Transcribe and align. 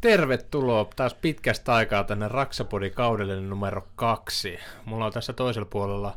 Tervetuloa 0.00 0.88
taas 0.96 1.14
pitkästä 1.14 1.74
aikaa 1.74 2.04
tänne 2.04 2.28
Raksapodin 2.28 2.92
kaudelle 2.92 3.40
numero 3.40 3.88
kaksi. 3.96 4.58
Mulla 4.84 5.06
on 5.06 5.12
tässä 5.12 5.32
toisella 5.32 5.68
puolella 5.70 6.16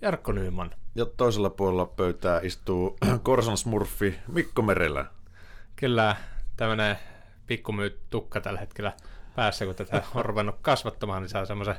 Jarkko 0.00 0.32
Nyyman. 0.32 0.70
Ja 0.94 1.06
toisella 1.06 1.50
puolella 1.50 1.86
pöytää 1.86 2.40
istuu 2.42 2.98
Korsan 3.22 3.56
Smurfi 3.56 4.18
Mikko 4.28 4.62
Merelä. 4.62 5.04
Kyllä 5.76 6.16
tämmönen 6.56 6.96
pikkumyyt 7.46 8.00
tukka 8.10 8.40
tällä 8.40 8.60
hetkellä 8.60 8.92
päässä, 9.36 9.66
kun 9.66 9.74
tätä 9.74 10.02
on 10.14 10.24
ruvennut 10.24 10.56
kasvattamaan, 10.62 11.22
niin 11.22 11.30
saa 11.30 11.44
semmoisen 11.44 11.76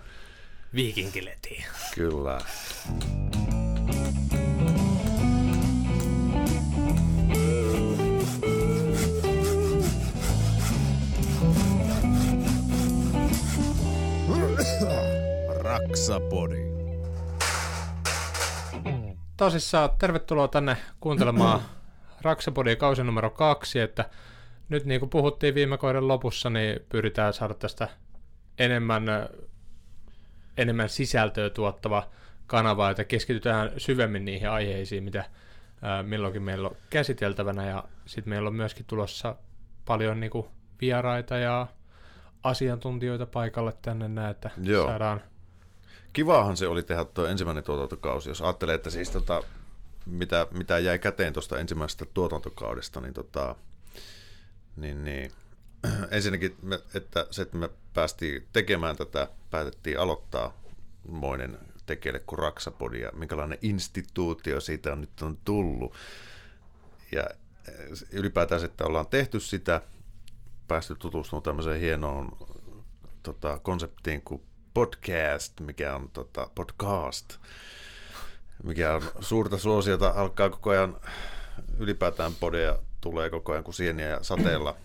viikinkiletiin. 0.74 1.66
Kyllä. 1.96 2.38
Raksapodi. 15.86 16.58
Tosissaan 19.38 19.90
tervetuloa 20.00 20.48
tänne 20.48 20.78
kuuntelemaan 21.00 21.62
Raksapodin 22.22 22.78
kausi 22.78 23.04
numero 23.04 23.30
kaksi, 23.30 23.80
että 23.80 24.10
nyt 24.70 24.86
niin 24.86 25.00
kuin 25.00 25.10
puhuttiin 25.10 25.56
viime 25.56 25.78
kauden 25.78 26.08
lopussa, 26.08 26.50
niin 26.50 26.80
pyritään 26.90 27.34
saada 27.34 27.54
tästä 27.54 27.88
enemmän, 28.60 29.04
enemmän 30.58 30.90
sisältöä 30.90 31.50
tuottava 31.50 32.08
kanava, 32.48 32.90
että 32.90 33.04
keskitytään 33.04 33.72
syvemmin 33.78 34.26
niihin 34.26 34.50
aiheisiin, 34.50 35.04
mitä 35.04 35.26
milloinkin 36.04 36.44
meillä 36.44 36.68
on 36.68 36.76
käsiteltävänä, 36.90 37.66
ja 37.66 37.84
sitten 38.06 38.30
meillä 38.30 38.48
on 38.48 38.56
myöskin 38.56 38.86
tulossa 38.86 39.36
paljon 39.86 40.20
niin 40.20 40.32
kuin 40.32 40.48
vieraita 40.82 41.38
ja 41.38 41.68
asiantuntijoita 42.44 43.26
paikalle 43.26 43.74
tänne 43.82 44.08
näin, 44.08 44.32
että 44.32 44.50
Joo. 44.64 44.88
saadaan 44.88 45.22
Kivaahan 46.16 46.58
se 46.58 46.68
oli 46.68 46.84
tehdä 46.84 47.06
tuo 47.06 47.26
ensimmäinen 47.26 47.64
tuotantokausi. 47.64 48.30
Jos 48.30 48.42
ajattelee, 48.42 48.76
että 48.76 48.90
siis 48.90 49.10
tota, 49.10 49.44
mitä, 50.06 50.48
mitä 50.52 50.80
jäi 50.80 51.00
käteen 51.00 51.34
tuosta 51.34 51.60
ensimmäisestä 51.60 52.06
tuotantokaudesta, 52.06 53.02
niin, 53.02 53.14
tota, 53.14 53.56
niin, 54.76 55.04
niin 55.04 55.32
ensinnäkin, 56.12 56.56
me, 56.62 56.80
että 56.94 57.28
se, 57.32 57.42
että 57.42 57.58
me 57.58 57.70
päästiin 57.94 58.48
tekemään 58.54 58.96
tätä, 58.96 59.28
päätettiin 59.52 60.00
aloittaa 60.00 60.62
moinen 61.08 61.58
tekijälle 61.86 62.20
kuin 62.20 62.40
Raksapodi 62.40 63.02
ja 63.02 63.12
minkälainen 63.16 63.58
instituutio 63.62 64.62
siitä 64.62 64.92
on 64.92 65.02
nyt 65.02 65.22
on 65.22 65.38
tullut. 65.46 65.94
Ja 67.12 67.24
eh, 67.68 67.76
ylipäätään 68.12 68.66
että 68.66 68.86
ollaan 68.86 69.08
tehty 69.08 69.40
sitä, 69.40 69.82
päästy 70.68 70.96
tutustumaan 70.96 71.44
tämmöiseen 71.44 71.80
hienoon 71.80 72.38
tota, 73.24 73.60
konseptiin 73.60 74.22
kuin 74.22 74.42
podcast, 74.76 75.60
mikä 75.60 75.96
on 75.96 76.10
tota, 76.10 76.50
podcast, 76.56 77.38
mikä 78.64 78.94
on 78.94 79.02
suurta 79.20 79.58
suosiota, 79.58 80.14
alkaa 80.16 80.50
koko 80.50 80.70
ajan 80.70 80.98
ylipäätään 81.78 82.36
podeja 82.40 82.80
tulee 83.02 83.30
koko 83.30 83.52
ajan 83.52 83.64
kuin 83.64 83.76
sieniä 83.76 84.08
ja 84.08 84.24
sateella. 84.24 84.76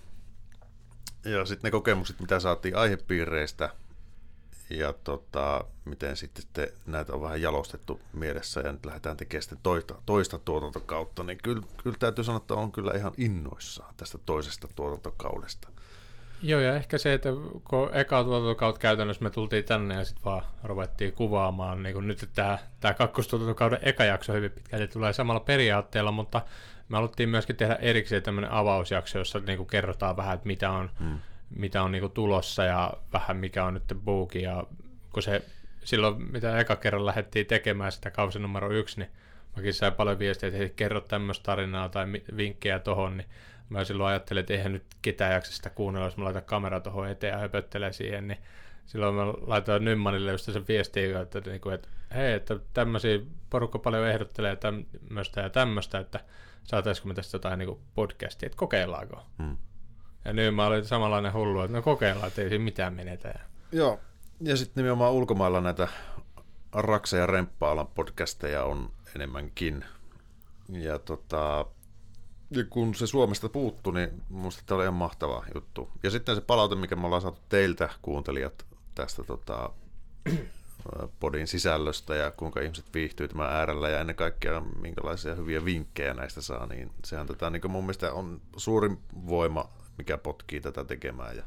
Ja 1.24 1.44
sitten 1.44 1.68
ne 1.68 1.70
kokemukset, 1.70 2.20
mitä 2.20 2.40
saatiin 2.40 2.76
aihepiireistä 2.76 3.70
ja 4.70 4.92
tota, 4.92 5.64
miten 5.84 6.16
sitten 6.16 6.44
te, 6.52 6.72
näitä 6.86 7.12
on 7.12 7.22
vähän 7.22 7.42
jalostettu 7.42 8.00
mielessä 8.12 8.60
ja 8.60 8.72
nyt 8.72 8.86
lähdetään 8.86 9.16
tekemään 9.16 9.42
sitten 9.42 9.58
toista, 9.62 9.94
toista 10.06 10.38
tuotantokautta, 10.38 11.22
niin 11.22 11.38
kyllä, 11.42 11.62
kyllä 11.82 11.96
täytyy 11.98 12.24
sanoa, 12.24 12.36
että 12.36 12.54
on 12.54 12.72
kyllä 12.72 12.92
ihan 12.96 13.12
innoissaan 13.16 13.94
tästä 13.96 14.18
toisesta 14.26 14.68
tuotantokaudesta. 14.76 15.68
Joo, 16.42 16.60
ja 16.60 16.76
ehkä 16.76 16.98
se, 16.98 17.12
että 17.12 17.28
kun 17.64 17.90
eka 17.92 18.24
tuotantokautta 18.24 18.80
käytännössä 18.80 19.22
me 19.22 19.30
tultiin 19.30 19.64
tänne 19.64 19.94
ja 19.94 20.04
sitten 20.04 20.24
vaan 20.24 20.42
ruvettiin 20.64 21.12
kuvaamaan, 21.12 21.82
niin 21.82 21.94
kuin 21.94 22.08
nyt 22.08 22.28
tämä, 22.34 22.58
tämä 22.80 22.94
kakkostuotantokauden 22.94 23.78
eka 23.82 24.04
jakso 24.04 24.32
hyvin 24.32 24.50
pitkälti 24.50 24.88
tulee 24.88 25.12
samalla 25.12 25.40
periaatteella, 25.40 26.12
mutta 26.12 26.42
me 26.88 26.96
haluttiin 26.96 27.28
myöskin 27.28 27.56
tehdä 27.56 27.74
erikseen 27.74 28.22
tämmöinen 28.22 28.52
avausjakso, 28.52 29.18
jossa 29.18 29.38
niin 29.38 29.56
kuin 29.56 29.66
kerrotaan 29.66 30.16
vähän, 30.16 30.34
että 30.34 30.46
mitä 30.46 30.70
on, 30.70 30.90
hmm. 31.00 31.18
mitä 31.56 31.82
on 31.82 31.92
niin 31.92 32.02
kuin 32.02 32.12
tulossa 32.12 32.64
ja 32.64 32.92
vähän 33.12 33.36
mikä 33.36 33.64
on 33.64 33.74
nyt 33.74 33.96
buuki, 34.04 34.42
ja 34.42 34.64
kun 35.12 35.22
se 35.22 35.42
silloin, 35.84 36.32
mitä 36.32 36.58
eka 36.58 36.76
kerran 36.76 37.06
lähdettiin 37.06 37.46
tekemään 37.46 37.92
sitä 37.92 38.10
kausi 38.10 38.38
numero 38.38 38.70
yksi, 38.70 39.00
niin 39.00 39.10
mäkin 39.56 39.74
sain 39.74 39.92
paljon 39.92 40.18
viestiä, 40.18 40.46
että 40.46 40.58
hei, 40.58 40.72
kerro 40.76 41.00
tämmöistä 41.00 41.44
tarinaa 41.44 41.88
tai 41.88 42.06
vinkkejä 42.36 42.78
tohon, 42.78 43.16
niin 43.16 43.28
mä 43.70 43.84
silloin 43.84 44.10
ajattelin, 44.10 44.40
että 44.40 44.52
eihän 44.52 44.72
nyt 44.72 44.84
ketään 45.02 45.32
jaksa 45.32 45.52
sitä 45.52 45.70
kuunnella, 45.70 46.06
jos 46.06 46.16
mä 46.16 46.24
laitan 46.24 46.42
kamera 46.42 46.80
tuohon 46.80 47.08
eteen 47.08 47.32
ja 47.32 47.38
höpöttelee 47.38 47.92
siihen, 47.92 48.28
niin 48.28 48.38
silloin 48.86 49.14
mä 49.14 49.26
laitoin 49.26 49.84
Nymmanille 49.84 50.32
just 50.32 50.52
sen 50.52 50.68
viestiä, 50.68 51.20
että, 51.20 51.40
niin 51.40 51.60
kuin, 51.60 51.74
että 51.74 51.88
hei, 52.14 52.32
että 52.32 52.58
tämmöisiä 52.74 53.18
porukka 53.50 53.78
paljon 53.78 54.08
ehdottelee 54.08 54.56
tämmöistä 54.56 55.40
ja 55.40 55.50
tämmöistä, 55.50 55.98
että 55.98 56.20
saataisiko 56.64 57.08
me 57.08 57.14
tästä 57.14 57.34
jotain 57.34 57.58
niin 57.58 57.78
podcastia, 57.94 58.46
että 58.46 58.56
kokeillaanko. 58.56 59.22
Hmm. 59.38 59.56
Ja 60.24 60.32
nyt 60.32 60.54
mä 60.54 60.66
olin 60.66 60.84
samanlainen 60.84 61.32
hullu, 61.32 61.60
että 61.60 61.76
no 61.76 61.82
kokeillaan, 61.82 62.28
että 62.28 62.42
ei 62.42 62.48
siinä 62.48 62.64
mitään 62.64 62.94
menetä. 62.94 63.28
Ja... 63.28 63.40
Joo, 63.72 64.00
ja 64.40 64.56
sitten 64.56 64.82
nimenomaan 64.82 65.12
ulkomailla 65.12 65.60
näitä 65.60 65.88
Raksa- 66.72 67.16
ja 67.16 67.26
Remppa-alan 67.26 67.86
podcasteja 67.86 68.64
on 68.64 68.90
enemmänkin. 69.16 69.84
Ja 70.68 70.98
tota, 70.98 71.66
ja 72.50 72.64
kun 72.70 72.94
se 72.94 73.06
Suomesta 73.06 73.48
puuttu, 73.48 73.90
niin 73.90 74.22
minusta 74.30 74.62
tämä 74.66 74.76
oli 74.76 74.84
ihan 74.84 74.94
mahtava 74.94 75.44
juttu. 75.54 75.88
Ja 76.02 76.10
sitten 76.10 76.34
se 76.34 76.40
palaute, 76.40 76.74
mikä 76.74 76.96
me 76.96 77.06
ollaan 77.06 77.22
saatu 77.22 77.40
teiltä 77.48 77.88
kuuntelijat 78.02 78.66
tästä 78.94 79.22
tota, 79.22 79.70
podin 81.20 81.46
sisällöstä 81.46 82.14
ja 82.14 82.30
kuinka 82.30 82.60
ihmiset 82.60 82.84
viihtyy 82.94 83.28
tämän 83.28 83.52
äärellä 83.52 83.88
ja 83.88 84.00
ennen 84.00 84.16
kaikkea 84.16 84.60
minkälaisia 84.60 85.34
hyviä 85.34 85.64
vinkkejä 85.64 86.14
näistä 86.14 86.40
saa, 86.40 86.66
niin 86.66 86.90
sehän 87.04 87.26
tätä 87.26 87.50
niin 87.50 87.70
mun 87.70 87.84
mielestä 87.84 88.12
on 88.12 88.40
suurin 88.56 88.98
voima, 89.26 89.70
mikä 89.98 90.18
potkii 90.18 90.60
tätä 90.60 90.84
tekemään. 90.84 91.36
Ja 91.36 91.42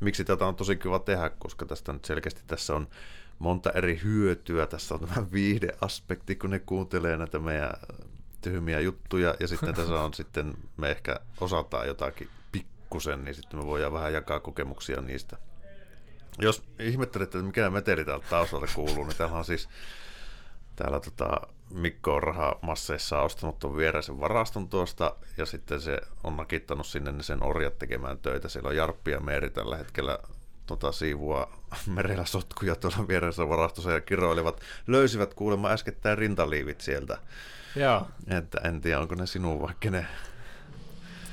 miksi 0.00 0.24
tätä 0.24 0.46
on 0.46 0.56
tosi 0.56 0.76
kiva 0.76 0.98
tehdä, 0.98 1.30
koska 1.38 1.66
tästä 1.66 1.92
nyt 1.92 2.04
selkeästi 2.04 2.42
tässä 2.46 2.74
on 2.74 2.88
monta 3.38 3.70
eri 3.70 4.00
hyötyä. 4.04 4.66
Tässä 4.66 4.94
on 4.94 5.00
tämä 5.00 5.26
viihdeaspekti, 5.32 6.36
kun 6.36 6.50
ne 6.50 6.58
kuuntelee 6.58 7.16
näitä 7.16 7.38
meidän 7.38 7.72
tyhmiä 8.50 8.80
juttuja, 8.80 9.34
ja 9.40 9.48
sitten 9.48 9.74
tässä 9.74 10.00
on 10.00 10.14
sitten, 10.14 10.54
me 10.76 10.90
ehkä 10.90 11.20
osataan 11.40 11.86
jotakin 11.86 12.28
pikkusen, 12.52 13.24
niin 13.24 13.34
sitten 13.34 13.60
me 13.60 13.66
voidaan 13.66 13.92
vähän 13.92 14.12
jakaa 14.12 14.40
kokemuksia 14.40 15.00
niistä. 15.00 15.36
Jos 16.38 16.62
ihmettelette, 16.78 17.38
että 17.38 17.46
mikä 17.46 17.70
meteli 17.70 18.04
täältä 18.04 18.26
taustalta 18.30 18.66
kuuluu, 18.74 19.04
niin 19.04 19.16
täällä 19.16 19.36
on 19.36 19.44
siis, 19.44 19.68
täällä 20.76 21.00
tota, 21.00 21.40
Mikko 21.70 22.14
on 22.14 22.22
rahamasseissa 22.22 23.20
ostanut 23.20 23.58
tuon 23.58 23.76
viereisen 23.76 24.20
varaston 24.20 24.68
tuosta, 24.68 25.16
ja 25.36 25.46
sitten 25.46 25.80
se 25.80 26.00
on 26.24 26.36
nakittanut 26.36 26.86
sinne 26.86 27.22
sen 27.22 27.42
orjat 27.42 27.78
tekemään 27.78 28.18
töitä. 28.18 28.48
Siellä 28.48 28.68
on 28.68 28.76
Jarppi 28.76 29.10
ja 29.10 29.20
Meeri 29.20 29.50
tällä 29.50 29.76
hetkellä 29.76 30.18
tota, 30.66 30.92
siivua 30.92 31.58
merellä 31.86 32.24
sotkuja 32.24 32.76
tuolla 32.76 33.08
vieressä 33.08 33.48
varastossa 33.48 33.92
ja 33.92 34.00
kiroilivat. 34.00 34.60
Löysivät 34.86 35.34
kuulemma 35.34 35.68
äskettäin 35.70 36.18
rintaliivit 36.18 36.80
sieltä. 36.80 37.18
Joo. 37.76 38.06
Että 38.28 38.60
en 38.64 38.80
tiedä, 38.80 39.00
onko 39.00 39.14
ne 39.14 39.26
sinun 39.26 39.62
vaikka 39.62 39.90
ne... 39.90 40.06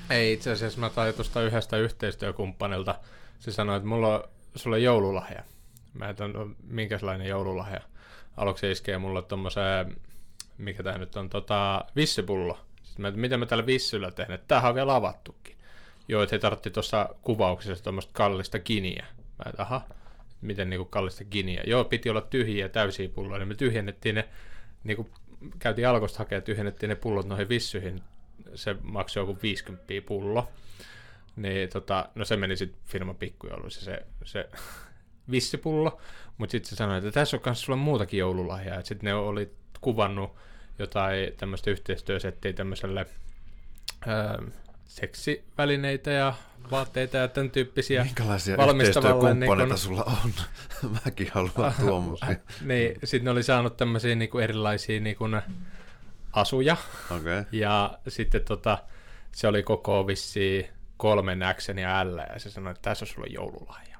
Ei 0.09 0.33
itse 0.33 0.51
asiassa, 0.51 0.79
mä 0.79 0.89
tain 0.89 1.13
tuosta 1.13 1.41
yhdestä 1.41 1.77
yhteistyökumppanilta. 1.77 2.95
Se 3.39 3.51
sanoi, 3.51 3.77
että 3.77 3.89
mulla 3.89 4.15
on 4.15 4.23
sulle 4.55 4.79
joululahja. 4.79 5.43
Mä 5.93 6.09
et 6.09 6.19
no, 6.19 6.49
minkälainen 6.67 7.27
joululahja. 7.27 7.81
Aluksi 8.37 8.71
iskee 8.71 8.97
mulle 8.97 9.21
tommoseen, 9.21 9.95
mikä 10.57 10.83
tää 10.83 10.97
nyt 10.97 11.15
on, 11.15 11.29
tota, 11.29 11.85
vissipullo. 11.95 12.59
Sitten 12.83 13.01
mä, 13.01 13.07
että 13.07 13.19
mitä 13.19 13.37
mä 13.37 13.45
tällä 13.45 13.65
vissyllä 13.65 14.11
teen, 14.11 14.31
että 14.31 14.47
tämähän 14.47 14.69
on 14.69 14.75
vielä 14.75 14.95
avattukin. 14.95 15.57
Joo, 16.07 16.23
että 16.23 16.35
he 16.35 16.39
tartti 16.39 16.69
tuossa 16.69 17.09
kuvauksessa 17.21 17.83
tuommoista 17.83 18.13
kallista 18.13 18.59
giniä. 18.59 19.05
Mä 19.15 19.49
et, 19.49 19.59
aha, 19.59 19.81
miten 20.41 20.69
niinku 20.69 20.85
kallista 20.85 21.23
giniä. 21.25 21.63
Joo, 21.67 21.83
piti 21.83 22.09
olla 22.09 22.21
tyhjiä 22.21 22.69
täysiä 22.69 23.09
pulloja, 23.09 23.39
niin 23.39 23.47
me 23.47 23.55
tyhjennettiin 23.55 24.15
ne 24.15 24.29
niinku 24.83 25.09
käytiin 25.59 25.87
alkosta 25.87 26.19
hakea, 26.19 26.41
tyhjennettiin 26.41 26.89
ne 26.89 26.95
pullot 26.95 27.25
noihin 27.25 27.49
vissyihin, 27.49 28.01
se 28.55 28.75
maksoi 28.81 29.21
joku 29.21 29.37
50 29.43 29.93
pullo. 30.07 30.51
Niin 31.35 31.69
tota, 31.69 32.09
no 32.15 32.25
se 32.25 32.37
meni 32.37 32.55
sitten 32.55 32.81
firman 32.85 33.15
pikkujouluissa 33.15 33.85
se, 33.85 34.05
se 34.25 34.49
vissipullo, 35.31 36.01
mutta 36.37 36.51
sitten 36.51 36.69
se 36.69 36.75
sanoi, 36.75 36.97
että 36.97 37.11
tässä 37.11 37.37
on 37.37 37.43
myös 37.45 37.61
sulla 37.61 37.77
muutakin 37.77 38.19
joululahjaa. 38.19 38.83
Sitten 38.83 39.07
ne 39.07 39.13
oli 39.13 39.51
kuvannut 39.81 40.35
jotain 40.79 41.33
tämmöistä 41.37 41.71
yhteistyösettiä 41.71 42.53
tämmöiselle 42.53 43.05
öö, 44.07 44.47
seksivälineitä 44.93 46.11
ja 46.11 46.33
vaatteita 46.71 47.17
ja 47.17 47.27
tämän 47.27 47.51
tyyppisiä. 47.51 48.03
Minkälaisia 48.03 48.57
yhteistyökumppaneita 48.71 49.65
niin 49.65 49.77
sulla 49.77 50.03
on? 50.03 50.31
Mäkin 51.05 51.31
haluan 51.33 51.73
tuommoisia. 51.85 52.35
niin, 52.61 52.99
sitten 53.03 53.25
ne 53.25 53.31
oli 53.31 53.43
saanut 53.43 53.77
tämmöisiä 53.77 54.15
niin 54.15 54.29
kuin 54.29 54.43
erilaisia 54.43 54.99
niin 54.99 55.15
kuin 55.15 55.41
asuja. 56.33 56.77
Okay. 57.11 57.43
Ja 57.51 57.99
sitten 58.07 58.45
tota, 58.45 58.77
se 59.31 59.47
oli 59.47 59.63
koko 59.63 60.07
vissi 60.07 60.69
kolmen 60.97 61.39
X 61.53 61.67
ja 61.69 62.05
L, 62.05 62.17
ja 62.17 62.39
se 62.39 62.49
sanoi, 62.49 62.71
että 62.71 62.81
tässä 62.81 63.05
on 63.05 63.09
sulle 63.09 63.27
joululahja. 63.27 63.97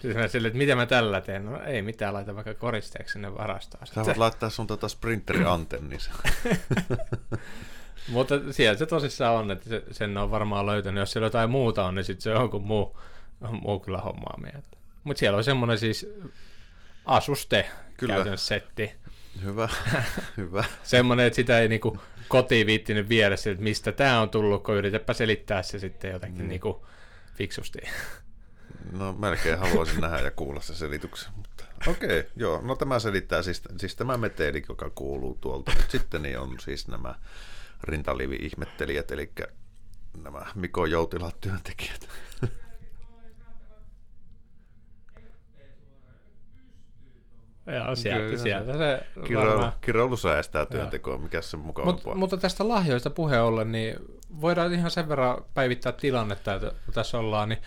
Sitten 0.00 0.22
mä 0.22 0.28
sille, 0.28 0.48
että 0.48 0.58
mitä 0.58 0.76
mä 0.76 0.86
tällä 0.86 1.20
teen? 1.20 1.44
No 1.44 1.62
ei 1.62 1.82
mitään, 1.82 2.14
laita 2.14 2.34
vaikka 2.34 2.54
koristeeksi 2.54 3.12
sinne 3.12 3.34
varastoon. 3.34 3.86
Sä 3.86 4.04
voit 4.04 4.16
laittaa 4.16 4.50
sun 4.50 4.66
tota 4.66 4.88
sprinterin 4.88 5.46
antennissa. 5.46 6.10
Mutta 8.08 8.34
siellä 8.50 8.78
se 8.78 8.86
tosissaan 8.86 9.34
on, 9.34 9.50
että 9.50 9.68
se, 9.68 9.82
sen 9.90 10.16
on 10.16 10.30
varmaan 10.30 10.66
löytänyt. 10.66 11.00
Jos 11.00 11.12
siellä 11.12 11.26
jotain 11.26 11.50
muuta 11.50 11.84
on, 11.84 11.94
niin 11.94 12.04
sitten 12.04 12.22
se 12.22 12.34
on 12.34 12.50
kuin 12.50 12.62
muu, 12.62 12.98
muu 13.50 13.80
kyllä 13.80 13.98
hommaa 13.98 14.38
mieltä. 14.40 14.68
Mutta 15.04 15.20
siellä 15.20 15.36
on 15.36 15.44
semmoinen 15.44 15.78
siis 15.78 16.06
asuste 17.04 17.66
kyllä. 17.96 18.36
setti. 18.36 18.92
Hyvä, 19.44 19.68
hyvä. 20.36 20.64
semmoinen, 20.82 21.26
että 21.26 21.36
sitä 21.36 21.58
ei 21.58 21.68
niinku 21.68 22.00
kotiin 22.28 22.66
viittinyt 22.66 23.08
viedä 23.08 23.34
että 23.34 23.62
mistä 23.62 23.92
tämä 23.92 24.20
on 24.20 24.30
tullut, 24.30 24.62
kun 24.62 24.74
yritäpä 24.74 25.12
selittää 25.12 25.62
se 25.62 25.78
sitten 25.78 26.12
jotenkin 26.12 26.42
mm. 26.42 26.48
niinku 26.48 26.86
fiksusti. 27.34 27.78
No 28.92 29.12
melkein 29.12 29.58
haluaisin 29.58 30.00
nähdä 30.00 30.18
ja 30.18 30.30
kuulla 30.30 30.60
se 30.60 30.74
selityksen. 30.74 31.32
Mutta 31.36 31.64
okei, 31.86 32.20
okay, 32.20 32.30
joo. 32.36 32.60
No 32.62 32.76
tämä 32.76 32.98
selittää 32.98 33.42
siis, 33.42 33.62
siis 33.78 33.96
tämä 33.96 34.16
meteli, 34.16 34.62
joka 34.68 34.90
kuuluu 34.90 35.38
tuolta. 35.40 35.72
Nyt 35.76 35.90
sitten 35.90 36.22
niin 36.22 36.38
on 36.38 36.56
siis 36.60 36.88
nämä 36.88 37.14
rintalivi-ihmettelijät, 37.84 39.10
eli 39.10 39.32
nämä 40.22 40.46
Miko 40.54 40.86
Joutilat 40.86 41.40
työntekijät. 41.40 42.08
Joo, 47.66 47.96
sieltä, 47.96 48.38
sieltä 48.38 48.78
se 48.78 49.06
Kiroilu, 49.26 49.64
kiroilu 49.80 50.16
säästää 50.16 50.66
työntekoa, 50.66 51.18
mikä 51.18 51.42
se 51.42 51.56
mukavampaa. 51.56 52.14
Mut, 52.14 52.20
mutta 52.20 52.36
tästä 52.36 52.68
lahjoista 52.68 53.10
puheen 53.10 53.42
ollen, 53.42 53.72
niin 53.72 53.96
voidaan 54.40 54.72
ihan 54.72 54.90
sen 54.90 55.08
verran 55.08 55.44
päivittää 55.54 55.92
tilannetta, 55.92 56.54
että 56.54 56.72
tässä 56.92 57.18
ollaan, 57.18 57.48
niin 57.48 57.62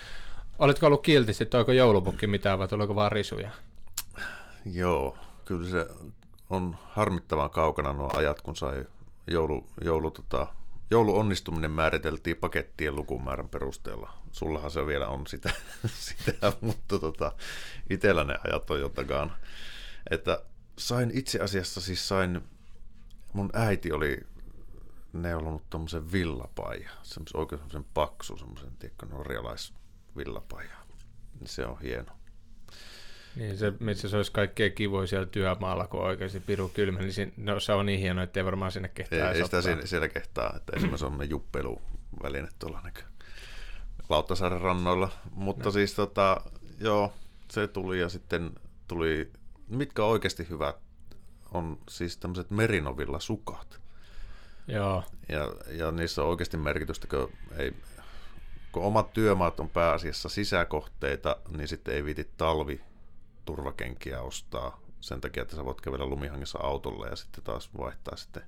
Oletko 0.59 0.85
ollut 0.85 1.01
kiltisti, 1.01 1.43
että 1.43 1.57
onko 1.57 1.71
joulupukki 1.71 2.27
mitään 2.27 2.59
vai 2.59 2.67
tuleeko 2.67 2.95
vaan 2.95 3.11
risuja? 3.11 3.49
Joo, 4.73 5.17
kyllä 5.45 5.69
se 5.69 5.87
on 6.49 6.75
harmittavan 6.83 7.49
kaukana 7.49 7.93
nuo 7.93 8.11
ajat, 8.15 8.41
kun 8.41 8.55
sai 8.55 8.85
joulu, 9.31 9.67
joulu, 9.81 10.11
tota, 10.11 10.47
joulu 10.91 11.17
onnistuminen 11.17 11.71
määriteltiin 11.71 12.37
pakettien 12.37 12.95
lukumäärän 12.95 13.49
perusteella. 13.49 14.13
Sullahan 14.31 14.71
se 14.71 14.85
vielä 14.85 15.07
on 15.07 15.27
sitä, 15.27 15.49
sitä 15.87 16.53
mutta 16.61 16.99
tota, 16.99 17.31
itsellä 17.89 18.23
ne 18.23 18.35
ajat 18.47 18.71
on 18.71 18.79
jotakaan. 18.79 19.31
Että 20.11 20.41
sain 20.77 21.11
itse 21.13 21.39
asiassa 21.39 21.81
siis 21.81 22.07
sain, 22.07 22.41
mun 23.33 23.49
äiti 23.53 23.91
oli 23.91 24.19
neulonut 25.13 25.69
tuommoisen 25.69 26.11
villapaija, 26.11 26.89
semmoisen 27.03 27.39
oikein 27.39 27.59
semmoisen 27.59 27.85
paksu, 27.93 28.37
semmoisen, 28.37 28.71
tiedätkö, 28.79 29.05
norjalais 29.05 29.73
villapaja. 30.17 30.75
Se 31.45 31.65
on 31.65 31.81
hieno. 31.81 32.18
Niin, 33.39 33.57
se, 33.57 33.73
missä 33.79 34.09
se 34.09 34.17
olisi 34.17 34.31
kaikkein 34.31 34.73
kivoin 34.73 35.07
siellä 35.07 35.25
työmaalla, 35.25 35.87
kun 35.87 36.01
oikeasti 36.01 36.39
piru 36.39 36.69
kylmä, 36.69 36.99
niin 36.99 37.13
siinä, 37.13 37.31
no, 37.37 37.59
se 37.59 37.73
on 37.73 37.85
niin 37.85 37.99
hieno, 37.99 38.23
että 38.23 38.39
ei 38.39 38.45
varmaan 38.45 38.71
sinne 38.71 38.87
kehtaa. 38.87 39.19
Ei, 39.19 39.37
ei 39.37 39.43
sitä 39.43 39.61
siinä, 39.61 39.85
siellä 39.85 40.07
kehtaa, 40.07 40.53
että 40.55 40.73
esimerkiksi 40.75 41.05
on 41.05 41.29
juppeiluväline 41.29 42.47
tuolla 42.59 42.81
niin 42.81 43.05
Lauttasaaren 44.09 44.61
rannoilla. 44.61 45.09
Mutta 45.31 45.65
no. 45.65 45.71
siis 45.71 45.93
tota, 45.93 46.41
joo, 46.79 47.13
se 47.51 47.67
tuli 47.67 47.99
ja 47.99 48.09
sitten 48.09 48.51
tuli, 48.87 49.31
mitkä 49.67 50.03
oikeasti 50.03 50.47
hyvät, 50.49 50.75
on 51.51 51.77
siis 51.89 52.17
tämmöiset 52.17 52.51
merinovilla 52.51 53.19
sukat. 53.19 53.79
Joo. 54.67 55.03
Ja, 55.29 55.53
ja 55.67 55.91
niissä 55.91 56.21
on 56.23 56.29
oikeasti 56.29 56.57
merkitystä, 56.57 57.07
kun 57.07 57.31
ei, 57.57 57.73
kun 58.71 58.83
omat 58.83 59.13
työmaat 59.13 59.59
on 59.59 59.69
pääasiassa 59.69 60.29
sisäkohteita, 60.29 61.37
niin 61.57 61.67
sitten 61.67 61.93
ei 61.93 62.05
viiti 62.05 62.29
talvi 62.37 62.81
turvakenkiä 63.49 64.21
ostaa 64.21 64.79
sen 65.01 65.21
takia, 65.21 65.43
että 65.43 65.55
sä 65.55 65.65
voit 65.65 65.81
kävellä 65.81 66.05
lumihangissa 66.05 66.59
autolla 66.61 67.07
ja 67.07 67.15
sitten 67.15 67.43
taas 67.43 67.69
vaihtaa 67.77 68.15
sitten 68.15 68.43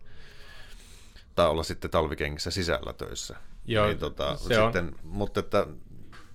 tai 1.35 1.47
olla 1.47 1.63
sitten 1.63 1.91
talvikengissä 1.91 2.51
sisällä 2.51 2.93
töissä. 2.93 3.35
Joo, 3.65 3.87
niin, 3.87 3.97
tota, 3.97 4.37
se 4.37 4.43
sitten, 4.43 4.85
on. 4.85 4.95
Mutta 5.03 5.39
että 5.39 5.67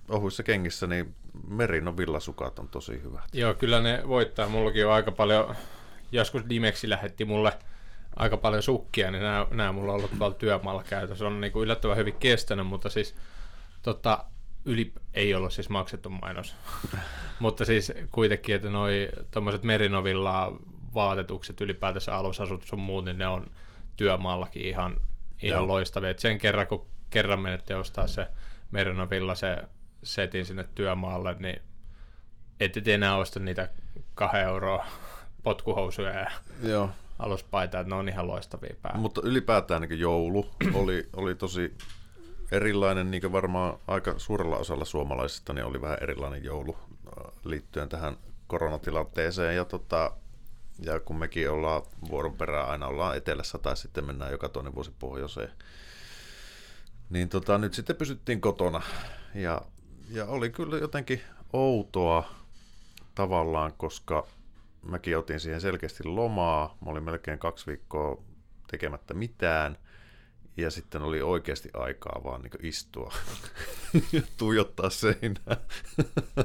ohuissa 0.09 0.43
kengissä 0.43 0.87
niin 0.87 1.15
Merino 1.47 1.97
villasukat 1.97 2.59
on 2.59 2.67
tosi 2.67 3.03
hyvät. 3.03 3.23
Joo, 3.33 3.53
kyllä 3.53 3.79
ne 3.79 4.03
voittaa. 4.07 4.49
Mullakin 4.49 4.87
on 4.87 4.93
aika 4.93 5.11
paljon, 5.11 5.55
joskus 6.11 6.41
Dimexi 6.49 6.89
lähetti 6.89 7.25
mulle 7.25 7.53
aika 8.15 8.37
paljon 8.37 8.63
sukkia, 8.63 9.11
niin 9.11 9.23
nämä, 9.23 9.47
nämä 9.51 9.71
mulla 9.71 9.91
on 9.91 9.97
ollut 9.97 10.11
tuolla 10.17 10.35
työmaalla 10.35 10.83
käytössä. 10.83 11.27
On 11.27 11.41
niin 11.41 11.53
kuin 11.53 11.63
yllättävän 11.63 11.97
hyvin 11.97 12.15
kestänyt, 12.15 12.67
mutta 12.67 12.89
siis 12.89 13.15
tota, 13.81 14.25
yli, 14.67 14.93
ei 15.13 15.35
ollut 15.35 15.53
siis 15.53 15.69
maksettu 15.69 16.09
mainos, 16.09 16.55
mutta 17.39 17.65
siis 17.65 17.93
kuitenkin, 18.11 18.55
että 18.55 18.69
noi 18.69 19.09
tuommoiset 19.31 19.63
Merinovilla 19.63 20.57
vaatetukset, 20.93 21.61
ylipäätänsä 21.61 22.15
alusasut 22.15 22.63
sun 22.63 22.79
muut, 22.79 23.05
niin 23.05 23.17
ne 23.17 23.27
on 23.27 23.51
työmaallakin 23.95 24.61
ihan, 24.61 24.97
ihan 25.41 25.67
loistavia. 25.67 26.09
Et 26.09 26.19
sen 26.19 26.37
kerran, 26.37 26.67
kun 26.67 26.85
kerran 27.09 27.39
menette 27.39 27.75
ostaa 27.75 28.07
se 28.07 28.27
Merinovilla 28.71 29.35
se 29.35 29.57
setin 30.03 30.45
sinne 30.45 30.65
työmaalle, 30.75 31.35
niin 31.39 31.61
ette 32.59 32.93
enää 32.93 33.15
osta 33.15 33.39
niitä 33.39 33.69
kahden 34.15 34.41
euroa 34.41 34.85
potkuhousuja 35.43 36.11
ja 36.11 36.31
Joo. 36.63 36.89
aluspaita, 37.19 37.79
että 37.79 37.89
ne 37.89 37.95
on 37.95 38.09
ihan 38.09 38.27
loistavia 38.27 38.75
päällä. 38.81 38.99
Mutta 38.99 39.21
ylipäätään 39.23 39.81
niin 39.81 39.99
joulu 39.99 40.49
oli, 40.73 41.09
oli 41.15 41.35
tosi 41.35 41.77
erilainen, 42.51 43.11
niin 43.11 43.21
kuin 43.21 43.31
varmaan 43.31 43.79
aika 43.87 44.13
suurella 44.17 44.57
osalla 44.57 44.85
suomalaisista, 44.85 45.53
niin 45.53 45.65
oli 45.65 45.81
vähän 45.81 45.97
erilainen 46.01 46.43
joulu 46.43 46.77
äh, 46.77 47.33
liittyen 47.43 47.89
tähän 47.89 48.17
koronatilanteeseen. 48.47 49.55
Ja, 49.55 49.65
tota, 49.65 50.11
ja 50.79 50.99
kun 50.99 51.15
mekin 51.15 51.51
ollaan 51.51 51.81
vuoron 52.09 52.33
perään 52.33 52.69
aina 52.69 52.87
ollaan 52.87 53.17
etelässä 53.17 53.57
tai 53.57 53.77
sitten 53.77 54.05
mennään 54.05 54.31
joka 54.31 54.49
toinen 54.49 54.75
vuosi 54.75 54.91
pohjoiseen, 54.99 55.51
niin 57.09 57.29
tota, 57.29 57.57
nyt 57.57 57.73
sitten 57.73 57.95
pysyttiin 57.95 58.41
kotona. 58.41 58.81
Ja, 59.35 59.61
ja 60.09 60.25
oli 60.25 60.49
kyllä 60.49 60.77
jotenkin 60.77 61.21
outoa 61.53 62.33
tavallaan, 63.15 63.73
koska 63.77 64.27
mäkin 64.81 65.17
otin 65.17 65.39
siihen 65.39 65.61
selkeästi 65.61 66.03
lomaa. 66.03 66.77
Mä 66.85 66.91
olin 66.91 67.03
melkein 67.03 67.39
kaksi 67.39 67.67
viikkoa 67.67 68.23
tekemättä 68.71 69.13
mitään– 69.13 69.77
ja 70.57 70.71
sitten 70.71 71.01
oli 71.01 71.21
oikeasti 71.21 71.69
aikaa 71.73 72.21
vaan 72.23 72.41
niin 72.41 72.65
istua 72.65 73.13
ja 74.11 74.21
tuijottaa 74.37 74.89
seinää. 74.89 75.57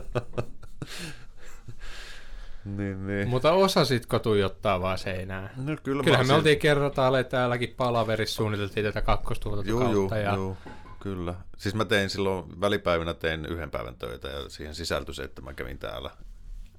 niin, 2.76 3.06
niin. 3.06 3.28
Mutta 3.28 3.52
osasitko 3.52 4.18
tuijottaa 4.18 4.80
vaan 4.80 4.98
seinää? 4.98 5.50
No, 5.56 5.76
kyllä 5.82 6.04
Kyllähän 6.04 6.26
me 6.26 6.32
oltiin 6.32 6.58
kerrotaan, 6.58 7.12
täälläkin 7.30 7.74
palaverissa 7.76 8.36
suunniteltiin 8.36 8.86
tätä 8.86 9.02
kakkostuotantokautta. 9.02 10.18
Joo, 10.18 10.34
joo, 10.34 10.56
ja... 10.66 10.72
kyllä. 11.00 11.34
Siis 11.56 11.74
mä 11.74 11.84
tein 11.84 12.10
silloin 12.10 12.60
välipäivinä 12.60 13.14
tein 13.14 13.46
yhden 13.46 13.70
päivän 13.70 13.96
töitä 13.96 14.28
ja 14.28 14.48
siihen 14.48 14.74
sisältyi 14.74 15.14
se, 15.14 15.22
että 15.22 15.42
mä 15.42 15.54
kävin 15.54 15.78
täällä 15.78 16.10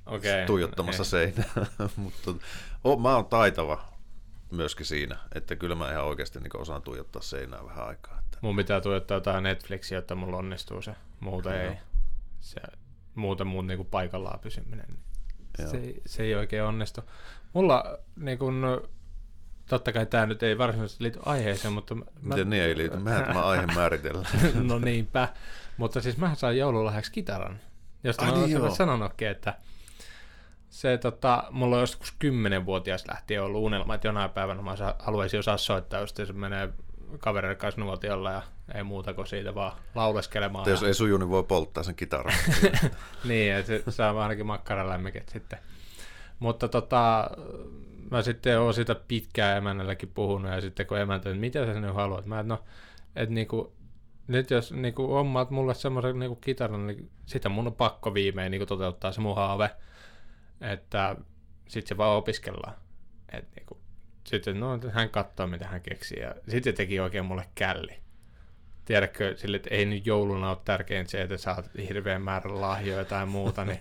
okay, 0.06 0.46
tuijottamassa 0.46 1.04
okay. 1.04 1.10
seinää. 1.10 1.66
Mutta 1.96 2.32
oh, 2.84 3.02
mä 3.02 3.16
oon 3.16 3.25
taitava 3.25 3.93
myöskin 4.56 4.86
siinä, 4.86 5.18
että 5.36 5.56
kyllä 5.56 5.76
mä 5.76 5.92
ihan 5.92 6.06
oikeasti 6.06 6.40
niin 6.40 6.58
osaan 6.58 6.82
tuijottaa 6.82 7.22
seinää 7.22 7.66
vähän 7.66 7.88
aikaa. 7.88 8.20
Että... 8.20 8.38
Mun 8.42 8.56
pitää 8.56 8.82
tuijottaa 8.82 9.18
jotain 9.18 9.44
Netflixiä, 9.44 10.00
että 10.00 10.16
mulla 10.16 10.38
onnistuu 10.38 10.82
se. 10.82 10.96
Muuten 11.20 11.62
ei. 11.62 11.78
Se, 12.40 12.62
muuten 13.16 13.48
mun 13.48 13.68
niin 13.68 13.78
kuin 13.78 13.90
paikallaan 13.90 14.40
pysyminen. 14.40 14.98
Se, 15.70 15.78
ei, 15.78 16.02
se 16.06 16.24
ei 16.24 16.36
oikein 16.36 16.64
onnistu. 16.64 17.02
Mulla 17.54 17.98
niin 18.16 18.38
kuin, 18.38 18.64
totta 19.70 19.92
kai 19.92 20.06
tämä 20.06 20.26
nyt 20.26 20.44
ei 20.44 20.58
varsinaisesti 20.58 21.04
liity 21.04 21.20
aiheeseen, 21.26 21.74
mutta... 21.74 21.96
Mä... 21.96 22.06
Miten 22.22 22.50
niin 22.50 22.64
ei 22.64 22.78
liity? 22.78 22.98
Mehän 22.98 23.26
tämä 23.26 23.46
aihe 23.50 23.66
määritellään. 23.66 24.26
no 24.68 24.80
niinpä. 24.80 25.28
Mutta 25.78 26.02
siis 26.02 26.18
mä 26.18 26.36
sain 26.36 26.58
joululahjaksi 26.58 27.12
kitaran. 27.12 27.60
Josta 28.04 28.26
Ai, 28.26 28.32
mä 28.32 28.38
niin 28.38 28.62
olen 28.62 28.76
sanonutkin, 28.76 29.28
että 29.28 29.58
se, 30.74 30.98
tota, 30.98 31.44
mulla 31.51 31.75
on 31.75 31.82
joskus 31.82 32.12
kymmenenvuotias 32.20 33.08
lähtien 33.08 33.44
ollut 33.44 33.62
unelma, 33.62 33.96
että 33.96 34.08
jonain 34.08 34.30
päivänä 34.30 34.62
mä 34.62 34.75
haluaisin 35.00 35.39
osaa 35.39 35.58
soittaa, 35.58 36.00
just 36.00 36.15
se 36.15 36.34
menee 36.34 36.70
kavereiden 37.20 37.58
kanssa 37.58 37.82
nuotiolla 37.82 38.32
ja 38.32 38.42
ei 38.75 38.84
muuta 38.84 39.13
kuin 39.13 39.27
siitä 39.27 39.56
vaan 39.56 39.72
lauleskelemaan. 39.96 40.70
jos 40.70 40.84
ei 40.84 40.94
suju, 40.94 41.18
niin 41.18 41.30
voi 41.30 41.44
polttaa 41.44 41.84
sen 41.84 41.96
kitaran. 41.96 42.34
niin, 43.30 43.53
että 43.53 43.72
se 43.77 43.92
saa 43.92 44.22
ainakin 44.24 44.46
makkaralämmikit 44.46 45.30
sitten. 45.30 45.60
Mutta 46.39 46.68
tota, 46.68 47.30
mä 48.12 48.22
sitten 48.22 48.60
oon 48.60 48.74
sitä 48.74 48.96
pitkään 48.96 49.58
emännälläkin 49.58 50.12
puhunut 50.13 50.51
ja 50.51 50.62
sitten 50.62 50.86
kun 50.88 51.00
emäntä, 51.00 51.30
että 51.30 51.39
mitä 51.39 51.65
sä 51.65 51.80
nyt 51.80 51.96
haluat? 51.96 52.25
Mä, 52.25 52.44
no, 52.44 52.63
että 53.15 53.36
niinku, 53.36 53.74
nyt 54.27 54.51
jos 54.51 54.72
niinku 54.72 55.15
ommaat 55.15 55.50
mulle 55.50 55.74
semmoisen 55.74 56.20
niinku 56.20 56.36
kitaran, 56.36 56.88
niin 56.88 57.10
sitä 57.25 57.50
mun 57.50 57.68
on 57.68 57.75
pakko 57.75 58.13
viimein 58.13 58.51
niinku 58.51 58.65
toteuttaa 58.65 59.12
se 59.12 59.22
mun 59.22 59.36
haave 59.36 59.70
että 60.62 61.16
sitten 61.68 61.88
se 61.88 61.98
vaan 61.98 62.18
opiskellaan. 62.18 62.76
Et 63.32 63.56
niinku, 63.56 63.78
sitten 64.24 64.60
no, 64.60 64.80
hän 64.92 65.10
katsoo, 65.10 65.48
mitä 65.48 65.68
hän 65.68 65.82
keksii. 65.82 66.20
Ja 66.20 66.36
sitten 66.50 66.74
teki 66.74 67.00
oikein 67.00 67.26
mulle 67.26 67.46
källi. 67.56 68.00
tiedätkö, 68.86 69.38
sille, 69.38 69.58
että 69.58 69.70
ei 69.76 69.86
nyt 69.86 70.06
jouluna 70.06 70.50
ole 70.50 70.58
tärkein 70.66 71.08
se, 71.08 71.22
että 71.22 71.38
saat 71.38 71.70
hirveän 71.90 72.22
määrän 72.22 72.62
lahjoja 72.62 73.06
tai 73.06 73.26
muuta, 73.26 73.66
niin 73.66 73.80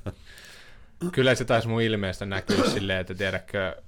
kyllä 1.14 1.34
se 1.34 1.44
taisi 1.44 1.68
mun 1.68 1.82
ilmeestä 1.82 2.26
näkyä 2.26 2.64
silleen, 2.64 3.00
että 3.00 3.14
tiedätkö, 3.14 3.82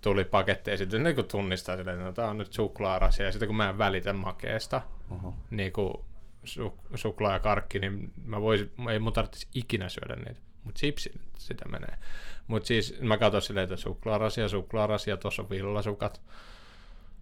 tuli 0.00 0.24
paketti 0.24 0.70
ja 0.70 0.76
sitten 0.76 1.02
niin 1.02 1.24
tunnistaa 1.24 1.76
silleen, 1.76 1.96
että 1.96 2.06
no, 2.06 2.12
tämä 2.12 2.28
on 2.28 2.38
nyt 2.38 2.52
suklaarasia, 2.52 3.26
ja 3.26 3.32
sitten 3.32 3.46
kun 3.46 3.56
mä 3.56 3.68
en 3.68 3.78
välitä 3.78 4.12
makeesta, 4.12 4.82
uh-huh. 5.10 5.34
niin 5.50 5.72
kuin 5.72 5.94
su- 6.44 6.78
suklaa 6.94 7.32
ja 7.32 7.40
karkki, 7.40 7.78
niin 7.78 8.12
mä 8.24 8.40
voisin, 8.40 8.72
ei 8.90 8.98
mun 8.98 9.12
tarvitsisi 9.12 9.48
ikinä 9.54 9.88
syödä 9.88 10.16
niitä, 10.16 10.40
mutta 10.66 10.78
chipsi 10.78 11.12
sitä 11.38 11.68
menee. 11.68 11.98
Mutta 12.46 12.66
siis 12.66 13.00
mä 13.00 13.18
katsoin 13.18 13.42
silleen, 13.42 13.64
että 13.64 13.76
suklaarasia, 13.76 14.48
suklaarasia, 14.48 15.16
tuossa 15.16 15.42
on 15.42 15.50
villasukat, 15.50 16.22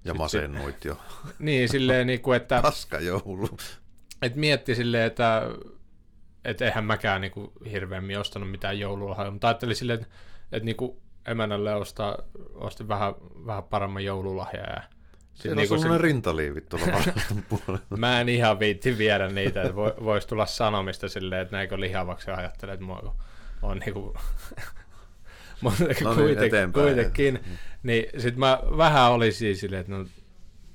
ja 0.05 0.15
masennuit 0.15 0.85
jo. 0.85 1.01
niin, 1.39 1.69
silleen, 1.69 2.07
niin 2.07 2.21
kuin, 2.21 2.37
että... 2.37 2.63
Paska 2.63 3.01
joulu. 3.01 3.49
Että 4.23 4.39
mietti 4.39 4.75
silleen, 4.75 5.07
että 5.07 5.43
että 6.45 6.65
eihän 6.65 6.85
mäkään 6.85 7.21
niin 7.21 7.31
kuin, 7.31 7.51
hirveämmin 7.71 8.19
ostanut 8.19 8.51
mitään 8.51 8.79
joululahjoja, 8.79 9.31
mutta 9.31 9.49
ajattelin 9.49 9.77
silleen, 9.77 10.01
että, 10.01 10.15
että 10.53 10.65
niin 10.65 10.77
kuin, 10.77 10.97
emännälle 11.27 11.75
ostaa, 11.75 12.19
ostin 12.55 12.89
vähän, 12.89 13.15
vähän 13.47 13.65
paremman 13.65 14.05
joululahjaa. 14.05 14.67
Ja 14.67 14.83
Siinä 15.35 15.55
niin 15.55 15.73
on 15.73 15.79
semmoinen 15.79 16.01
se... 16.01 16.03
rintaliivi 16.03 16.61
tuolla 16.61 16.87
puolella. 17.49 17.87
Mä 17.97 18.21
en 18.21 18.29
ihan 18.29 18.59
viitti 18.59 18.99
viedä 18.99 19.29
niitä, 19.29 19.63
että 19.63 19.77
voisi 19.77 20.29
tulla 20.29 20.47
sanomista 20.47 21.09
silleen, 21.09 21.43
että 21.43 21.57
näinkö 21.57 21.81
lihavaksi 21.81 22.31
ajattelee, 22.31 22.75
että 22.75 22.87
mua 22.87 23.17
on 23.63 23.79
niinku... 23.79 24.17
Mutta 25.61 25.85
no 26.05 26.15
niin, 26.15 26.39
kuiten, 26.39 26.73
kuitenkin. 26.73 27.41
Mm. 27.47 27.57
Niin 27.83 28.21
sit 28.21 28.37
mä 28.37 28.61
vähän 28.77 29.13
oli 29.13 29.33
siis 29.33 29.61
silleen, 29.61 29.81
että 29.81 29.93
no, 29.93 30.07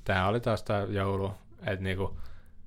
tää 0.04 0.28
oli 0.28 0.40
taas 0.40 0.64
tää 0.64 0.84
joulu. 0.84 1.32
Että 1.60 1.84
niinku, 1.84 2.18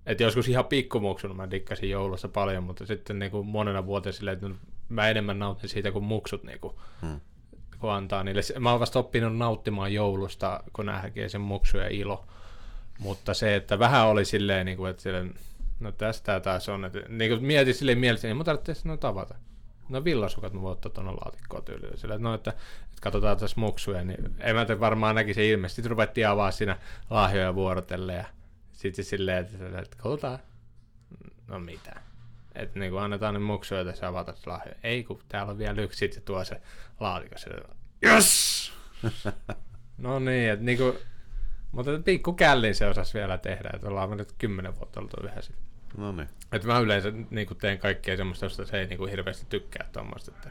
et 0.07 0.21
joskus 0.21 0.49
ihan 0.49 0.65
pikkumuksuna 0.65 1.35
mä 1.35 1.51
dikkasin 1.51 1.91
joulussa 1.91 2.29
paljon, 2.29 2.65
mutta 2.65 2.87
sitten 2.87 3.19
niinku 3.19 3.43
monena 3.43 3.87
vuotena 3.87 4.13
silleen, 4.13 4.35
että 4.35 4.51
mä 4.89 5.09
enemmän 5.09 5.39
nautin 5.39 5.69
siitä 5.69 5.93
kuin 5.93 6.05
muksut 6.05 6.43
niinku. 6.43 6.81
Hmm 7.01 7.21
kun 7.83 7.93
antaa 7.93 8.25
niille. 8.25 8.41
Mä 8.61 8.71
oon 8.71 8.81
vasta 8.81 8.99
oppinut 8.99 9.37
nauttimaan 9.37 9.95
joulusta, 9.95 10.63
kun 10.73 10.87
näkee 10.87 11.29
sen 11.29 11.41
muksu 11.41 11.79
ja 11.79 11.89
ilo. 11.89 12.25
Mutta 12.99 13.35
se, 13.35 13.57
että 13.57 13.79
vähän 13.79 14.07
oli 14.07 14.25
silleen, 14.25 14.67
niin 14.67 14.79
kuin, 14.79 14.91
että 14.91 15.03
silleen, 15.03 15.35
no 15.81 15.93
tästä 15.93 16.41
taas 16.41 16.69
on, 16.69 16.85
että 16.85 16.99
niin 17.09 17.31
kuin 17.31 17.45
mietin 17.45 17.75
silleen 17.75 17.99
mielessä, 17.99 18.29
niin 18.29 18.37
mun 18.37 18.45
tarvitsee 18.45 18.75
no 18.85 18.97
tavata. 18.97 19.35
No 19.89 20.05
villasukat 20.05 20.53
mä 20.53 20.63
voin 20.63 20.73
ottaa 20.73 20.93
tuonne 20.93 21.13
laatikkoon 21.13 21.65
tyyliin. 21.65 21.99
Sillä, 21.99 22.15
että, 22.15 22.29
no, 22.29 22.35
että, 22.35 22.51
että 22.51 23.01
katsotaan 23.01 23.37
tässä 23.37 23.61
muksuja, 23.61 24.05
niin 24.05 24.35
en 24.39 24.57
mä 24.57 24.67
varmaan 24.81 25.15
näki 25.15 25.35
se 25.35 25.49
ilmeisesti. 25.49 25.77
Sitten 25.77 25.91
ruvettiin 25.91 26.29
avaa 26.29 26.51
siinä 26.51 26.77
lahjoja 27.11 27.55
vuorotelle 27.55 28.15
ja 28.15 28.25
sitten 28.73 29.05
silleen, 29.05 29.39
että, 29.39 29.79
että 29.79 29.97
katsotaan. 29.97 30.39
No 31.49 31.59
mitä. 31.59 32.01
Että 32.55 32.79
niin 32.79 32.93
kuin 32.93 33.03
annetaan 33.03 33.35
ne 33.35 33.41
muksuja 33.41 33.85
tässä 33.85 34.09
avata 34.09 34.35
lahjoja. 34.47 34.79
Ei 34.83 35.05
kun 35.05 35.21
täällä 35.29 35.51
on 35.51 35.59
vielä 35.59 35.83
yksi, 35.83 35.99
sitten 35.99 36.23
tuo 36.23 36.45
se 36.45 36.61
laatikko 37.01 37.39
sille. 37.39 37.65
Yes! 38.05 38.73
no 39.99 40.19
niin, 40.19 40.51
että 40.51 40.65
niin 40.65 40.79
kuin, 40.79 40.99
mutta 41.73 41.91
pikku 42.05 42.33
källin 42.33 42.75
se 42.75 42.87
osasi 42.87 43.15
vielä 43.15 43.39
tehdä, 43.39 43.71
että 43.75 43.89
ollaan 43.89 44.11
me 44.11 44.17
nyt 44.17 44.33
kymmenen 44.39 44.77
vuotta 44.77 45.01
oltu 45.01 45.17
yhdessä. 45.27 45.53
No 45.97 46.13
niin. 46.13 46.29
Että 46.53 46.69
mä 46.69 46.79
yleensä 46.79 47.13
niin 47.31 47.47
kuin 47.47 47.59
teen 47.59 47.79
kaikkea 47.79 48.17
semmoista, 48.17 48.45
josta 48.45 48.67
se 48.67 48.81
ei 48.81 48.87
niin 48.87 48.99
kuin 48.99 49.11
hirveästi 49.11 49.47
tykkää 49.49 49.89
tuommoista, 49.93 50.33
että 50.37 50.51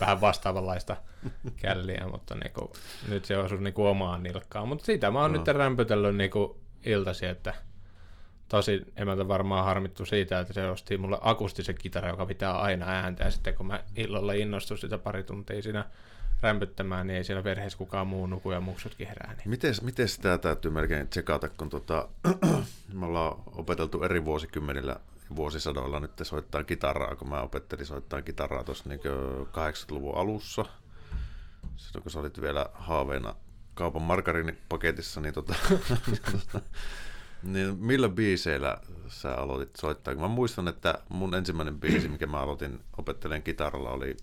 vähän 0.00 0.20
vastaavanlaista 0.20 0.96
källiä, 1.62 2.06
mutta 2.10 2.34
niin 2.34 2.52
kuin, 2.52 2.70
nyt 3.08 3.24
se 3.24 3.38
osui 3.38 3.60
niin 3.60 3.74
kuin 3.74 3.88
omaan 3.88 4.22
nilkkaan. 4.22 4.68
Mutta 4.68 4.84
siitä 4.84 5.10
mä 5.10 5.20
oon 5.20 5.32
no. 5.32 5.38
nyt 5.38 5.48
rämpötellyt 5.48 6.16
niin 6.16 6.30
kuin 6.30 6.52
iltasi, 6.84 7.26
että 7.26 7.54
tosi 8.48 8.82
emäntä 8.96 9.28
varmaan 9.28 9.64
harmittu 9.64 10.06
siitä, 10.06 10.40
että 10.40 10.52
se 10.52 10.70
osti 10.70 10.98
mulle 10.98 11.18
akustisen 11.20 11.74
kitara, 11.74 12.08
joka 12.08 12.26
pitää 12.26 12.60
aina 12.60 12.86
ääntä, 12.86 13.24
ja 13.24 13.30
sitten 13.30 13.54
kun 13.54 13.66
mä 13.66 13.80
illalla 13.96 14.32
innostuin 14.32 14.78
sitä 14.78 14.98
pari 14.98 15.22
tuntia 15.22 15.62
siinä 15.62 15.84
rämpyttämään, 16.42 17.06
niin 17.06 17.16
ei 17.16 17.24
siellä 17.24 17.42
perheessä 17.42 17.78
kukaan 17.78 18.06
muu 18.06 18.26
nuku 18.26 18.52
ja 18.52 18.60
muksutkin 18.60 19.08
herää. 19.08 19.34
Niin. 19.34 19.50
Miten, 19.50 19.74
miten 19.82 20.08
sitä 20.08 20.38
täytyy 20.38 20.70
melkein 20.70 21.08
tsekata, 21.08 21.48
kun 21.48 21.68
tota, 21.68 22.08
me 22.98 23.06
ollaan 23.06 23.42
opeteltu 23.46 24.02
eri 24.02 24.24
vuosikymmenillä 24.24 24.96
vuosisadoilla 25.36 26.00
nyt 26.00 26.10
soittaa 26.22 26.64
kitaraa, 26.64 27.16
kun 27.16 27.28
mä 27.28 27.40
opettelin 27.40 27.86
soittaa 27.86 28.22
kitaraa 28.22 28.64
tuossa 28.64 28.88
niin 28.88 29.00
80-luvun 29.46 30.16
alussa. 30.16 30.64
Sitten 31.76 32.02
kun 32.02 32.10
sä 32.10 32.20
olit 32.20 32.40
vielä 32.40 32.66
haaveena 32.74 33.34
kaupan 33.74 34.02
margarinipaketissa, 34.02 35.20
niin, 35.20 35.34
tota, 35.34 35.54
niin 37.42 37.76
millä 37.78 38.08
biiseillä 38.08 38.78
sä 39.08 39.34
aloitit 39.34 39.76
soittaa? 39.76 40.14
Mä 40.14 40.28
muistan, 40.28 40.68
että 40.68 40.98
mun 41.08 41.34
ensimmäinen 41.34 41.80
biisi, 41.80 42.08
mikä 42.08 42.26
mä 42.26 42.40
aloitin 42.40 42.80
opettelen 42.98 43.42
kitaralla, 43.42 43.90
oli 43.90 44.16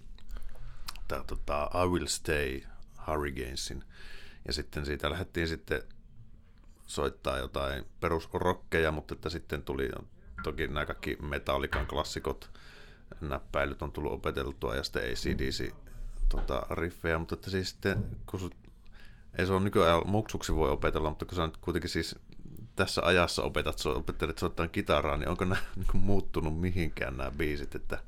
tämä 1.10 1.24
tota, 1.24 1.70
I 1.84 1.88
Will 1.88 2.08
Stay 2.08 2.62
Hurricanesin. 3.08 3.84
Ja 4.48 4.54
sitten 4.54 4.86
siitä 4.86 5.10
lähdettiin 5.10 5.48
sitten 5.48 5.82
soittaa 6.86 7.38
jotain 7.38 7.86
perusrokkeja, 8.00 8.92
mutta 8.92 9.14
että 9.14 9.30
sitten 9.30 9.64
tuli 9.64 9.90
toki 10.44 10.68
nämä 10.68 10.86
kaikki 10.86 11.18
metallikan 11.22 11.88
klassikot, 11.88 12.50
näppäilyt 13.22 13.82
on 13.82 13.92
tullut 13.92 14.12
opeteltua 14.12 14.76
ja 14.76 14.84
sitten 14.84 15.04
ACDC 15.04 15.74
tota, 16.30 16.62
riffejä, 16.70 17.20
mutta 17.20 17.36
että 17.36 17.50
siis 17.50 17.70
sitten, 17.70 18.06
kun 18.26 18.52
ei 19.38 19.46
se 19.46 19.54
ole 19.54 19.62
nykyään 19.62 20.02
muksuksi 20.06 20.56
voi 20.56 20.70
opetella, 20.70 21.10
mutta 21.10 21.26
kun 21.26 21.36
sä 21.36 21.46
nyt 21.46 21.58
kuitenkin 21.58 21.90
siis 21.90 22.16
tässä 22.76 23.02
ajassa 23.06 23.44
opetat, 23.44 23.86
opettelet 23.86 24.38
soittaa 24.38 24.68
kitaraa, 24.68 25.18
niin 25.18 25.30
onko 25.30 25.46
nämä 25.46 25.62
niin 25.76 25.88
muuttunut 26.04 26.60
mihinkään 26.60 27.18
nämä 27.18 27.32
biisit? 27.32 27.76
Että... 27.76 28.00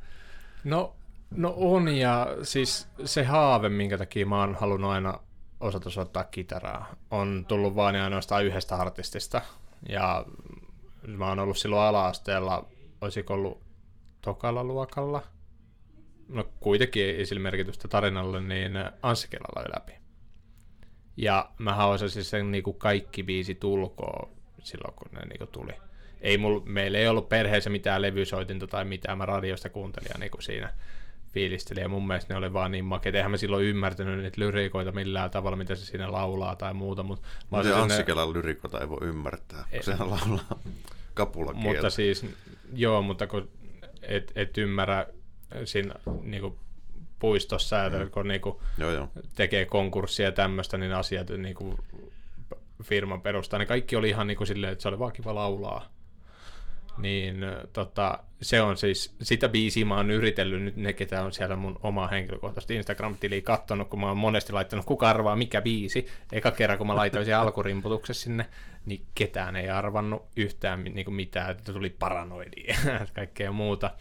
No 0.63 0.95
No 1.31 1.53
on, 1.57 1.87
ja 1.87 2.27
siis 2.43 2.87
se 3.05 3.23
haave, 3.23 3.69
minkä 3.69 3.97
takia 3.97 4.25
mä 4.25 4.39
oon 4.39 4.55
halunnut 4.55 4.91
aina 4.91 5.19
osata 5.59 5.89
soittaa 5.89 6.23
kitaraa, 6.23 6.95
on 7.11 7.45
tullut 7.47 7.75
vain 7.75 7.95
ja 7.95 8.03
ainoastaan 8.03 8.45
yhdestä 8.45 8.75
artistista. 8.75 9.41
Ja 9.89 10.25
mä 11.07 11.27
oon 11.27 11.39
ollut 11.39 11.57
silloin 11.57 11.81
ala-asteella, 11.81 12.67
olisiko 13.01 13.33
ollut 13.33 13.61
tokalla 14.21 14.63
luokalla, 14.63 15.23
no 16.27 16.45
kuitenkin 16.59 17.03
ei 17.03 17.25
sillä 17.25 17.41
merkitystä 17.41 17.87
tarinalle, 17.87 18.41
niin 18.41 18.71
Anssi 19.01 19.27
Kelalla 19.29 19.69
läpi. 19.75 19.93
Ja 21.17 21.49
mä 21.57 21.85
osasin 21.85 22.23
sen 22.23 22.51
niin 22.51 22.63
kuin 22.63 22.77
kaikki 22.77 23.23
biisi 23.23 23.55
tulkoa 23.55 24.29
silloin, 24.63 24.93
kun 24.93 25.11
ne 25.11 25.25
niin 25.25 25.37
kuin 25.37 25.49
tuli. 25.49 25.73
Ei 26.21 26.37
mul, 26.37 26.59
meillä 26.65 26.97
ei 26.97 27.07
ollut 27.07 27.29
perheessä 27.29 27.69
mitään 27.69 28.01
levysoitinta 28.01 28.67
tai 28.67 28.85
mitään, 28.85 29.17
mä 29.17 29.25
radiosta 29.25 29.69
kuuntelin 29.69 30.19
niin 30.19 30.31
kuin 30.31 30.41
siinä 30.41 30.73
fiilisteli, 31.33 31.79
ja 31.79 31.89
mun 31.89 32.07
mielestä 32.07 32.33
ne 32.33 32.37
oli 32.37 32.53
vaan 32.53 32.71
niin 32.71 32.85
makeita. 32.85 33.17
Eihän 33.17 33.31
mä 33.31 33.37
silloin 33.37 33.65
ymmärtänyt 33.65 34.19
niitä 34.19 34.41
lyrikoita 34.41 34.91
millään 34.91 35.31
tavalla, 35.31 35.57
mitä 35.57 35.75
se 35.75 35.85
siinä 35.85 36.11
laulaa 36.11 36.55
tai 36.55 36.73
muuta. 36.73 37.03
Mutta 37.03 37.27
mä 37.51 37.63
se 37.63 37.73
Anssi 37.73 38.03
ne... 38.03 38.33
lyrikoita 38.33 38.79
ei 38.79 38.89
voi 38.89 38.97
ymmärtää, 39.01 39.65
kun 39.71 39.83
sehän 39.83 40.09
laulaa 40.09 40.59
kapula 41.13 41.53
Mutta 41.53 41.89
siis, 41.89 42.25
joo, 42.73 43.01
mutta 43.01 43.27
kun 43.27 43.49
et, 44.01 44.31
et 44.35 44.57
ymmärrä 44.57 45.07
siinä 45.65 45.95
niinku, 46.21 46.59
puistossa, 47.19 47.75
mm. 47.89 48.11
kun 48.11 48.27
niinku, 48.27 48.61
joo, 48.77 48.91
joo. 48.91 49.07
tekee 49.35 49.65
konkurssia 49.65 50.25
ja 50.25 50.31
tämmöistä, 50.31 50.77
niin 50.77 50.93
asiat 50.93 51.29
niinku, 51.29 51.79
firman 52.83 53.21
perustaa, 53.21 53.59
niin 53.59 53.67
kaikki 53.67 53.95
oli 53.95 54.09
ihan 54.09 54.27
niinku 54.27 54.45
silleen, 54.45 54.73
että 54.73 54.81
se 54.81 54.87
oli 54.87 54.99
vaan 54.99 55.11
kiva 55.11 55.35
laulaa 55.35 55.89
niin 57.01 57.45
tota, 57.73 58.19
se 58.41 58.61
on 58.61 58.77
siis, 58.77 59.15
sitä 59.21 59.49
biisiä 59.49 59.85
mä 59.85 59.95
oon 59.95 60.11
yritellyt 60.11 60.63
nyt 60.63 60.75
ne, 60.75 60.93
ketä 60.93 61.23
on 61.23 61.33
siellä 61.33 61.55
mun 61.55 61.79
omaa 61.83 62.07
henkilökohtaisesti 62.07 62.75
Instagram-tiliä 62.75 63.41
kattonut, 63.41 63.89
kun 63.89 63.99
mä 63.99 64.07
oon 64.07 64.17
monesti 64.17 64.53
laittanut, 64.53 64.85
kuka 64.85 65.09
arvaa 65.09 65.35
mikä 65.35 65.61
biisi. 65.61 66.07
Eka 66.31 66.51
kerran, 66.51 66.77
kun 66.77 66.87
mä 66.87 66.95
laitoin 66.95 67.25
sen 67.25 67.37
alkurimputuksen 67.37 68.15
sinne, 68.15 68.45
niin 68.85 69.05
ketään 69.15 69.55
ei 69.55 69.69
arvannut 69.69 70.25
yhtään 70.35 70.83
niin 70.83 71.05
kuin 71.05 71.15
mitään, 71.15 71.51
että 71.51 71.73
tuli 71.73 71.89
paranoidia 71.89 72.75
ja 72.85 73.05
kaikkea 73.15 73.51
muuta. 73.51 73.91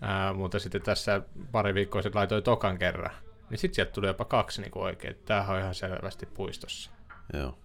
Ää, 0.00 0.32
mutta 0.32 0.58
sitten 0.58 0.82
tässä 0.82 1.22
pari 1.52 1.74
viikkoa 1.74 2.02
sitten 2.02 2.18
laitoin 2.18 2.42
tokan 2.42 2.78
kerran, 2.78 3.10
niin 3.50 3.58
sitten 3.58 3.74
sieltä 3.74 3.92
tuli 3.92 4.06
jopa 4.06 4.24
kaksi 4.24 4.60
niin 4.62 4.72
oikein, 4.74 5.16
tämähän 5.24 5.56
on 5.56 5.62
ihan 5.62 5.74
selvästi 5.74 6.26
puistossa. 6.26 6.90
Joo. 7.32 7.58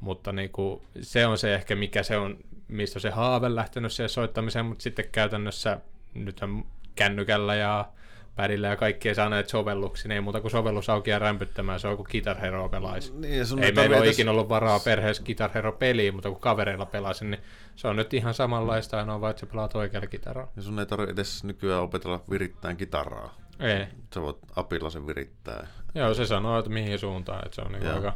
Mutta 0.00 0.32
niin 0.32 0.50
kuin, 0.50 0.82
se 1.00 1.26
on 1.26 1.38
se 1.38 1.54
ehkä, 1.54 1.76
mikä 1.76 2.02
se 2.02 2.16
on 2.16 2.38
mistä 2.68 2.98
se 2.98 3.10
haave 3.10 3.54
lähtenyt 3.54 3.92
siihen 3.92 4.08
soittamiseen, 4.08 4.66
mutta 4.66 4.82
sitten 4.82 5.08
käytännössä 5.12 5.80
nyt 6.14 6.42
on 6.42 6.64
kännykällä 6.94 7.54
ja 7.54 7.88
pädillä 8.36 8.68
ja 8.68 8.76
kaikkea 8.76 9.14
saa 9.14 9.28
näitä 9.28 9.50
sovelluksia, 9.50 10.08
niin 10.08 10.14
ei 10.14 10.20
muuta 10.20 10.40
kuin 10.40 10.50
sovellus 10.50 10.90
auki 10.90 11.10
ja 11.10 11.18
rämpyttämään, 11.18 11.80
se 11.80 11.88
on 11.88 11.96
kuin 11.96 12.06
Guitar 12.10 12.38
Hero 12.38 12.68
pelaisi. 12.68 13.12
Niin, 13.16 13.62
ei 13.62 13.72
meillä 13.72 13.96
ole 13.96 14.08
ikinä 14.08 14.30
ollut 14.30 14.48
varaa 14.48 14.80
perheessä 14.80 15.22
Guitar 15.22 15.50
Hero 15.54 15.72
peliä, 15.72 16.12
mutta 16.12 16.30
kun 16.30 16.40
kavereilla 16.40 16.86
pelasin, 16.86 17.30
niin 17.30 17.40
se 17.76 17.88
on 17.88 17.96
nyt 17.96 18.14
ihan 18.14 18.34
samanlaista, 18.34 18.98
ainoa 18.98 19.20
vaan, 19.20 19.30
että 19.30 19.40
sä 19.40 19.46
pelaat 19.46 19.76
oikealla 19.76 20.06
kitaraa. 20.06 20.52
Ja 20.56 20.62
sun 20.62 20.78
ei 20.78 20.86
tarvitse 20.86 21.12
edes 21.12 21.44
nykyään 21.44 21.82
opetella 21.82 22.20
virittämään 22.30 22.76
kitaraa. 22.76 23.34
Ei. 23.60 23.86
Sä 24.14 24.22
voit 24.22 24.38
apilla 24.56 24.90
sen 24.90 25.06
virittää. 25.06 25.66
Joo, 25.94 26.14
se 26.14 26.26
sanoo, 26.26 26.58
että 26.58 26.70
mihin 26.70 26.98
suuntaan, 26.98 27.46
että 27.46 27.54
se 27.54 27.60
on 27.60 27.72
niin 27.72 27.94
aika, 27.94 28.12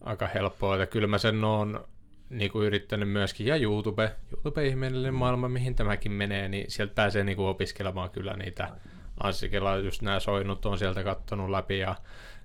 aika 0.00 0.26
helppoa, 0.26 0.74
että 0.74 0.86
kyllä 0.86 1.06
mä 1.06 1.18
sen 1.18 1.44
oon 1.44 1.84
niin 2.30 2.50
kuin 2.50 2.66
yrittänyt 2.66 3.10
myöskin, 3.10 3.46
ja 3.46 3.56
YouTube, 3.56 4.14
YouTube-ihmeellinen 4.32 5.14
maailma, 5.14 5.48
mihin 5.48 5.74
tämäkin 5.74 6.12
menee, 6.12 6.48
niin 6.48 6.70
sieltä 6.70 6.94
pääsee 6.94 7.24
niin 7.24 7.36
kuin 7.36 7.48
opiskelemaan 7.48 8.10
kyllä 8.10 8.36
niitä 8.36 8.68
Anssikella 9.22 9.76
just 9.76 10.02
nämä 10.02 10.20
soinut 10.20 10.66
on 10.66 10.78
sieltä 10.78 11.04
kattonut 11.04 11.50
läpi 11.50 11.78
ja 11.78 11.94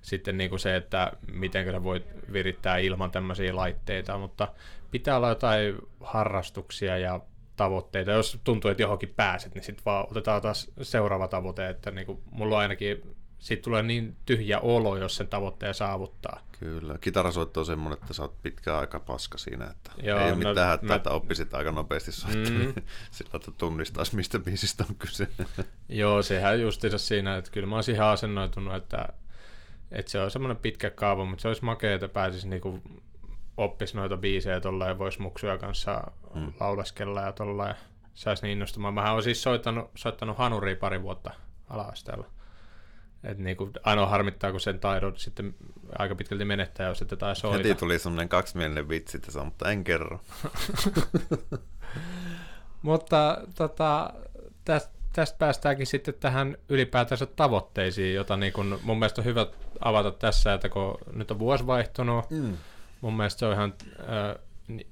sitten 0.02 0.38
niin 0.38 0.50
kuin 0.50 0.60
se, 0.60 0.76
että 0.76 1.12
miten 1.32 1.72
sä 1.72 1.84
voit 1.84 2.06
virittää 2.32 2.78
ilman 2.78 3.10
tämmöisiä 3.10 3.56
laitteita, 3.56 4.18
mutta 4.18 4.48
pitää 4.90 5.16
olla 5.16 5.28
jotain 5.28 5.74
harrastuksia 6.00 6.98
ja 6.98 7.20
tavoitteita. 7.56 8.10
Jos 8.10 8.40
tuntuu, 8.44 8.70
että 8.70 8.82
johonkin 8.82 9.14
pääset, 9.16 9.54
niin 9.54 9.64
sitten 9.64 9.84
vaan 9.84 10.06
otetaan 10.10 10.42
taas 10.42 10.70
seuraava 10.82 11.28
tavoite, 11.28 11.68
että 11.68 11.90
niin 11.90 12.06
kuin 12.06 12.22
mulla 12.30 12.54
on 12.56 12.62
ainakin 12.62 13.16
siitä 13.38 13.62
tulee 13.62 13.82
niin 13.82 14.16
tyhjä 14.26 14.60
olo, 14.60 14.96
jos 14.96 15.16
sen 15.16 15.28
tavoitteen 15.28 15.74
saavuttaa. 15.74 16.40
Kyllä. 16.58 16.98
Kitarasoitto 17.00 17.60
on 17.60 17.66
semmoinen, 17.66 17.98
että 18.02 18.14
sä 18.14 18.22
oot 18.22 18.42
pitkään 18.42 18.78
aika 18.78 19.00
paska 19.00 19.38
siinä, 19.38 19.64
että 19.70 19.90
Joo, 20.02 20.18
ei 20.18 20.24
ole 20.24 20.30
no, 20.30 20.48
mitään 20.48 20.68
hätää, 20.68 20.88
mä- 20.88 20.94
että 20.94 21.10
oppisit 21.10 21.54
aika 21.54 21.72
nopeasti 21.72 22.12
soittamaan, 22.12 22.66
Mm. 22.66 22.74
sillä 23.10 23.30
että 23.34 23.50
tunnistaisi, 23.58 24.16
mistä 24.16 24.38
biisistä 24.38 24.84
on 24.90 24.94
kyse. 24.96 25.28
Joo, 25.88 26.22
sehän 26.22 26.60
justiinsa 26.60 26.98
siinä, 26.98 27.36
että 27.36 27.50
kyllä 27.50 27.66
mä 27.66 27.74
oon 27.74 27.84
siihen 27.84 28.04
asennoitunut, 28.04 28.74
että, 28.74 29.08
että 29.90 30.10
se 30.10 30.20
on 30.20 30.30
semmoinen 30.30 30.56
pitkä 30.56 30.90
kaava, 30.90 31.24
mutta 31.24 31.42
se 31.42 31.48
olisi 31.48 31.64
makea, 31.64 31.94
että 31.94 32.08
pääsisi 32.08 32.48
niinku 32.48 32.82
oppisi 33.56 33.96
noita 33.96 34.16
biisejä 34.16 34.60
tuolla 34.60 34.86
ja 34.88 34.98
voisi 34.98 35.22
muksuja 35.22 35.58
kanssa 35.58 36.10
Mm. 36.34 36.52
laulaskella 36.60 37.20
ja 37.20 37.32
tuolla 37.32 37.68
ja 37.68 37.74
saisi 38.14 38.42
niin 38.42 38.52
innostumaan. 38.52 38.94
Mähän 38.94 39.12
olen 39.12 39.22
siis 39.24 39.42
soittanut, 39.42 39.90
soittanut 39.94 40.38
hanuria 40.38 40.76
pari 40.76 41.02
vuotta 41.02 41.30
ala-asteella. 41.68 42.26
Et 43.24 43.38
niinku, 43.38 43.70
ainoa 43.82 44.06
harmittaa, 44.06 44.50
kun 44.50 44.60
sen 44.60 44.80
taidon 44.80 45.16
sitten 45.16 45.54
aika 45.98 46.14
pitkälti 46.14 46.44
menettää, 46.44 46.88
jos 46.88 47.02
ette 47.02 47.16
tai 47.16 47.36
soita. 47.36 47.56
Heti 47.56 47.74
tuli 47.74 47.98
semmoinen 47.98 48.28
kaksimielinen 48.28 48.88
vitsi 48.88 49.18
tässä, 49.18 49.44
mutta 49.44 49.70
en 49.70 49.84
kerro. 49.84 50.20
Mutta 52.82 53.38
tota, 53.54 54.12
tästä, 54.64 54.90
tästä 55.12 55.38
päästäänkin 55.38 55.86
sitten 55.86 56.14
tähän 56.20 56.56
ylipäätänsä 56.68 57.26
tavoitteisiin, 57.26 58.14
jota 58.14 58.36
niin 58.36 58.52
kun 58.52 58.80
mun 58.82 58.98
mielestä 58.98 59.20
on 59.20 59.24
hyvä 59.24 59.46
avata 59.80 60.10
tässä, 60.10 60.54
että 60.54 60.68
kun 60.68 60.98
nyt 61.12 61.30
on 61.30 61.38
vuosi 61.38 61.66
vaihtunut, 61.66 62.30
Mm. 62.30 62.56
mun 63.00 63.14
mielestä 63.16 63.38
se 63.38 63.46
on 63.46 63.52
ihan 63.52 63.74
äh, 64.00 64.36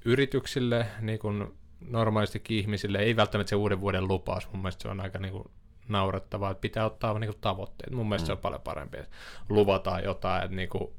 yrityksille, 0.05 0.85
niin 1.01 1.19
kuin 1.19 1.53
normaalistikin 1.89 2.57
ihmisille, 2.57 2.97
ei 2.97 3.15
välttämättä 3.15 3.49
se 3.49 3.55
uuden 3.55 3.81
vuoden 3.81 4.07
lupaus, 4.07 4.47
mun 4.51 4.61
mielestä 4.61 4.81
se 4.81 4.87
on 4.87 4.99
aika 4.99 5.19
niin 5.19 5.31
kuin 5.31 5.49
naurettavaa, 5.87 6.51
että 6.51 6.61
pitää 6.61 6.85
ottaa 6.85 7.19
niin 7.19 7.31
kuin 7.31 7.41
tavoitteet. 7.41 7.91
Mun 7.91 8.09
mielestä 8.09 8.25
mm. 8.25 8.27
se 8.27 8.31
on 8.31 8.37
paljon 8.37 8.61
parempi, 8.61 8.97
että 8.97 9.15
luvataan 9.49 10.03
jotain, 10.03 10.43
että 10.43 10.55
niin 10.55 10.69
kuin 10.69 10.93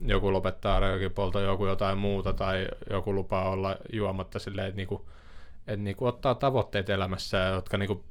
joku 0.00 0.32
lopettaa 0.32 0.80
röökipolto, 0.80 1.40
joku 1.40 1.66
jotain 1.66 1.98
muuta, 1.98 2.32
tai 2.32 2.68
joku 2.90 3.14
lupaa 3.14 3.50
olla 3.50 3.76
juomatta 3.92 4.38
silleen, 4.38 4.68
että, 4.68 4.76
niin 4.76 4.88
kuin, 4.88 5.02
että 5.66 5.76
niin 5.76 5.96
kuin 5.96 6.08
ottaa 6.08 6.34
tavoitteet 6.34 6.90
elämässä, 6.90 7.38
jotka 7.38 7.78
niin 7.78 7.86
kuin 7.86 8.04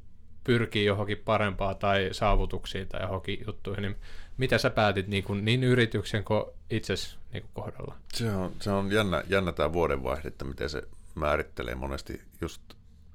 pyrkii 0.44 0.86
johonkin 0.86 1.18
parempaa 1.18 1.76
tai 1.76 2.10
saavutuksiin 2.12 2.88
tai 2.88 3.02
johonkin 3.02 3.44
juttuihin, 3.48 3.82
niin 3.82 3.96
mitä 4.38 4.58
sä 4.58 4.70
päätit 4.70 5.08
niin, 5.08 5.24
kuin, 5.24 5.46
niin 5.46 5.64
yrityksen 5.64 6.24
kuin 6.24 6.44
itses 6.70 7.18
niin 7.34 7.44
kuin 7.44 7.52
kohdalla? 7.54 7.96
Se 8.14 8.32
on, 8.32 8.52
se 8.60 8.72
on 8.72 8.92
jännä, 8.92 9.24
jännä 9.30 9.52
tämä 9.52 9.74
vuodenvaihde, 9.74 10.28
että 10.28 10.46
miten 10.46 10.70
se 10.70 10.84
määrittelee 11.16 11.76
monesti 11.76 12.22
just, 12.42 12.62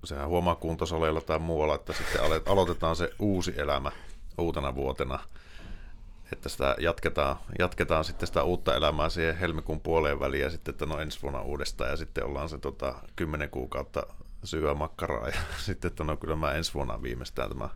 sehän 0.05 0.29
huomaa 0.29 0.55
kuntosaleilla 0.55 1.21
tai 1.21 1.39
muualla, 1.39 1.75
että 1.75 1.93
sitten 1.93 2.21
aloitetaan 2.47 2.97
se 2.97 3.11
uusi 3.19 3.55
elämä 3.57 3.93
uutena 4.39 4.75
vuotena, 4.75 5.19
että 6.33 6.49
sitä 6.49 6.77
jatketaan, 6.79 7.37
jatketaan 7.59 8.05
sitten 8.05 8.27
sitä 8.27 8.43
uutta 8.43 8.77
elämää 8.77 9.09
siihen 9.09 9.37
helmikuun 9.37 9.81
puoleen 9.81 10.21
väliin 10.21 10.43
ja 10.43 10.51
sitten, 10.51 10.73
että 10.73 10.87
no 10.87 11.01
ensi 11.01 11.23
vuonna 11.23 11.43
uudestaan 11.43 11.91
ja 11.91 11.97
sitten 11.97 12.25
ollaan 12.25 12.49
se 12.49 12.59
tota, 12.59 12.95
kymmenen 13.17 13.51
kuukautta 13.51 14.07
syöä 14.45 14.75
makkaraa 14.75 15.29
ja 15.29 15.41
sitten, 15.67 15.89
että 15.89 16.05
no 16.05 16.17
kyllä 16.17 16.37
mä 16.37 16.53
ensi 16.53 16.75
vuonna 16.75 17.03
viimeistään 17.03 17.49
tämä 17.49 17.69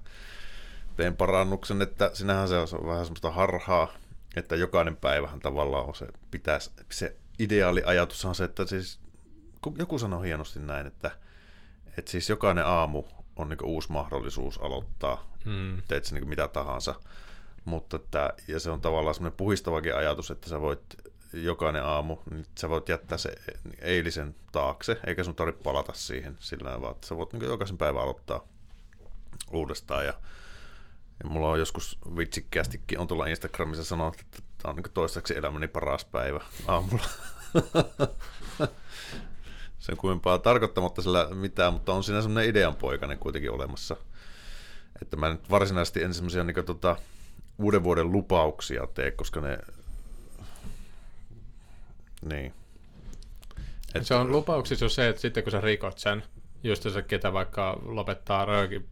teen 0.97 1.17
parannuksen, 1.17 1.83
että 1.83 2.11
sinähän 2.15 2.49
se 2.49 2.57
on 2.57 2.87
vähän 2.87 3.05
semmoista 3.05 3.31
harhaa, 3.31 3.89
että 4.37 4.57
jokainen 4.57 4.97
päivähän 4.97 5.41
tavallaan 5.41 5.87
on 5.87 5.95
se, 5.95 6.07
pitäisi, 6.31 6.71
se 6.91 7.17
ideaali 7.39 7.83
ajatus 7.87 8.25
on 8.25 8.35
se, 8.35 8.45
että 8.45 8.67
siis, 8.67 8.99
joku 9.79 9.99
sanoi 9.99 10.27
hienosti 10.27 10.61
näin, 10.61 10.87
että, 10.87 11.11
että 11.99 12.11
siis 12.11 12.29
jokainen 12.29 12.67
aamu 12.67 13.05
on 13.37 13.49
niin 13.49 13.65
uusi 13.65 13.93
mahdollisuus 13.93 14.59
aloittaa, 14.59 15.33
Mm. 15.45 15.83
teet 15.89 16.05
sä 16.05 16.15
niin 16.15 16.29
mitä 16.29 16.49
tahansa, 16.49 16.95
mutta 17.65 17.97
että, 17.97 18.33
ja 18.49 18.61
se 18.61 18.71
on 18.71 18.81
tavallaan 18.81 19.15
semmoinen 19.15 19.37
puhistavakin 19.37 19.97
ajatus, 19.97 20.31
että 20.31 20.49
sä 20.49 20.61
voit 20.61 20.81
jokainen 21.33 21.85
aamu, 21.85 22.17
niin 22.31 22.47
sä 22.59 22.69
voit 22.69 22.89
jättää 22.89 23.19
se 23.19 23.35
eilisen 23.81 24.35
taakse, 24.53 25.01
eikä 25.07 25.25
sun 25.25 25.35
tarvitse 25.35 25.63
palata 25.63 25.93
siihen 25.93 26.37
sillä 26.41 26.81
vaan 26.81 26.95
sä 27.05 27.17
voit 27.17 27.33
niin 27.33 27.45
jokaisen 27.45 27.79
päivän 27.79 28.03
aloittaa 28.03 28.45
uudestaan 29.51 30.07
ja 30.07 30.15
ja 31.23 31.29
mulla 31.29 31.49
on 31.49 31.59
joskus 31.59 31.99
vitsikkäästikin 32.17 32.99
on 32.99 33.07
tuolla 33.07 33.27
Instagramissa 33.27 33.85
sanonut, 33.85 34.21
että 34.21 34.39
tämä 34.59 34.71
on 34.71 34.77
niin 34.77 34.93
toistaiseksi 34.95 35.37
elämäni 35.37 35.69
paras 35.69 36.05
päivä 36.05 36.41
aamulla. 36.69 37.05
Se 39.83 39.93
on 39.93 39.99
kuinka 39.99 40.39
tarkoittamatta 40.39 41.03
sillä 41.03 41.29
mitään, 41.35 41.73
mutta 41.73 41.93
on 41.93 42.05
siinä 42.05 42.23
semmoinen 42.23 42.51
ideanpoikainen 42.51 43.19
kuitenkin 43.19 43.51
olemassa. 43.51 43.97
Että 45.03 45.17
mä 45.17 45.31
nyt 45.31 45.51
varsinaisesti 45.51 46.03
en 46.03 46.15
semmoisia 46.15 46.45
niin 46.45 46.65
tota, 46.67 46.97
uuden 47.59 47.83
vuoden 47.83 48.13
lupauksia 48.13 48.87
tee, 48.95 49.11
koska 49.11 49.41
ne... 49.41 49.59
Niin. 52.25 52.55
Et 53.95 54.07
se 54.07 54.15
on 54.15 54.33
lupauksissa 54.33 54.89
se, 54.89 55.09
että 55.09 55.23
sitten 55.23 55.43
kun 55.43 55.53
sä 55.53 55.61
rikot 55.61 55.99
sen, 55.99 56.23
just 56.65 56.83
se 56.83 57.03
ketä 57.03 57.33
vaikka 57.33 57.79
lopettaa 57.83 58.45
rööki, 58.45 58.83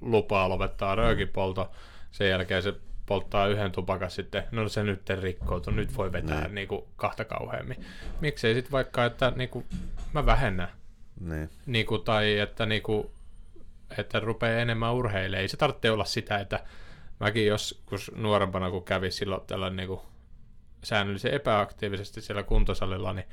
lupaa 0.00 0.48
lopettaa 0.48 0.94
röökipolto, 0.94 1.70
sen 2.10 2.28
jälkeen 2.28 2.62
se 2.62 2.74
polttaa 3.08 3.46
yhden 3.46 3.72
tupakan 3.72 4.10
sitten, 4.10 4.44
no 4.50 4.68
se 4.68 4.82
nyt 4.84 5.10
rikkoutuu, 5.10 5.72
nyt 5.72 5.96
voi 5.96 6.12
vetää 6.12 6.40
Niin. 6.40 6.54
niin. 6.54 6.68
kuin 6.68 6.84
kahta 6.96 7.24
kauheammin. 7.24 7.84
Miksei 8.20 8.54
sitten 8.54 8.72
vaikka, 8.72 9.04
että 9.04 9.32
niin 9.36 9.48
kuin, 9.48 9.64
mä 10.12 10.26
vähennän, 10.26 10.68
Niin. 11.20 11.50
niin 11.66 11.86
kuin, 11.86 12.02
tai 12.02 12.38
että, 12.38 12.66
niin 12.66 12.82
kuin, 12.82 13.10
että 13.98 14.20
rupeaa 14.20 14.60
enemmän 14.60 14.94
urheilemaan. 14.94 15.42
Ei 15.42 15.48
se 15.48 15.56
tarvitse 15.56 15.90
olla 15.90 16.04
sitä, 16.04 16.38
että 16.38 16.60
mäkin 17.20 17.46
joskus 17.46 18.12
nuorempana, 18.14 18.70
kun 18.70 18.84
kävi 18.84 19.10
silloin 19.10 19.42
tällä 19.46 19.70
niin 19.70 19.88
kuin 19.88 20.00
säännöllisen 20.84 21.34
epäaktiivisesti 21.34 22.20
siellä 22.20 22.42
kuntosalilla, 22.42 23.12
niin 23.12 23.26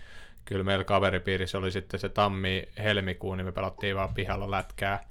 kyllä 0.46 0.64
meillä 0.64 0.84
kaveripiirissä 0.84 1.58
oli 1.58 1.72
sitten 1.72 2.00
se 2.00 2.10
tammi-helmikuu, 2.10 3.36
niin 3.36 3.46
me 3.46 3.52
pelattiin 3.52 3.96
vaan 3.96 4.14
pihalla 4.14 4.52
lätkää, 4.52 5.04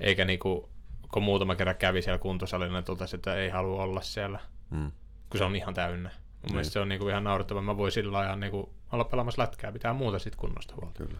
eikä 0.00 0.24
niinku, 0.24 0.68
kun 1.12 1.22
muutama 1.22 1.54
kerran 1.56 1.76
kävi 1.76 2.02
siellä 2.02 2.18
kuntosalilla, 2.18 2.72
niin 2.78 2.84
totesi, 2.84 3.16
että 3.16 3.34
ei 3.34 3.50
halua 3.50 3.82
olla 3.82 4.00
siellä, 4.00 4.38
Mm. 4.70 4.92
kun 5.30 5.38
se 5.38 5.44
on 5.44 5.56
ihan 5.56 5.74
täynnä. 5.74 6.10
Mun 6.42 6.52
mielestä 6.52 6.72
se 6.72 6.80
on 6.80 6.88
niinku 6.88 7.08
ihan 7.08 7.24
naurettava. 7.24 7.62
Mä 7.62 7.76
voin 7.76 7.92
sillä 7.92 8.18
ajan 8.18 8.40
niinku 8.40 8.74
olla 8.92 9.04
pelaamassa 9.04 9.42
lätkää, 9.42 9.72
pitää 9.72 9.92
muuta 9.92 10.18
sitten 10.18 10.40
kunnosta 10.40 10.74
huolta. 10.80 10.98
Kyllä. 11.04 11.18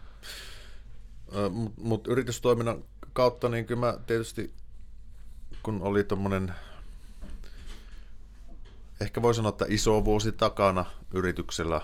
Mutta 1.51 1.81
mut 1.83 2.07
yritystoiminnan 2.07 2.85
kautta, 3.13 3.49
niin 3.49 3.67
kyllä 3.67 3.81
mä 3.81 3.95
tietysti, 4.07 4.55
kun 5.63 5.83
oli 5.83 6.05
tommonen, 6.05 6.55
ehkä 9.01 9.23
voi 9.23 9.35
sanoa, 9.35 9.49
että 9.49 9.65
iso 9.69 10.05
vuosi 10.05 10.33
takana 10.33 10.85
yrityksellä 11.15 11.81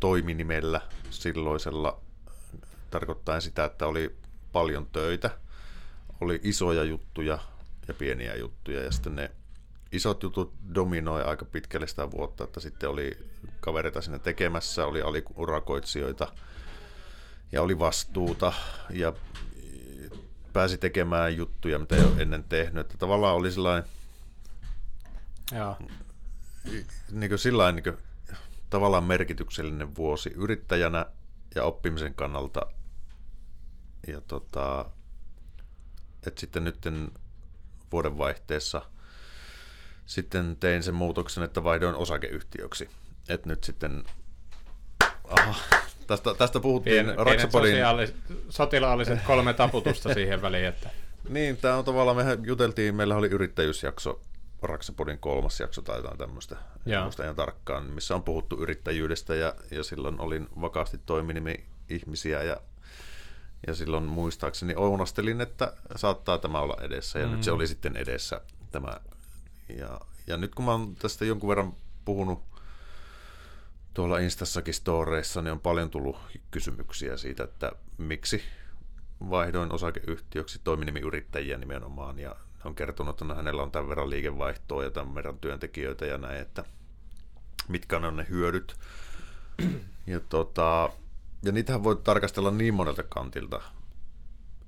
toiminimellä 0.00 0.80
silloisella, 1.10 2.00
tarkoittaen 2.90 3.42
sitä, 3.42 3.64
että 3.64 3.86
oli 3.86 4.16
paljon 4.52 4.86
töitä, 4.86 5.30
oli 6.22 6.40
isoja 6.42 6.84
juttuja 6.84 7.38
ja 7.88 7.94
pieniä 7.94 8.36
juttuja, 8.36 8.82
ja 8.82 8.92
sitten 8.92 9.16
ne 9.16 9.30
isot 9.92 10.22
jutut 10.22 10.54
dominoi 10.74 11.22
aika 11.22 11.44
pitkälle 11.44 11.86
sitä 11.86 12.10
vuotta, 12.10 12.44
että 12.44 12.60
sitten 12.60 12.90
oli 12.90 13.18
kavereita 13.60 14.00
siinä 14.00 14.18
tekemässä, 14.18 14.86
oli 14.86 15.02
aliurakoitsijoita, 15.02 16.32
ja 17.52 17.62
oli 17.62 17.78
vastuuta 17.78 18.52
ja 18.90 19.12
pääsi 20.52 20.78
tekemään 20.78 21.36
juttuja, 21.36 21.78
mitä 21.78 21.96
ei 21.96 22.04
ole 22.04 22.22
ennen 22.22 22.44
tehnyt. 22.44 22.80
Että 22.80 22.98
tavallaan 22.98 23.36
oli 23.36 23.50
sellainen, 23.50 23.90
Joo. 25.52 25.76
niin 27.10 27.28
kuin 27.30 27.38
sillain, 27.38 27.74
niin 27.76 27.84
kuin, 27.84 27.96
tavallaan 28.70 29.04
merkityksellinen 29.04 29.96
vuosi 29.96 30.30
yrittäjänä 30.36 31.06
ja 31.54 31.64
oppimisen 31.64 32.14
kannalta. 32.14 32.66
Ja 34.06 34.20
tota, 34.20 34.90
että 36.26 36.40
sitten 36.40 36.64
nyt 36.64 36.78
vuodenvaihteessa 37.92 38.82
sitten 40.06 40.56
tein 40.56 40.82
sen 40.82 40.94
muutoksen, 40.94 41.44
että 41.44 41.64
vaihdoin 41.64 41.94
osakeyhtiöksi. 41.94 42.88
Että 43.28 43.48
nyt 43.48 43.64
sitten, 43.64 44.04
aha, 45.24 45.54
tästä, 46.06 46.34
tästä 46.34 46.60
puhuttiin 46.60 47.04
Pien, 47.04 47.18
Raksapodin... 47.18 47.76
sotilaalliset 48.48 49.22
kolme 49.22 49.52
taputusta 49.52 50.14
siihen 50.14 50.42
väliin, 50.42 50.66
että 50.66 50.90
Niin, 51.28 51.56
tämä 51.56 51.76
on 51.76 51.84
tavallaan, 51.84 52.16
mehän 52.16 52.44
juteltiin, 52.44 52.94
meillä 52.94 53.16
oli 53.16 53.28
yrittäjyysjakso, 53.28 54.20
Raksapodin 54.62 55.18
kolmas 55.18 55.60
jakso 55.60 55.82
tai 55.82 55.98
jotain 55.98 56.18
tämmöistä, 56.18 56.56
en 56.86 57.02
muista 57.02 57.22
ihan 57.22 57.36
tarkkaan, 57.36 57.84
missä 57.84 58.14
on 58.14 58.22
puhuttu 58.22 58.62
yrittäjyydestä 58.62 59.34
ja, 59.34 59.54
ja 59.70 59.84
silloin 59.84 60.20
olin 60.20 60.48
vakaasti 60.60 60.98
toiminimi 61.06 61.64
ihmisiä 61.88 62.42
ja, 62.42 62.56
ja 63.66 63.74
silloin 63.74 64.04
muistaakseni 64.04 64.74
ounastelin, 64.76 65.40
että 65.40 65.72
saattaa 65.96 66.38
tämä 66.38 66.60
olla 66.60 66.76
edessä 66.80 67.18
ja 67.18 67.26
mm. 67.26 67.32
nyt 67.32 67.42
se 67.42 67.52
oli 67.52 67.66
sitten 67.66 67.96
edessä 67.96 68.40
tämä. 68.70 69.00
Ja, 69.78 70.00
ja 70.26 70.36
nyt 70.36 70.54
kun 70.54 70.64
mä 70.64 70.70
oon 70.70 70.94
tästä 70.94 71.24
jonkun 71.24 71.48
verran 71.48 71.76
puhunut 72.04 72.42
tuolla 73.94 74.18
Instassakin 74.18 74.74
storeissa, 74.74 75.42
niin 75.42 75.52
on 75.52 75.60
paljon 75.60 75.90
tullut 75.90 76.16
kysymyksiä 76.50 77.16
siitä, 77.16 77.44
että 77.44 77.72
miksi 77.98 78.42
vaihdoin 79.30 79.72
osakeyhtiöksi 79.72 80.60
toiminimiyrittäjiä 80.64 81.58
nimenomaan 81.58 82.18
ja 82.18 82.36
on 82.64 82.74
kertonut, 82.74 83.22
että 83.22 83.34
hänellä 83.34 83.62
on 83.62 83.70
tämän 83.70 83.88
verran 83.88 84.10
liikevaihtoa 84.10 84.84
ja 84.84 84.90
tämän 84.90 85.14
verran 85.14 85.38
työntekijöitä 85.38 86.06
ja 86.06 86.18
näin, 86.18 86.40
että 86.40 86.64
mitkä 87.68 87.96
on 87.96 88.16
ne 88.16 88.26
hyödyt. 88.28 88.76
Ja, 90.06 90.20
tota, 90.20 90.90
ja 91.42 91.52
niitähän 91.52 91.84
voi 91.84 91.96
tarkastella 91.96 92.50
niin 92.50 92.74
monelta 92.74 93.02
kantilta 93.02 93.60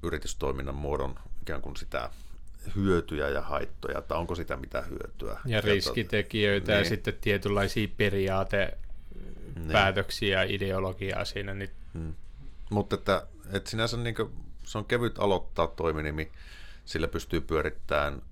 yritystoiminnan 0.02 0.74
muodon 0.74 1.18
ikään 1.42 1.62
kuin 1.62 1.76
sitä 1.76 2.10
hyötyjä 2.76 3.28
ja 3.28 3.42
haittoja, 3.42 3.98
että 3.98 4.16
onko 4.16 4.34
sitä 4.34 4.56
mitä 4.56 4.82
hyötyä. 4.82 5.38
Ja 5.44 5.60
riskitekijöitä 5.60 6.72
niin. 6.72 6.78
ja 6.78 6.84
sitten 6.88 7.14
tietynlaisia 7.20 7.88
periaatepäätöksiä 7.96 10.40
niin. 10.40 10.50
ja 10.50 10.56
ideologiaa 10.56 11.24
siinä. 11.24 11.54
Niin... 11.54 11.70
Hmm. 11.92 12.14
Mutta 12.70 12.94
että, 12.94 13.26
että 13.52 13.70
sinänsä 13.70 13.96
niin 13.96 14.14
kuin, 14.14 14.30
se 14.64 14.78
on 14.78 14.84
kevyt 14.84 15.18
aloittaa 15.18 15.66
toiminimi, 15.66 16.32
sillä 16.84 17.08
pystyy 17.08 17.40
pyörittämään 17.40 18.22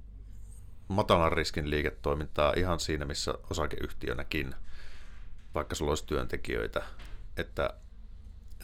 matalan 0.89 1.33
riskin 1.33 1.71
liiketoimintaa 1.71 2.53
ihan 2.57 2.81
siinä, 2.81 3.05
missä 3.05 3.35
osakeyhtiönäkin, 3.51 4.55
vaikka 5.55 5.75
sulla 5.75 5.91
olisi 5.91 6.07
työntekijöitä, 6.07 6.83
että 7.37 7.75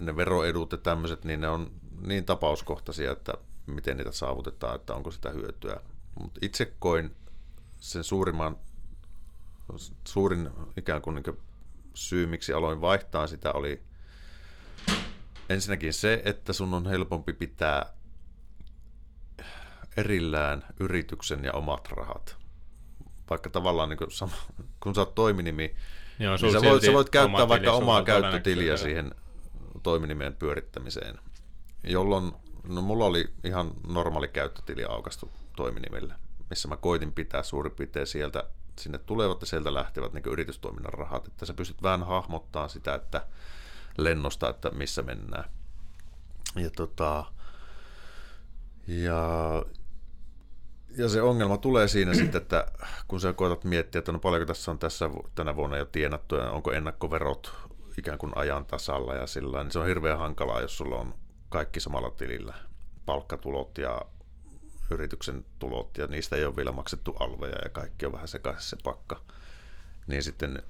ne 0.05 0.17
veroedut 0.17 0.73
ja 0.73 0.79
tämmöiset, 0.79 1.25
niin 1.25 1.41
ne 1.41 1.49
on 1.49 1.71
niin 2.07 2.25
tapauskohtaisia, 2.25 3.13
että 3.13 3.35
miten 3.67 3.97
niitä 3.97 4.13
saavutetaan, 4.13 4.75
että 4.75 4.95
onko 4.95 5.11
sitä 5.11 5.31
hyötyä. 5.31 5.81
Mutta 6.21 6.41
itse 6.43 6.73
koin 6.79 7.17
sen 7.81 8.05
suurimman, 8.05 8.57
suurin 10.05 10.51
ikään 10.77 11.03
kuin, 11.03 11.15
niin 11.15 11.39
syy, 11.95 12.27
miksi 12.27 12.53
aloin 12.53 12.81
vaihtaa 12.81 13.27
sitä, 13.27 13.53
oli 13.53 13.83
ensinnäkin 15.49 15.93
se, 15.93 16.23
että 16.25 16.53
sun 16.53 16.75
on 16.75 16.87
helpompi 16.87 17.33
pitää 17.33 17.93
erillään 19.97 20.65
yrityksen 20.81 21.45
ja 21.45 21.53
omat 21.53 21.89
rahat. 21.91 22.37
Vaikka 23.31 23.51
tavallaan 23.51 23.89
niin 23.89 23.99
kuin 23.99 24.11
sama, 24.11 24.37
kun 24.81 24.95
sä 24.95 25.01
oot 25.01 25.15
toiminimi, 25.15 25.75
Joo, 26.19 26.37
niin 26.43 26.53
sä 26.53 26.63
voit, 26.63 26.83
sä 26.83 26.93
voit 26.93 27.11
käyttää 27.11 27.49
vaikka 27.49 27.73
omaa 27.73 28.05
käyttötiliä 28.05 28.77
siihen 28.77 29.15
toiminimen 29.89 30.37
pyörittämiseen, 30.37 31.19
jolloin 31.85 32.33
no 32.69 32.83
mulla 32.83 33.05
oli 33.05 33.31
ihan 33.45 33.71
normaali 33.87 34.29
käyttötili 34.29 34.85
aukastu 34.85 35.31
toiminimille, 35.57 36.15
missä 36.51 36.69
mä 36.69 36.77
koitin 36.77 37.13
pitää 37.13 37.43
suurin 37.43 37.73
piirtein 37.73 38.07
sieltä 38.07 38.45
sinne 38.79 38.99
tulevat 38.99 39.41
ja 39.41 39.47
sieltä 39.47 39.75
lähtevät 39.75 40.13
niin 40.13 40.23
yritystoiminnan 40.27 40.93
rahat, 40.93 41.29
että 41.29 41.47
sä 41.47 41.55
pystyt 41.55 41.83
vähän 41.83 42.07
hahmottaa 42.07 42.69
sitä, 42.69 42.95
että 42.95 43.27
lennosta, 43.99 44.49
että 44.49 44.71
missä 44.71 45.03
mennään. 45.03 45.51
Ja, 46.57 46.71
tota, 46.71 47.25
ja, 48.87 49.23
ja 50.97 51.09
se 51.09 51.23
ongelma 51.23 51.57
tulee 51.57 51.89
siinä 51.89 52.15
sitten, 52.15 52.43
että 52.43 52.67
kun 53.09 53.21
sä 53.21 53.33
koetat 53.33 53.65
miettiä, 53.65 53.99
että 53.99 54.13
no 54.13 54.19
paljonko 54.19 54.47
tässä 54.47 54.71
on 54.71 54.79
tässä 54.79 55.11
tänä 55.35 55.57
vuonna 55.57 55.77
jo 55.77 55.85
tienattu 55.85 56.35
ja 56.35 56.51
onko 56.51 56.73
ennakkoverot 56.73 57.68
ikään 57.99 58.19
kuin 58.19 58.33
ajan 58.37 58.65
tasalla 58.65 59.15
ja 59.15 59.27
sillä 59.27 59.63
niin 59.63 59.73
se 59.73 59.79
on 59.79 59.87
hirveän 59.87 60.19
hankalaa, 60.19 60.61
jos 60.61 60.79
sulla 60.79 60.97
on 60.97 61.15
kaikki 61.49 61.81
samalla 61.81 62.11
tilillä, 62.11 62.55
palkkatulot 63.07 63.79
ja 63.79 64.03
yrityksen 64.91 65.45
tulot 65.59 65.99
ja 65.99 66.07
niistä 66.07 66.37
ei 66.37 66.45
ole 66.45 66.57
vielä 66.57 66.73
maksettu 66.73 67.17
alveja 67.21 67.59
ja 67.65 67.69
kaikki 67.71 68.07
on 68.07 68.13
vähän 68.13 68.29
sekaisin 68.29 68.71
se 68.71 68.77
pakka. 68.85 69.21
Niin 70.07 70.23
sitten 70.23 70.63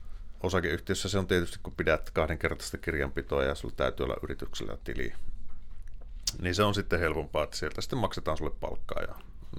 osakeyhtiössä 0.42 1.08
se 1.08 1.18
on 1.18 1.26
tietysti, 1.26 1.58
kun 1.62 1.74
pidät 1.76 2.10
kahdenkertaista 2.10 2.78
kirjanpitoa 2.78 3.44
ja 3.44 3.54
sulla 3.54 3.74
täytyy 3.76 4.04
olla 4.04 4.16
yrityksellä 4.22 4.76
tili, 4.84 5.12
niin 6.42 6.54
se 6.54 6.62
on 6.62 6.74
sitten 6.74 7.00
helpompaa, 7.00 7.44
että 7.44 7.56
sieltä 7.56 7.80
sitten 7.80 7.98
maksetaan 7.98 8.36
sulle 8.36 8.54
palkkaa 8.60 9.02
ja 9.02 9.14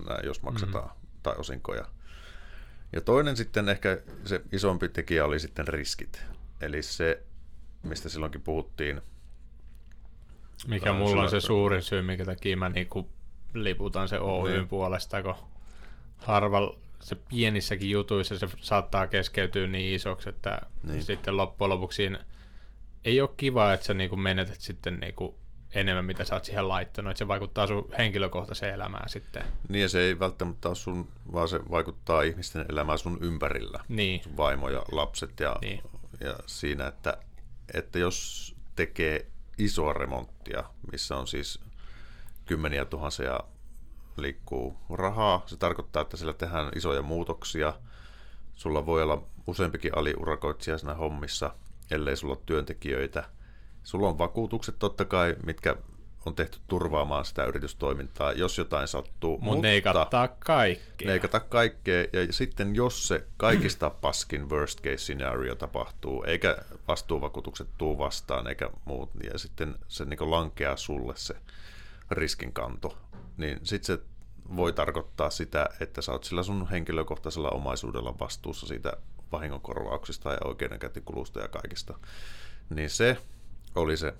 näin, 0.08 0.26
jos 0.26 0.42
maksetaan, 0.42 0.88
mm-hmm. 0.88 1.20
tai 1.24 1.36
osinkoja. 1.38 1.86
Ja 2.94 3.02
toinen 3.02 3.38
sitten 3.38 3.70
ehkä 3.70 4.02
se 4.26 4.42
isompi 4.52 4.90
tekijä 4.90 5.26
oli 5.26 5.40
sitten 5.40 5.68
riskit. 5.68 6.24
Eli 6.62 6.84
se, 6.84 7.24
mistä 7.84 8.10
silloinkin 8.10 8.42
puhuttiin. 8.42 9.02
Mikä 10.68 10.94
mulla 10.94 11.22
on 11.22 11.30
se 11.30 11.42
suurin 11.42 11.82
syy, 11.82 12.02
minkä 12.02 12.26
takia 12.26 12.58
mä 12.58 12.70
niinku 12.70 13.10
liputan 13.54 14.08
se 14.08 14.20
Oyn 14.20 14.54
niin. 14.54 14.68
puolesta, 14.68 15.24
kun 15.24 15.36
harva 16.18 16.76
se 17.00 17.16
pienissäkin 17.16 17.90
jutuissa 17.90 18.38
se 18.38 18.48
saattaa 18.62 19.08
keskeytyä 19.08 19.68
niin 19.68 19.96
isoksi, 19.96 20.30
että 20.30 20.62
niin. 20.84 21.04
sitten 21.04 21.38
loppujen 21.38 21.70
lopuksi 21.70 22.12
ei 23.06 23.22
ole 23.22 23.30
kiva, 23.38 23.74
että 23.74 23.86
sä 23.86 23.94
niinku 23.94 24.16
menetät 24.16 24.62
sitten 24.62 25.00
niinku 25.00 25.40
enemmän, 25.74 26.06
mitä 26.06 26.24
sä 26.24 26.36
oot 26.36 26.46
siihen 26.46 26.68
laittanut, 26.68 27.12
että 27.12 27.20
se 27.20 27.28
vaikuttaa 27.28 27.68
sun 27.68 27.90
henkilökohtaiseen 27.98 28.74
elämään 28.74 29.10
sitten. 29.10 29.44
Niin 29.70 29.82
ja 29.82 29.90
se 29.90 30.02
ei 30.02 30.20
välttämättä 30.20 30.68
ole 30.68 30.76
sun, 30.76 31.08
vaan 31.34 31.48
se 31.48 31.60
vaikuttaa 31.72 32.22
ihmisten 32.22 32.66
elämään 32.70 32.98
sun 32.98 33.18
ympärillä. 33.22 33.84
Niin. 33.88 34.24
Sun 34.24 34.38
vaimo 34.38 34.70
ja 34.70 34.84
lapset 34.92 35.40
ja, 35.40 35.56
niin. 35.62 35.84
ja 36.20 36.36
siinä, 36.46 36.88
että, 36.88 37.18
että 37.74 38.00
jos 38.00 38.56
tekee 38.76 39.28
isoa 39.58 39.94
remonttia, 39.94 40.64
missä 40.92 41.18
on 41.18 41.28
siis 41.28 41.60
kymmeniä 42.46 42.86
tuhansia 42.86 43.40
liikkuu 44.18 44.78
rahaa, 44.90 45.44
se 45.46 45.58
tarkoittaa, 45.58 46.02
että 46.02 46.18
sillä 46.18 46.34
tehdään 46.34 46.72
isoja 46.76 47.02
muutoksia. 47.02 47.74
Sulla 48.56 48.86
voi 48.86 49.04
olla 49.04 49.24
useampikin 49.48 49.98
aliurakoitsija 49.98 50.78
siinä 50.78 50.94
hommissa, 50.94 51.56
ellei 51.92 52.18
sulla 52.18 52.34
ole 52.34 52.44
työntekijöitä– 52.46 53.24
Sulla 53.84 54.08
on 54.08 54.18
vakuutukset 54.18 54.80
totta 54.80 55.06
kai, 55.06 55.36
mitkä 55.46 55.76
on 56.30 56.36
tehty 56.36 56.60
turvaamaan 56.68 57.26
sitä 57.26 57.46
yritystoimintaa, 57.46 58.32
jos 58.32 58.58
jotain 58.58 58.88
sattuu. 58.88 59.38
Mut 59.38 59.42
mutta 59.42 59.62
ne 59.62 59.72
ei 59.72 59.82
kattaa 59.82 60.28
kaikkea. 60.28 61.08
Ne 61.08 61.14
ei 61.14 61.20
kattaa 61.20 61.40
kaikkea, 61.40 62.06
ja 62.14 62.34
sitten 62.34 62.76
jos 62.76 63.08
se 63.08 63.28
kaikista 63.38 63.90
paskin 63.90 64.50
worst 64.50 64.82
case 64.82 64.98
scenario 64.98 65.56
tapahtuu, 65.56 66.24
eikä 66.24 66.58
vastuuvakuutukset 66.88 67.68
tuu 67.78 67.98
vastaan, 67.98 68.48
eikä 68.48 68.70
muut, 68.86 69.10
ja 69.32 69.40
sitten 69.40 69.76
se 69.88 70.06
niin 70.06 70.32
lankeaa 70.32 70.78
sulle 70.78 71.14
se 71.16 71.36
riskinkanto, 72.12 72.98
niin 73.38 73.60
sitten 73.64 73.98
se 73.98 74.04
voi 74.56 74.74
tarkoittaa 74.74 75.30
sitä, 75.30 75.70
että 75.80 76.02
sä 76.02 76.12
oot 76.12 76.24
sillä 76.24 76.44
sun 76.44 76.70
henkilökohtaisella 76.70 77.50
omaisuudella 77.50 78.20
vastuussa 78.20 78.68
siitä 78.68 78.94
vahingonkorvauksista 79.32 80.32
ja 80.32 80.38
oikeudenkäyntikulusta 80.44 81.40
ja 81.40 81.48
kaikista. 81.48 82.00
Niin 82.70 82.90
se 82.90 83.18
oli 83.76 83.98
se 83.98 84.14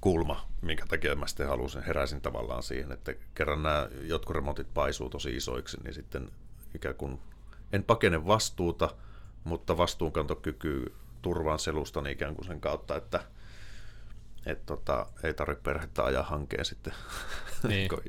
kulma, 0.00 0.48
minkä 0.62 0.86
takia 0.86 1.14
mä 1.14 1.26
sitten 1.26 1.48
halusin, 1.48 1.82
heräsin 1.82 2.20
tavallaan 2.20 2.62
siihen, 2.62 2.92
että 2.92 3.14
kerran 3.34 3.62
nämä 3.62 3.88
jotkut 4.02 4.36
remontit 4.36 4.74
paisuu 4.74 5.10
tosi 5.10 5.36
isoiksi, 5.36 5.76
niin 5.84 5.94
sitten 5.94 6.30
ikään 6.74 6.94
kuin 6.94 7.20
en 7.72 7.84
pakene 7.84 8.26
vastuuta, 8.26 8.94
mutta 9.44 9.76
vastuunkantokyky 9.76 10.94
turvaan 11.22 11.58
selustani 11.58 12.10
ikään 12.12 12.34
kuin 12.34 12.46
sen 12.46 12.60
kautta, 12.60 12.96
että 12.96 13.20
et 14.46 14.66
tota, 14.66 15.06
ei 15.22 15.34
tarvitse 15.34 15.62
perhettä 15.62 16.04
ajaa 16.04 16.22
hankeen 16.22 16.64
sitten, 16.64 16.92
niin. 17.68 17.88
kun 17.88 18.02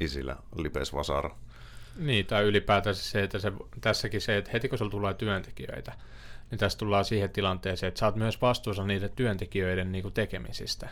isillä 0.00 0.36
lipes 0.56 0.94
vasara. 0.94 1.36
Niin, 1.96 2.26
tai 2.26 2.44
ylipäätään 2.44 2.94
se, 2.94 3.22
että 3.22 3.38
se, 3.38 3.52
tässäkin 3.80 4.20
se, 4.20 4.36
että 4.36 4.50
heti 4.52 4.68
kun 4.68 4.78
sulla 4.78 4.90
tulee 4.90 5.14
työntekijöitä, 5.14 5.92
niin 6.50 6.58
tässä 6.58 6.78
tullaan 6.78 7.04
siihen 7.04 7.30
tilanteeseen, 7.30 7.88
että 7.88 7.98
sä 7.98 8.06
oot 8.06 8.16
myös 8.16 8.40
vastuussa 8.40 8.84
niiden 8.84 9.10
työntekijöiden 9.10 9.92
niin 9.92 10.02
kuin 10.02 10.14
tekemisistä. 10.14 10.88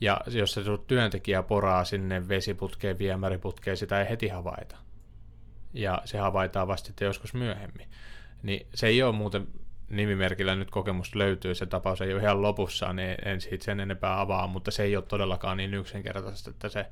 Ja 0.00 0.20
jos 0.26 0.52
se 0.52 0.60
työntekijä 0.86 1.42
poraa 1.42 1.84
sinne 1.84 2.28
vesiputkeen, 2.28 2.98
viemäriputkeen, 2.98 3.76
sitä 3.76 4.00
ei 4.00 4.08
heti 4.08 4.28
havaita. 4.28 4.76
Ja 5.74 6.02
se 6.04 6.18
havaitaan 6.18 6.68
vasta 6.68 7.04
joskus 7.04 7.34
myöhemmin. 7.34 7.88
Niin 8.42 8.66
se 8.74 8.86
ei 8.86 9.02
ole 9.02 9.14
muuten 9.14 9.46
nimimerkillä 9.88 10.56
nyt 10.56 10.70
kokemus 10.70 11.14
löytyy, 11.14 11.54
se 11.54 11.66
tapaus 11.66 12.00
ei 12.00 12.12
ole 12.12 12.22
ihan 12.22 12.42
lopussa, 12.42 12.92
niin 12.92 13.16
en 13.24 13.40
siitä 13.40 13.64
sen 13.64 13.80
enempää 13.80 14.20
avaa, 14.20 14.46
mutta 14.46 14.70
se 14.70 14.82
ei 14.82 14.96
ole 14.96 15.04
todellakaan 15.04 15.56
niin 15.56 15.74
yksinkertaisesti, 15.74 16.50
että 16.50 16.68
se 16.68 16.86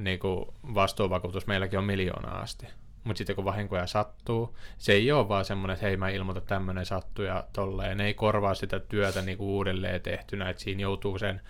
niin 0.00 0.18
kuin 0.18 0.44
vastuuvakuutus 0.74 1.46
meilläkin 1.46 1.78
on 1.78 1.84
miljoonaa 1.84 2.40
asti. 2.40 2.66
Mutta 3.04 3.18
sitten 3.18 3.36
kun 3.36 3.44
vahinkoja 3.44 3.86
sattuu, 3.86 4.56
se 4.78 4.92
ei 4.92 5.12
ole 5.12 5.28
vaan 5.28 5.44
semmoinen, 5.44 5.74
että 5.74 5.86
hei 5.86 5.96
mä 5.96 6.08
ilmoitan 6.08 6.42
tämmöinen 6.42 6.86
sattuu 6.86 7.24
ja 7.24 7.44
tolleen. 7.52 7.96
Ne 7.96 8.06
ei 8.06 8.14
korvaa 8.14 8.54
sitä 8.54 8.80
työtä 8.80 9.22
niin 9.22 9.38
kuin 9.38 9.48
uudelleen 9.48 10.00
tehtynä, 10.00 10.50
että 10.50 10.62
siinä 10.62 10.82
joutuu 10.82 11.18
sen 11.18 11.40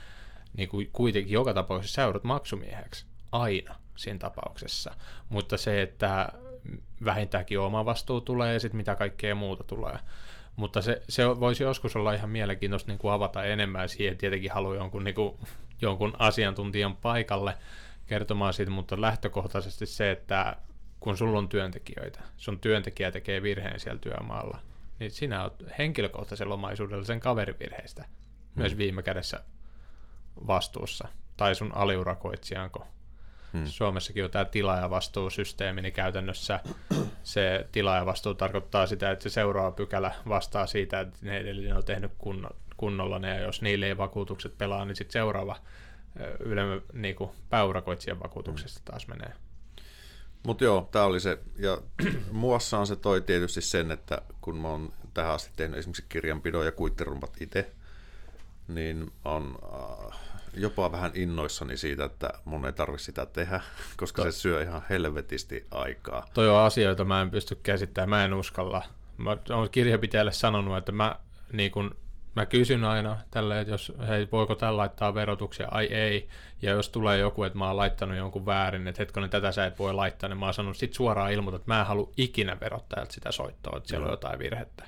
niin 0.56 0.68
kuin 0.68 0.90
kuitenkin 0.92 1.32
joka 1.32 1.54
tapauksessa 1.54 2.02
seurut 2.02 2.24
maksumieheksi. 2.24 3.06
Aina 3.32 3.74
siinä 3.96 4.18
tapauksessa. 4.18 4.94
Mutta 5.28 5.56
se, 5.56 5.82
että 5.82 6.28
vähintäänkin 7.04 7.60
oma 7.60 7.84
vastuu 7.84 8.20
tulee 8.20 8.52
ja 8.52 8.60
sitten 8.60 8.76
mitä 8.76 8.94
kaikkea 8.94 9.34
muuta 9.34 9.64
tulee. 9.64 9.98
Mutta 10.56 10.82
se, 10.82 11.02
se 11.08 11.40
voisi 11.40 11.62
joskus 11.62 11.96
olla 11.96 12.12
ihan 12.12 12.30
mielenkiintoista 12.30 12.90
niin 12.90 12.98
kuin 12.98 13.12
avata 13.12 13.44
enemmän 13.44 13.88
siihen. 13.88 14.18
Tietenkin 14.18 14.52
haluaa 14.52 14.76
jonkun, 14.76 15.04
niin 15.04 15.14
kuin, 15.14 15.34
jonkun 15.82 16.12
asiantuntijan 16.18 16.96
paikalle 16.96 17.56
kertomaan 18.06 18.52
siitä, 18.52 18.70
mutta 18.70 19.00
lähtökohtaisesti 19.00 19.86
se, 19.86 20.10
että 20.10 20.56
kun 21.00 21.16
sulla 21.16 21.38
on 21.38 21.48
työntekijöitä, 21.48 22.20
sun 22.36 22.60
työntekijä 22.60 23.10
tekee 23.10 23.42
virheen 23.42 23.80
siellä 23.80 23.98
työmaalla, 23.98 24.58
niin 24.98 25.10
sinä 25.10 25.42
olet 25.42 25.64
henkilökohtaisella 25.78 26.54
omaisuudella 26.54 27.04
sen 27.04 27.20
kaverivirheistä 27.20 28.02
hmm. 28.04 28.62
myös 28.62 28.76
viime 28.76 29.02
kädessä 29.02 29.40
vastuussa. 30.46 31.08
Tai 31.36 31.54
sun 31.54 31.74
aliurakoitsijanko. 31.74 32.86
Hmm. 33.52 33.66
Suomessakin 33.66 34.24
on 34.24 34.30
tämä 34.30 34.44
tilaajavastuusysteemi, 34.44 35.82
niin 35.82 35.92
käytännössä 35.92 36.60
se 37.22 37.68
tilaajavastuu 37.72 38.34
tarkoittaa 38.34 38.86
sitä, 38.86 39.10
että 39.10 39.22
se 39.22 39.28
seuraava 39.28 39.72
pykälä 39.72 40.14
vastaa 40.28 40.66
siitä, 40.66 41.00
että 41.00 41.18
ne 41.22 41.36
edellinen 41.36 41.76
on 41.76 41.84
tehnyt 41.84 42.12
kunno, 42.18 42.48
kunnolla 42.76 43.18
ne, 43.18 43.28
ja 43.28 43.40
jos 43.40 43.62
niille 43.62 43.86
ei 43.86 43.96
vakuutukset 43.96 44.58
pelaa, 44.58 44.84
niin 44.84 44.96
sitten 44.96 45.12
seuraava 45.12 45.56
ylemmä 46.40 46.80
niin 46.92 47.16
pääurakoitsijan 47.50 48.20
vakuutuksesta 48.20 48.80
taas 48.84 49.08
menee. 49.08 49.32
Mutta 50.46 50.64
joo, 50.64 50.88
tämä 50.92 51.04
oli 51.04 51.20
se, 51.20 51.38
ja 51.58 51.78
muassa 52.30 52.86
se 52.86 52.96
toi 52.96 53.20
tietysti 53.20 53.60
sen, 53.60 53.90
että 53.90 54.22
kun 54.40 54.56
mä 54.56 54.68
oon 54.68 54.92
tähän 55.14 55.32
asti 55.32 55.50
tehnyt 55.56 55.78
esimerkiksi 55.78 56.04
kirjanpidon 56.08 56.64
ja 56.64 56.72
kuittirumpat 56.72 57.36
itse, 57.40 57.72
niin 58.68 59.12
on 59.24 59.58
äh, 60.12 60.18
jopa 60.56 60.92
vähän 60.92 61.10
innoissani 61.14 61.76
siitä, 61.76 62.04
että 62.04 62.30
mun 62.44 62.66
ei 62.66 62.72
tarvitse 62.72 63.04
sitä 63.04 63.26
tehdä, 63.26 63.60
koska 63.96 64.22
to- 64.22 64.32
se 64.32 64.38
syö 64.38 64.62
ihan 64.62 64.82
helvetisti 64.90 65.66
aikaa. 65.70 66.26
Toi 66.34 66.48
on 66.48 66.58
asia, 66.58 66.88
jota 66.88 67.04
mä 67.04 67.22
en 67.22 67.30
pysty 67.30 67.54
käsittämään, 67.62 68.08
mä 68.08 68.24
en 68.24 68.34
uskalla. 68.34 68.82
Mä 69.16 69.36
oon 69.50 69.70
kirjapitäjälle 69.70 70.32
sanonut, 70.32 70.76
että 70.76 70.92
mä 70.92 71.16
niin 71.52 71.70
kun 71.70 71.96
mä 72.36 72.46
kysyn 72.46 72.84
aina 72.84 73.18
tälle, 73.30 73.60
että 73.60 73.72
jos, 73.72 73.92
hei, 74.08 74.28
voiko 74.32 74.54
tällä 74.54 74.76
laittaa 74.76 75.14
verotuksia, 75.14 75.68
ai 75.70 75.86
ei, 75.86 76.28
ja 76.62 76.70
jos 76.70 76.88
tulee 76.88 77.18
joku, 77.18 77.44
että 77.44 77.58
mä 77.58 77.66
oon 77.66 77.76
laittanut 77.76 78.16
jonkun 78.16 78.46
väärin, 78.46 78.88
että 78.88 79.02
hetkonen, 79.02 79.30
tätä 79.30 79.52
sä 79.52 79.66
et 79.66 79.78
voi 79.78 79.94
laittaa, 79.94 80.28
niin 80.28 80.38
mä 80.38 80.44
oon 80.44 80.54
sanonut 80.54 80.76
sit 80.76 80.94
suoraan 80.94 81.32
ilmoita, 81.32 81.56
että 81.56 81.70
mä 81.70 81.80
en 81.80 81.86
halua 81.86 82.12
ikinä 82.16 82.60
verottaa 82.60 83.04
sitä 83.10 83.32
soittoa, 83.32 83.76
että 83.76 83.88
siellä 83.88 84.04
Joo. 84.04 84.08
on 84.08 84.12
jotain 84.12 84.38
virhettä. 84.38 84.84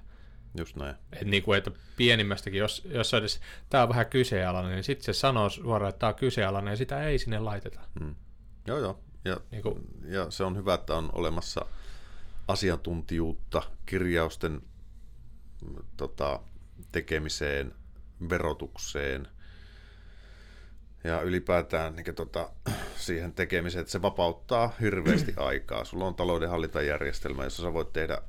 Just 0.55 0.77
näin. 0.77 0.95
Et 1.13 1.27
niin 1.27 1.43
kuin, 1.43 1.59
että 1.59 1.71
pienimmästäkin, 1.97 2.59
jos, 2.59 2.89
jos 2.91 3.15
edes, 3.15 3.41
tämä 3.71 3.83
on 3.83 3.89
vähän 3.89 4.07
kyseenalainen, 4.07 4.73
niin 4.73 4.85
sitten 4.85 5.05
se 5.05 5.13
sanoo 5.13 5.51
suoraan, 5.51 5.89
että 5.89 5.99
tämä 5.99 6.09
on 6.09 6.15
kyseenalainen, 6.15 6.73
ja 6.73 6.77
sitä 6.77 7.05
ei 7.05 7.19
sinne 7.19 7.39
laiteta. 7.39 7.81
Hmm. 8.01 8.15
Joo, 8.67 8.79
joo. 8.79 9.01
Ja, 9.25 9.37
niin 9.51 9.63
kuin, 9.63 9.81
ja 10.05 10.31
se 10.31 10.45
on 10.45 10.57
hyvä, 10.57 10.75
että 10.75 10.95
on 10.95 11.11
olemassa 11.13 11.67
asiantuntijuutta 12.49 13.63
kirjausten 13.87 14.63
tota, 15.97 16.41
tekemiseen, 16.93 17.75
verotukseen 18.31 19.29
ja 21.05 21.21
ylipäätään 21.21 21.97
niin 21.97 22.15
tota, 22.15 22.51
siihen 22.97 23.33
tekemiseen, 23.33 23.81
että 23.81 23.93
se 23.93 24.03
vapauttaa 24.03 24.75
hirveästi 24.81 25.35
aikaa. 25.51 25.85
Sulla 25.85 26.07
on 26.07 26.15
taloudenhallintajärjestelmä, 26.15 27.45
jossa 27.45 27.63
sä 27.63 27.73
voit 27.73 27.93
tehdä, 27.93 28.23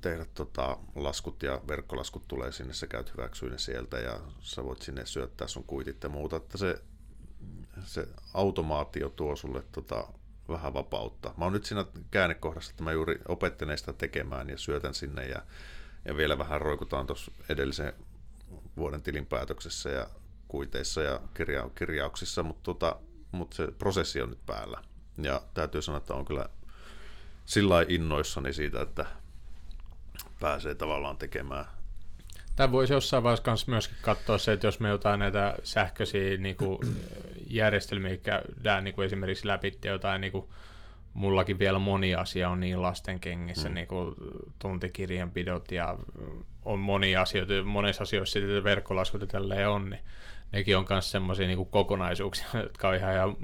tehdä 0.00 0.26
tota, 0.34 0.78
laskut 0.94 1.42
ja 1.42 1.60
verkkolaskut 1.68 2.28
tulee 2.28 2.52
sinne, 2.52 2.72
sä 2.72 2.86
käyt 2.86 3.12
hyväksyä 3.12 3.58
sieltä 3.58 3.98
ja 3.98 4.20
sä 4.40 4.64
voit 4.64 4.82
sinne 4.82 5.06
syöttää 5.06 5.48
sun 5.48 5.64
kuitit 5.64 6.02
ja 6.02 6.08
muuta, 6.08 6.36
että 6.36 6.58
se, 6.58 6.82
se 7.84 8.08
automaatio 8.34 9.08
tuo 9.08 9.36
sulle 9.36 9.62
tota, 9.72 10.08
vähän 10.48 10.74
vapautta. 10.74 11.34
Mä 11.36 11.44
oon 11.44 11.52
nyt 11.52 11.64
siinä 11.64 11.84
käännekohdassa, 12.10 12.70
että 12.70 12.82
mä 12.84 12.92
juuri 12.92 13.20
opettelen 13.28 13.78
sitä 13.78 13.92
tekemään 13.92 14.50
ja 14.50 14.58
syötän 14.58 14.94
sinne 14.94 15.26
ja 15.26 15.42
ja 16.04 16.16
vielä 16.16 16.38
vähän 16.38 16.60
roikutaan 16.60 17.06
tuossa 17.06 17.32
edellisen 17.48 17.92
vuoden 18.76 19.02
tilinpäätöksessä 19.02 19.90
ja 19.90 20.06
kuiteissa 20.48 21.02
ja 21.02 21.20
kirja- 21.34 21.70
kirjauksissa, 21.74 22.42
mutta, 22.42 22.62
tota, 22.62 22.96
mutta 23.32 23.56
se 23.56 23.68
prosessi 23.78 24.22
on 24.22 24.30
nyt 24.30 24.46
päällä. 24.46 24.82
Ja 25.22 25.42
täytyy 25.54 25.82
sanoa, 25.82 25.98
että 25.98 26.14
on 26.14 26.24
kyllä 26.24 26.48
sillä 27.46 27.84
innoissani 27.88 28.52
siitä, 28.52 28.82
että 28.82 29.06
pääsee 30.40 30.74
tavallaan 30.74 31.16
tekemään. 31.16 31.64
Tämä 32.56 32.72
voisi 32.72 32.92
jossain 32.92 33.22
vaiheessa 33.22 33.54
myöskin 33.66 33.96
katsoa 34.02 34.38
se, 34.38 34.52
että 34.52 34.66
jos 34.66 34.80
me 34.80 34.88
jotain 34.88 35.20
näitä 35.20 35.54
sähköisiä 35.62 36.36
niin 36.36 36.56
kuin, 36.56 36.78
järjestelmiä 37.50 38.16
käydään 38.16 38.84
niin 38.84 38.94
kuin 38.94 39.06
esimerkiksi 39.06 39.46
läpi 39.46 39.78
jotain 39.84 40.20
niin 40.20 40.32
kuin, 40.32 40.48
mullakin 41.14 41.58
vielä 41.58 41.78
moni 41.78 42.14
asia 42.14 42.50
on 42.50 42.60
niin 42.60 42.82
lasten 42.82 43.20
kengissä, 43.20 43.68
mm. 43.68 43.74
niin 43.74 43.86
kuin 43.86 44.14
tuntikirjanpidot 44.58 45.72
ja 45.72 45.98
on 46.64 46.78
moni 46.78 47.16
asioita, 47.16 47.52
monessa 47.64 48.02
asioissa 48.02 48.32
sitten 48.32 48.64
verkkolaskut 48.64 49.20
ja 49.20 49.26
tälleen 49.26 49.68
on, 49.68 49.90
niin 49.90 50.00
nekin 50.52 50.76
on 50.76 50.86
myös 50.90 51.10
semmoisia 51.10 51.46
niin 51.46 51.66
kokonaisuuksia, 51.66 52.46
jotka 52.62 52.88
on 52.88 52.94
ihan, 52.94 53.14
ja 53.14 53.34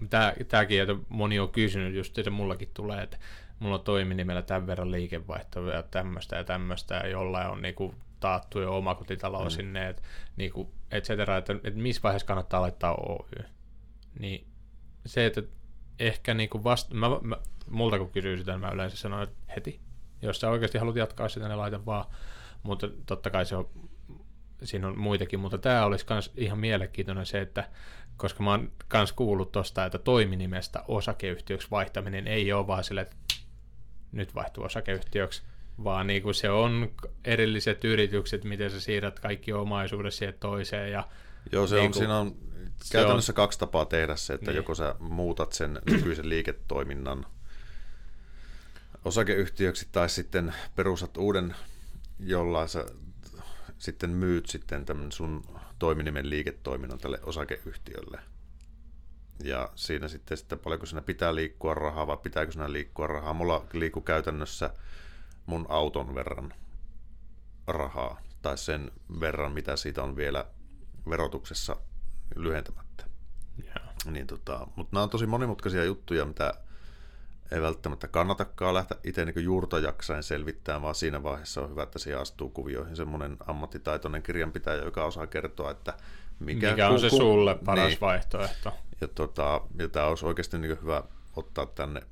tämäkin, 0.49 0.83
että 0.83 0.95
moni 1.09 1.39
on 1.39 1.49
kysynyt, 1.49 1.95
just 1.95 2.15
se 2.15 2.31
mullakin 2.31 2.71
tulee, 2.75 3.03
että 3.03 3.19
mulla 3.59 3.75
on 3.75 3.85
toiminimellä 3.85 4.43
tämän 4.43 4.67
verran 4.67 4.91
liikevaihtoa 4.91 5.71
ja 5.71 5.83
tämmöistä 5.83 6.37
ja 6.37 6.45
tämmöistä, 6.45 6.95
ja 6.95 7.09
jollain 7.09 7.51
on 7.51 7.63
niin 7.63 7.75
kuin 7.75 7.95
taattu 8.21 8.61
jo 8.61 8.77
omakotitalo 8.77 9.45
mm. 9.45 9.51
sinne, 9.51 9.89
että 9.89 10.03
niin 10.37 10.53
kuin, 10.53 10.69
et 10.91 11.05
cetera, 11.05 11.37
että, 11.37 11.53
että 11.53 11.81
missä 11.81 12.03
vaiheessa 12.03 12.27
kannattaa 12.27 12.61
laittaa 12.61 12.95
Oy. 12.95 13.45
Niin 14.19 14.47
se, 15.07 15.27
että 15.27 15.43
ehkä 15.99 16.35
niin 16.35 16.49
kuin 16.49 16.65
vasta, 16.65 16.95
mä, 16.95 17.09
mä, 17.23 17.37
multa 17.71 17.99
kun 17.99 18.11
kysyy 18.11 18.39
sitä, 18.39 18.53
niin 18.53 18.61
mä 18.61 18.71
yleensä 18.71 18.97
sanon, 18.97 19.23
että 19.23 19.53
heti. 19.57 19.81
Jos 20.23 20.41
sä 20.41 20.51
oikeasti 20.51 20.79
haluat 20.79 20.97
jatkaa 20.97 21.29
sitä, 21.29 21.49
niin 21.49 21.59
laita 21.59 21.87
vaan. 21.87 22.05
Mutta 22.63 22.89
totta 23.07 23.31
kai 23.31 23.47
se 23.47 23.57
on, 23.57 23.69
siinä 24.63 24.89
on 24.89 24.99
muitakin, 24.99 25.41
mutta 25.41 25.59
tämä 25.59 25.85
olisi 25.85 26.07
myös 26.11 26.33
ihan 26.37 26.59
mielenkiintoinen 26.59 27.27
se, 27.27 27.41
että 27.41 27.69
koska 28.17 28.43
mä 28.43 28.51
oon 28.51 28.73
myös 28.93 29.13
kuullut 29.13 29.53
tuosta, 29.53 29.85
että 29.85 29.99
toiminimestä 29.99 30.85
osakeyhtiöksi 30.89 31.69
vaihtaminen 31.71 32.27
ei 32.27 32.53
ole 32.53 32.67
vaan 32.67 32.85
sille, 32.85 33.01
että 33.01 33.17
nyt 34.13 34.35
vaihtuu 34.35 34.65
osakeyhtiöksi, 34.65 35.43
vaan 35.85 36.07
niin 36.07 36.23
kuin 36.23 36.35
se 36.35 36.51
on 36.51 36.91
erilliset 37.25 37.85
yritykset, 37.85 38.45
miten 38.45 38.71
sä 38.71 38.81
siirrät 38.81 39.21
kaikki 39.21 39.53
omaisuudet 39.53 40.15
siihen 40.15 40.35
toiseen. 40.41 40.93
Ja 40.93 41.09
Joo, 41.53 41.67
se 41.67 41.75
niin 41.75 41.85
on, 41.85 41.91
kuin, 41.93 41.99
siinä 41.99 42.19
on 42.19 42.37
käytännössä 42.93 43.33
on, 43.33 43.37
kaksi 43.37 43.59
tapaa 43.59 43.85
tehdä 43.85 44.17
se, 44.17 44.35
että 44.35 44.51
niin. 44.51 44.57
joko 44.57 44.75
sä 44.75 44.95
muutat 44.99 45.53
sen 45.53 45.81
nykyisen 45.91 46.29
liiketoiminnan 46.29 47.27
osakeyhtiöksi 49.05 49.89
tai 49.93 50.09
sitten 50.09 50.55
perustat 50.77 51.17
uuden, 51.17 51.55
jolla 52.19 52.67
sä 52.67 52.87
sitten 53.79 54.11
myyt 54.11 54.47
sitten 54.47 54.85
tämän 54.85 55.13
sun 55.13 55.45
toiminimen 55.79 56.31
liiketoiminnan 56.31 56.99
tälle 56.99 57.21
osakeyhtiölle. 57.23 58.21
Ja 59.45 59.69
siinä 59.75 60.09
sitten, 60.09 60.37
sitten 60.37 60.59
paljonko 60.59 60.87
siinä 60.87 61.03
pitää 61.03 61.35
liikkua 61.35 61.75
rahaa 61.75 62.07
vai 62.07 62.17
pitääkö 62.17 62.53
siinä 62.53 62.73
liikkua 62.73 63.07
rahaa. 63.07 63.35
Mulla 63.35 63.65
liikkuu 63.73 64.03
käytännössä 64.03 64.71
mun 65.47 65.67
auton 65.69 66.15
verran 66.15 66.55
rahaa 67.67 68.21
tai 68.43 68.59
sen 68.59 68.91
verran, 69.21 69.53
mitä 69.53 69.77
siitä 69.77 70.03
on 70.03 70.17
vielä 70.17 70.47
verotuksessa 71.11 71.77
lyhentämättä. 72.37 73.05
Yeah. 73.65 73.77
Niin 74.05 74.27
tota, 74.27 74.67
mutta 74.77 74.97
nämä 74.97 75.03
on 75.03 75.11
tosi 75.11 75.27
monimutkaisia 75.27 75.85
juttuja, 75.85 76.25
mitä 76.25 76.55
ei 77.53 77.63
välttämättä 77.63 78.09
kannatakaan 78.09 78.75
lähteä 78.75 78.99
itse 79.05 79.25
niin 79.25 79.45
juurta 79.45 79.79
jaksain 79.79 80.23
selvittämään, 80.23 80.83
vaan 80.83 80.95
siinä 80.95 81.23
vaiheessa 81.23 81.63
on 81.63 81.71
hyvä, 81.71 81.83
että 81.83 81.99
se 81.99 82.15
astuu 82.15 82.51
kuvioihin 82.51 82.97
semmoinen 82.97 83.37
ammattitaitoinen 83.47 84.23
kirjanpitäjä, 84.23 84.85
joka 84.85 85.05
osaa 85.05 85.27
kertoa, 85.27 85.71
että 85.71 85.95
mikä, 86.41 86.71
mikä 86.71 86.89
on 86.89 87.01
se 87.01 87.11
sulle 87.11 87.59
paras 87.65 87.89
niin. 87.89 88.01
vaihtoehto. 88.01 88.73
Ja, 89.01 89.09
tota, 89.09 89.61
ja 89.79 89.89
tämä 89.89 90.07
olisi 90.07 90.27
oikeasti 90.27 90.59
niin 90.59 90.79
hyvä 90.83 91.03
ottaa 91.37 91.67
tänne 91.67 92.03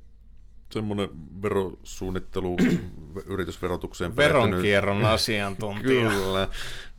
semmoinen 0.71 1.09
verosuunnittelu 1.41 2.57
yritysverotukseen. 3.25 4.15
Veronkierron 4.15 5.05
asiantuntija. 5.15 6.09
Kyllä, 6.09 6.47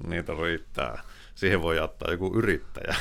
niitä 0.06 0.32
riittää. 0.42 1.02
Siihen 1.34 1.62
voi 1.62 1.78
ottaa 1.78 2.10
joku 2.10 2.32
yrittäjä. 2.34 2.96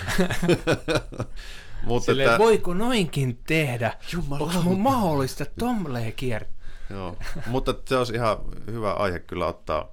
Mutta 1.86 2.06
Silleen, 2.06 2.30
että... 2.30 2.40
voiko 2.40 2.74
noinkin 2.74 3.40
tehdä? 3.48 3.94
Onko 4.30 4.62
mun 4.64 4.80
mahdollista 4.80 5.46
tomleen 5.60 6.14
kiertää? 6.14 6.56
Joo, 6.90 7.18
mutta 7.48 7.76
se 7.86 7.98
olisi 7.98 8.14
ihan 8.14 8.38
hyvä 8.68 8.94
aihe 8.94 9.20
kyllä 9.20 9.46
ottaa. 9.46 9.90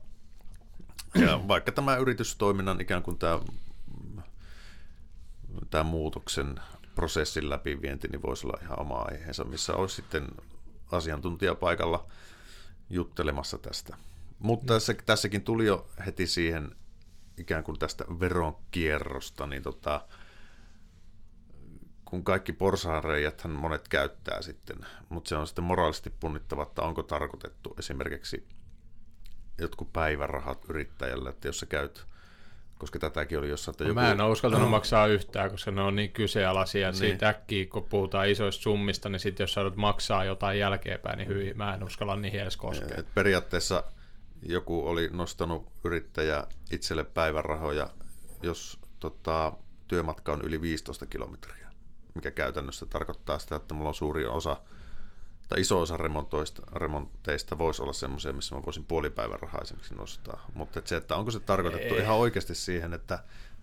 Ja 1.15 1.41
vaikka 1.49 1.73
tämä 1.73 1.97
yritystoiminnan 1.97 2.81
ikään 2.81 3.03
kuin 3.03 3.19
tämä, 3.19 3.41
tämä 5.71 5.85
muutoksen 5.85 6.61
prosessin 6.95 7.51
läpivienti, 7.51 8.09
niin 8.09 8.23
voisi 8.23 8.47
olla 8.47 8.59
ihan 8.63 8.81
oma 8.81 8.99
aiheensa, 8.99 9.45
missä 9.45 9.75
olisi 9.75 9.97
sitten 9.97 10.27
asiantuntija 10.93 11.55
paikalla 11.55 12.07
juttelemassa 12.91 13.59
tästä. 13.59 13.97
Mutta 14.39 14.75
tässä, 14.75 14.95
tässäkin 15.07 15.43
tuli 15.43 15.67
jo 15.67 15.91
heti 16.07 16.27
siihen 16.27 16.77
ikään 17.37 17.65
kuin 17.65 17.79
tästä 17.79 18.05
veronkierrosta, 18.21 19.47
niin 19.47 19.63
tota, 19.63 20.07
kun 22.05 22.25
kaikki 22.25 22.53
porsaanreijäthän 22.53 23.53
monet 23.53 23.89
käyttää 23.89 24.43
sitten, 24.43 24.77
mutta 25.09 25.29
se 25.29 25.37
on 25.37 25.47
sitten 25.47 25.65
moraalisesti 25.65 26.11
punnittava, 26.11 26.63
että 26.63 26.83
onko 26.83 27.03
tarkoitettu 27.03 27.75
esimerkiksi 27.79 28.49
jotkut 29.59 29.93
päivärahat 29.93 30.65
yrittäjälle, 30.69 31.31
että 31.31 31.49
jos 31.49 31.61
sä 31.61 31.67
käyt, 31.67 32.07
koska 32.83 32.99
tätäkin 32.99 33.39
oli 33.39 33.49
jossain, 33.49 33.73
että 33.73 33.85
joku... 33.85 33.95
Mä 33.95 34.11
en 34.11 34.21
ole 34.21 34.33
uskaltanut 34.33 34.71
maksaa 34.79 35.07
yhtään, 35.07 35.51
koska 35.51 35.71
ne 35.71 35.83
on 35.83 35.97
niin 35.97 36.13
kyseenalaisia. 36.13 36.91
Niin. 36.91 36.99
Siitä 36.99 37.29
äkkiä, 37.29 37.67
kun 37.67 37.85
puhutaan 37.85 38.29
isoista 38.29 38.63
summista, 38.63 39.09
niin 39.09 39.21
sitten 39.21 39.45
jos 39.45 39.53
sä 39.53 39.61
maksaa 39.77 40.25
jotain 40.25 40.59
jälkeenpäin, 40.59 41.19
niin 41.19 41.29
hyvin, 41.29 41.57
mä 41.57 41.75
en 41.75 41.85
uskalla 41.85 42.17
niihin 42.17 42.41
edes 42.41 42.57
koskea. 42.57 42.97
Et 42.97 43.15
periaatteessa 43.15 43.85
joku 44.43 44.89
oli 44.89 45.09
nostanut 45.13 45.73
yrittäjä 45.85 46.47
itselle 46.71 47.05
päivärahoja, 47.05 47.91
jos 48.43 48.79
tota, 49.01 49.53
työmatka 49.89 50.33
on 50.33 50.43
yli 50.43 50.61
15 50.61 51.07
kilometriä, 51.07 51.69
mikä 52.15 52.31
käytännössä 52.31 52.87
tarkoittaa 52.87 53.39
sitä, 53.39 53.57
että 53.57 53.75
mulla 53.75 53.89
on 53.89 53.95
suuri 53.95 54.27
osa 54.27 54.57
tai 55.49 55.61
iso 55.61 55.81
osa 55.81 55.97
remontoista, 55.97 56.63
remonteista 56.73 57.59
voisi 57.59 57.83
olla 57.83 57.93
semmoisia, 57.93 58.33
missä 58.33 58.55
mä 58.55 58.63
voisin 58.67 58.85
puolipäivän 58.85 59.41
rahaa 59.41 59.61
esimerkiksi 59.61 59.95
nostaa. 59.95 60.47
Mutta 60.55 60.79
et 60.79 60.87
se, 60.87 60.97
että 60.97 61.17
onko 61.17 61.31
se 61.31 61.41
tarkoitettu 61.41 61.95
Ei. 61.95 62.01
ihan 62.01 62.17
oikeasti 62.17 62.55
siihen, 62.55 62.95
että 62.95 63.19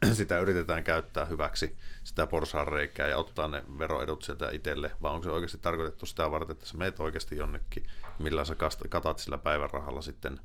sitä 0.14 0.40
yritetään 0.40 0.84
käyttää 0.84 1.26
hyväksi, 1.26 1.76
sitä 2.04 2.28
porsaanreikää 2.28 3.08
ja 3.08 3.18
ottaa 3.18 3.48
ne 3.48 3.64
veroedut 3.80 4.22
sieltä 4.22 4.52
itselle, 4.52 4.92
vai 5.02 5.12
onko 5.12 5.24
se 5.24 5.32
oikeasti 5.32 5.58
tarkoitettu 5.58 6.06
sitä 6.06 6.32
varten, 6.32 6.54
että 6.54 6.66
sä 6.66 6.78
meet 6.78 7.00
oikeasti 7.00 7.38
jonnekin, 7.38 7.86
millä 8.20 8.46
sä 8.46 8.56
katat 8.90 9.20
sillä 9.20 9.38
päivärahalla 9.38 10.02
sitten 10.02 10.40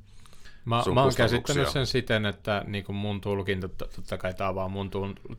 Mä, 0.65 0.83
mä 0.93 1.03
oon 1.03 1.15
käsittänyt 1.15 1.69
sen 1.69 1.87
siten, 1.87 2.25
että 2.25 2.63
niin 2.67 2.85
kuin 2.85 2.95
mun 2.95 3.21
tulkinta, 3.21 3.69
totta 3.69 4.17
kai 4.17 4.33
tämä 4.33 4.49
on 4.49 4.55
vaan 4.55 4.71
mun 4.71 4.91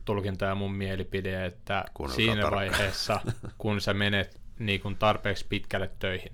tulkinta 0.05 0.45
ja 0.45 0.55
mun 0.55 0.73
mielipide, 0.73 1.45
että 1.45 1.85
siinä 2.15 2.41
tarkka. 2.41 2.55
vaiheessa, 2.55 3.21
kun 3.57 3.81
sä 3.81 3.93
menet 3.93 4.39
niin 4.59 4.81
kuin 4.81 4.95
tarpeeksi 4.95 5.45
pitkälle 5.49 5.91
töihin, 5.99 6.31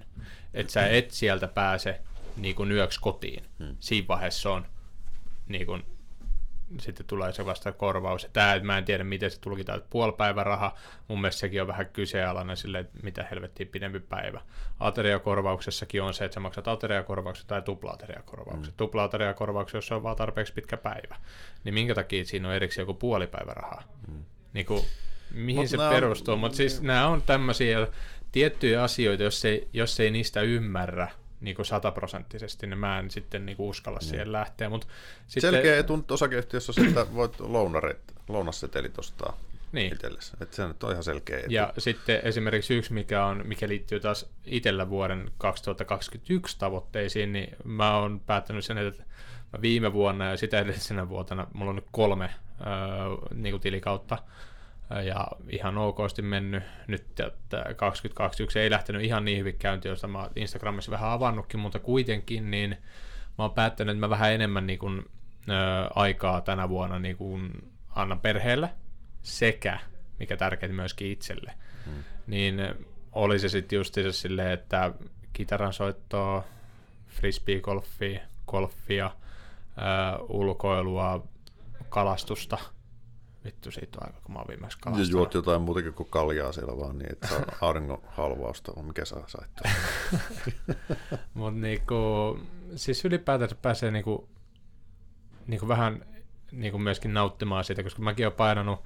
että 0.54 0.74
sä 0.74 0.88
et 0.88 1.12
sieltä 1.12 1.48
pääse 1.48 2.00
niin 2.38 2.56
kuin 2.56 2.72
yöksi 2.72 3.00
kotiin, 3.02 3.44
hmm. 3.60 3.78
siinä 3.80 4.08
vaiheessa 4.08 4.52
on 4.52 4.66
niin 5.48 5.66
kuin 5.66 5.84
sitten 6.80 7.06
tulee 7.06 7.34
se 7.34 7.46
vasta 7.46 7.72
korvaus. 7.72 8.28
Tämä, 8.34 8.60
mä 8.60 8.78
en 8.78 8.86
tiedä, 8.86 9.04
miten 9.04 9.32
se 9.32 9.40
tulkitaan, 9.40 9.78
että 9.78 9.90
puolipäiväraha, 9.90 10.78
mun 11.08 11.22
mielestä 11.22 11.40
sekin 11.40 11.62
on 11.62 11.68
vähän 11.68 11.86
kyseenalainen 11.86 12.58
sille, 12.58 12.80
että 12.80 13.00
mitä 13.04 13.28
helvettiä 13.32 13.66
pidempi 13.72 14.00
päivä. 14.00 14.42
Ateriakorvauksessakin 14.80 16.02
on 16.02 16.14
se, 16.14 16.26
että 16.26 16.34
sä 16.34 16.40
maksat 16.40 16.68
ateriakorvauksen 16.68 17.48
tai 17.48 17.62
tupla-ateriakorvauksen. 17.62 18.74
Mm. 18.74 18.78
Tupla-ateriakorvauksen, 18.78 19.78
jos 19.78 19.88
se 19.88 19.94
on 19.94 20.04
vaan 20.04 20.16
tarpeeksi 20.16 20.54
pitkä 20.54 20.78
päivä. 20.78 21.16
Niin 21.64 21.74
minkä 21.74 21.96
takia 21.96 22.26
siinä 22.26 22.48
on 22.48 22.54
erikseen 22.54 22.84
joku 22.84 22.94
puolipäiväraha? 22.94 23.84
Mm. 24.08 24.24
Niin 24.54 24.66
kuin, 24.66 24.84
mihin 25.34 25.62
Mut 25.62 25.70
se 25.70 25.78
perustuu? 25.78 26.34
On... 26.34 26.40
Mutta 26.40 26.56
siis 26.56 26.82
nämä 26.82 27.08
on 27.08 27.22
tämmöisiä 27.22 27.88
tiettyjä 28.32 28.84
asioita, 28.84 29.24
jos 29.24 29.46
ei, 29.46 29.68
jos 29.74 30.00
ei 30.00 30.12
niistä 30.12 30.42
ymmärrä, 30.42 31.12
niin 31.42 31.56
kuin 31.56 31.66
sataprosenttisesti, 31.66 32.68
niin 32.68 32.78
mä 32.78 33.00
en 33.00 33.12
sitten 33.12 33.46
niin 33.46 33.58
kuin 33.58 33.70
uskalla 33.70 34.00
niin. 34.00 34.10
siihen 34.10 34.32
lähteä. 34.32 34.70
Mut 34.70 34.88
sitten... 35.28 35.52
Selkeä 35.52 35.78
etu 35.78 36.06
osakeyhtiössä 36.12 36.74
on 36.82 36.88
että 36.88 37.06
voit 37.14 37.40
lounaret, 37.40 38.00
lounassetelit 38.28 39.00
ostaa 39.00 39.38
niin. 39.72 39.94
itsellesi. 39.94 40.34
Että 40.42 40.56
se 40.56 40.68
nyt 40.68 40.84
on 40.84 40.92
ihan 40.92 41.04
selkeä 41.04 41.38
etu. 41.38 41.48
Ja 41.50 41.74
sitten 41.78 42.20
esimerkiksi 42.24 42.76
yksi, 42.76 42.94
mikä, 42.94 43.26
on, 43.26 43.42
mikä 43.48 43.68
liittyy 43.68 44.00
taas 44.00 44.30
itsellä 44.46 44.90
vuoden 44.90 45.32
2021 45.38 46.60
tavoitteisiin, 46.60 47.34
niin 47.34 47.56
mä 47.64 47.98
oon 47.98 48.20
päättänyt 48.20 48.66
sen, 48.66 48.78
että 48.78 49.04
viime 49.62 49.94
vuonna 49.94 50.26
ja 50.26 50.38
sitä 50.38 50.60
edellisenä 50.60 51.10
vuotena 51.10 51.48
mulla 51.54 51.70
on 51.70 51.76
nyt 51.76 51.88
kolme 51.92 52.30
öö, 52.60 52.68
niin 53.36 53.54
kuin 53.54 53.62
tilikautta, 53.62 54.18
ja 55.02 55.28
ihan 55.50 55.78
okosti 55.78 56.22
mennyt 56.22 56.64
nyt, 56.88 57.20
että 57.20 57.66
2021 57.76 58.60
ei 58.60 58.70
lähtenyt 58.70 59.04
ihan 59.04 59.26
niin 59.26 59.40
hyvin 59.40 59.56
käyntiin, 59.56 59.90
josta 59.90 60.08
mä 60.08 60.30
Instagramissa 60.36 60.92
vähän 60.92 61.10
avannutkin, 61.10 61.60
mutta 61.60 61.80
kuitenkin 61.80 62.52
niin 62.52 62.78
mä 63.38 63.44
oon 63.44 63.52
päättänyt, 63.52 63.96
että 63.96 64.00
mä 64.00 64.10
vähän 64.10 64.34
enemmän 64.34 64.68
niin 64.68 64.80
kuin, 64.80 65.06
ö, 65.50 65.54
aikaa 65.96 66.42
tänä 66.42 66.70
vuonna 66.70 67.00
niin 67.00 67.18
kuin 67.18 67.72
annan 67.90 68.20
perheelle 68.20 68.70
sekä, 69.22 69.80
mikä 70.20 70.38
tärkeintä 70.38 70.76
myöskin 70.76 71.12
itselle, 71.12 71.54
hmm. 71.86 72.04
niin 72.28 72.62
oli 73.12 73.40
se 73.40 73.50
sitten 73.50 73.78
just 73.78 73.94
se 73.94 74.12
silleen, 74.12 74.52
että 74.52 74.94
kitaran 75.34 75.74
soittoa, 75.74 76.44
frisbee-golfia, 77.08 78.20
golfia, 78.48 79.12
ö, 79.78 80.24
ulkoilua, 80.30 81.28
kalastusta– 81.90 82.58
Vittu, 83.46 83.72
siitä 83.72 83.98
on 84.02 84.08
aika, 84.08 84.20
kun 84.24 84.34
mä 84.34 84.40
oon 84.40 84.48
viimeksi 84.48 84.78
kalastanut. 84.82 85.10
Ja 85.10 85.12
juot 85.12 85.34
jotain 85.34 85.62
muutakin 85.62 85.94
kuin 85.94 86.10
kaljaa 86.10 86.52
siellä 86.52 86.78
vaan 86.78 86.98
niin, 86.98 87.12
että 87.12 87.28
saa 87.28 87.46
auringon 87.62 88.02
halvausta, 88.08 88.72
on 88.76 88.86
mikä 88.86 89.06
saa 89.06 89.28
sait. 89.28 89.52
Mutta 91.34 91.60
niinku, 91.60 91.96
siis 92.76 93.06
ylipäätänsä 93.06 93.56
pääsee 93.56 93.92
niinku, 93.92 94.30
niinku 95.48 95.68
vähän 95.68 96.06
niinku 96.52 96.80
myöskin 96.80 97.14
nauttimaan 97.14 97.64
siitä, 97.64 97.84
koska 97.84 98.02
mäkin 98.02 98.26
oon 98.26 98.34
painanut, 98.34 98.84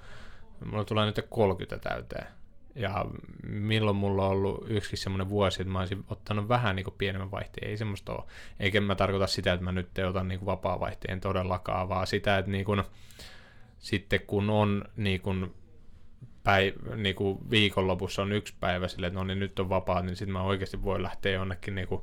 mulla 0.65 0.84
tulee 0.84 1.06
nyt 1.06 1.26
30 1.30 1.89
täyteen. 1.89 2.28
Ja 2.76 3.06
milloin 3.43 3.98
mulla 3.98 4.26
on 4.26 4.32
ollut 4.32 4.65
yksikin 4.67 4.98
semmoinen 4.98 5.30
vuosi, 5.30 5.62
että 5.62 5.72
mä 5.72 5.80
olisin 5.80 6.06
ottanut 6.10 6.48
vähän 6.48 6.76
niin 6.76 6.86
pienemmän 6.98 7.32
vaihteen, 7.32 7.70
ei 7.70 7.78
semmoista 7.78 8.12
ole. 8.12 8.24
Eikä 8.60 8.82
mä 8.82 8.96
tarkoita 8.96 9.28
sitä, 9.28 9.54
että 9.54 9.63
mä 9.63 9.72
nyt 9.72 9.89
otan 10.10 10.28
niin 10.28 10.46
vapaa-vaihteen 10.46 11.22
todellakaan, 11.22 11.89
vaan 11.89 12.08
sitä, 12.08 12.38
että 12.38 12.52
niin 12.52 12.65
kuin, 12.65 12.84
sitten 13.80 14.20
kun 14.28 14.50
on 14.50 14.84
niin 14.96 15.22
kuin 15.22 15.54
päiv- 16.48 16.96
niin 16.96 17.16
kuin 17.16 17.50
viikonlopussa 17.50 18.22
on 18.22 18.32
yksi 18.32 18.56
päivä 18.60 18.88
silleen, 18.88 19.08
että 19.08 19.20
no 19.20 19.24
niin 19.24 19.40
nyt 19.40 19.60
on 19.60 19.70
vapaa, 19.70 20.02
niin 20.02 20.16
sitten 20.16 20.34
mä 20.34 20.42
oikeasti 20.42 20.84
voi 20.84 21.04
lähteä 21.04 21.32
jonnekin 21.32 21.76
niin 21.76 21.88
kuin 21.88 22.02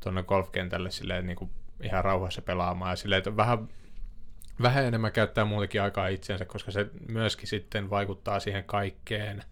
tuonne 0.00 0.22
golfkentälle 0.22 0.90
silleen, 0.90 1.26
niin 1.26 1.36
kuin 1.36 1.50
ihan 1.82 2.04
rauhassa 2.04 2.42
pelaamaan 2.42 2.92
ja 2.92 2.96
silleen, 2.96 3.18
että 3.18 3.36
vähän, 3.36 3.68
vähän 4.62 4.84
enemmän 4.84 5.12
käyttää 5.12 5.44
muutenkin 5.44 5.82
aikaa 5.82 6.08
itsensä, 6.08 6.44
koska 6.44 6.70
se 6.70 6.86
myöskin 7.08 7.48
sitten 7.48 7.90
vaikuttaa 7.90 8.40
siihen 8.40 8.64
kaikkeen 8.64 9.42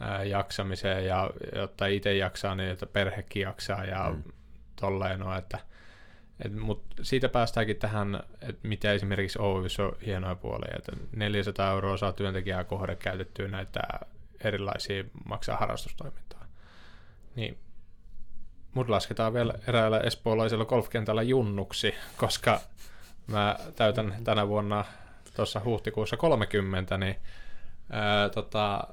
ää, 0.00 0.24
jaksamiseen 0.24 1.06
ja 1.06 1.30
jotta 1.54 1.86
itse 1.86 2.16
jaksaa, 2.16 2.54
niin 2.54 2.70
että 2.70 2.86
perhekin 2.86 3.42
jaksaa 3.42 3.84
ja 3.84 4.12
mm. 4.16 4.32
tolleen 4.80 5.22
on, 5.22 5.36
että 5.36 5.58
mutta 6.60 7.04
siitä 7.04 7.28
päästäänkin 7.28 7.76
tähän, 7.76 8.20
että 8.40 8.68
mitä 8.68 8.92
esimerkiksi 8.92 9.38
Oys 9.42 9.80
on 9.80 9.92
hienoja 10.06 10.34
puolia, 10.34 10.74
että 10.76 10.92
400 11.16 11.72
euroa 11.72 11.96
saa 11.96 12.12
työntekijää 12.12 12.64
kohde 12.64 12.96
käytettyä 12.96 13.48
näitä 13.48 13.80
erilaisia 14.44 15.04
maksaa 15.24 15.56
harrastustoimintaa. 15.56 16.46
Niin 17.36 17.58
mut 18.74 18.88
lasketaan 18.88 19.34
vielä 19.34 19.54
eräällä 19.68 20.00
espoolaisella 20.00 20.64
golfkentällä 20.64 21.22
junnuksi, 21.22 21.94
koska 22.16 22.60
mä 23.26 23.56
täytän 23.76 24.16
tänä 24.24 24.48
vuonna 24.48 24.84
tuossa 25.36 25.60
huhtikuussa 25.64 26.16
30, 26.16 26.98
niin 26.98 27.16
ää, 27.90 28.28
tota, 28.28 28.88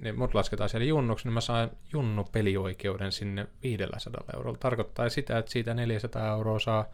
niin 0.00 0.18
mut 0.18 0.34
lasketaan 0.34 0.70
siellä 0.70 0.84
junnuksi, 0.84 1.26
niin 1.26 1.32
mä 1.32 1.40
saan 1.40 1.70
junnu 1.92 2.24
pelioikeuden 2.24 3.12
sinne 3.12 3.46
500 3.62 4.24
eurolla. 4.34 4.58
Tarkoittaa 4.58 5.08
sitä, 5.08 5.38
että 5.38 5.50
siitä 5.50 5.74
400 5.74 6.28
euroa 6.28 6.58
saa 6.58 6.84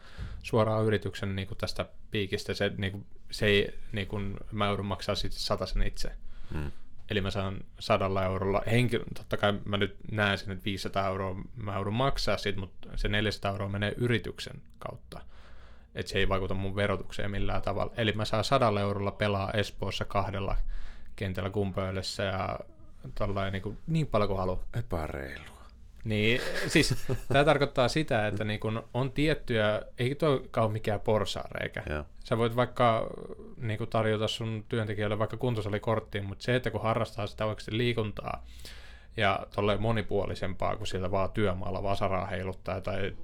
suoraan 0.42 0.84
yrityksen 0.84 1.36
niin 1.36 1.48
kuin 1.48 1.58
tästä 1.58 1.86
piikistä. 2.10 2.54
Se, 2.54 2.72
niin 2.76 2.92
kuin, 2.92 3.06
se 3.30 3.46
ei, 3.46 3.78
niin 3.92 4.06
kuin, 4.06 4.36
mä 4.52 4.66
joudun 4.66 4.86
maksaa 4.86 5.14
sitten 5.14 5.40
sen 5.66 5.82
itse. 5.82 6.12
Hmm. 6.52 6.72
Eli 7.10 7.20
mä 7.20 7.30
saan 7.30 7.58
sadalla 7.78 8.24
eurolla, 8.24 8.62
henkilö, 8.66 9.04
totta 9.14 9.36
kai 9.36 9.58
mä 9.64 9.76
nyt 9.76 9.96
näen 10.12 10.38
sen, 10.38 10.50
että 10.50 10.64
500 10.64 11.06
euroa 11.06 11.36
mä 11.56 11.74
joudun 11.74 11.94
maksaa 11.94 12.36
siitä, 12.36 12.60
mutta 12.60 12.88
se 12.96 13.08
400 13.08 13.50
euroa 13.50 13.68
menee 13.68 13.94
yrityksen 13.96 14.62
kautta. 14.78 15.20
Että 15.94 16.12
se 16.12 16.18
ei 16.18 16.28
vaikuta 16.28 16.54
mun 16.54 16.76
verotukseen 16.76 17.30
millään 17.30 17.62
tavalla. 17.62 17.92
Eli 17.96 18.12
mä 18.12 18.24
saan 18.24 18.44
sadalla 18.44 18.80
eurolla 18.80 19.10
pelaa 19.10 19.50
Espoossa 19.50 20.04
kahdella 20.04 20.56
kentällä 21.16 21.50
kumpöydessä 21.50 22.22
ja 22.22 22.58
tollain, 23.14 23.52
niin, 23.52 23.62
kuin, 23.62 23.78
niin 23.86 24.06
paljon 24.06 24.28
kuin 24.28 24.38
haluaa. 24.38 24.64
Epäreilua. 24.78 25.58
Niin, 26.04 26.40
siis 26.66 27.06
tämä 27.28 27.44
tarkoittaa 27.44 27.88
sitä, 27.88 28.26
että 28.26 28.44
niin 28.44 28.60
kun 28.60 28.82
on 28.94 29.12
tiettyjä, 29.12 29.82
ei 29.98 30.14
tuo 30.14 30.28
ole 30.56 30.72
mikään 30.72 31.00
porsaareikä. 31.00 31.82
Sä 32.24 32.38
voit 32.38 32.56
vaikka 32.56 33.10
niin 33.56 33.78
kuin 33.78 33.90
tarjota 33.90 34.28
sun 34.28 34.64
työntekijöille 34.68 35.18
vaikka 35.18 35.36
kuntosalikorttiin, 35.36 36.24
mutta 36.24 36.42
se, 36.42 36.56
että 36.56 36.70
kun 36.70 36.82
harrastaa 36.82 37.26
sitä 37.26 37.46
oikeasti 37.46 37.76
liikuntaa 37.76 38.44
ja 39.16 39.46
tolleen 39.54 39.82
monipuolisempaa 39.82 40.76
kuin 40.76 40.86
sieltä 40.86 41.10
vaan 41.10 41.30
työmaalla 41.30 41.82
vasaraa 41.82 42.26
heiluttaa 42.26 42.80
tai 42.80 43.16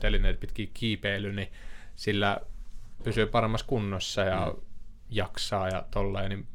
telineet 0.00 0.40
pitkin 0.40 0.70
kiipeily, 0.74 1.32
niin 1.32 1.52
sillä 1.96 2.40
pysyy 3.04 3.26
paremmassa 3.26 3.66
kunnossa 3.66 4.20
ja 4.20 4.52
mm. 4.54 4.60
jaksaa 5.10 5.68
ja 5.68 5.84
tolleen, 5.90 6.30
niin 6.30 6.46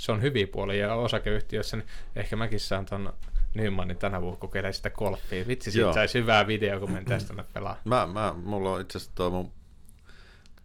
se 0.00 0.12
on 0.12 0.22
hyviä 0.22 0.46
puolia 0.46 0.86
ja 0.86 0.94
osakeyhtiössä, 0.94 1.76
niin 1.76 1.86
ehkä 2.16 2.36
mäkin 2.36 2.60
saan 2.60 2.86
ton 2.86 3.12
Nymanin 3.54 3.96
tänä 3.96 4.20
vuonna 4.20 4.40
kokeilemaan 4.40 4.74
sitä 4.74 4.90
golfia. 4.90 5.46
Vitsi, 5.46 5.70
siitä 5.70 5.92
saisi 5.92 6.18
hyvää 6.18 6.46
video, 6.46 6.80
kun 6.80 6.90
mentäisiin 6.90 7.28
tänne 7.28 7.44
pelaa. 7.52 7.76
Mä, 7.84 8.06
mä, 8.06 8.34
mulla 8.44 8.72
on 8.72 8.80
itse 8.80 8.98
asiassa 8.98 9.14
tuo 9.14 9.30
mun... 9.30 9.52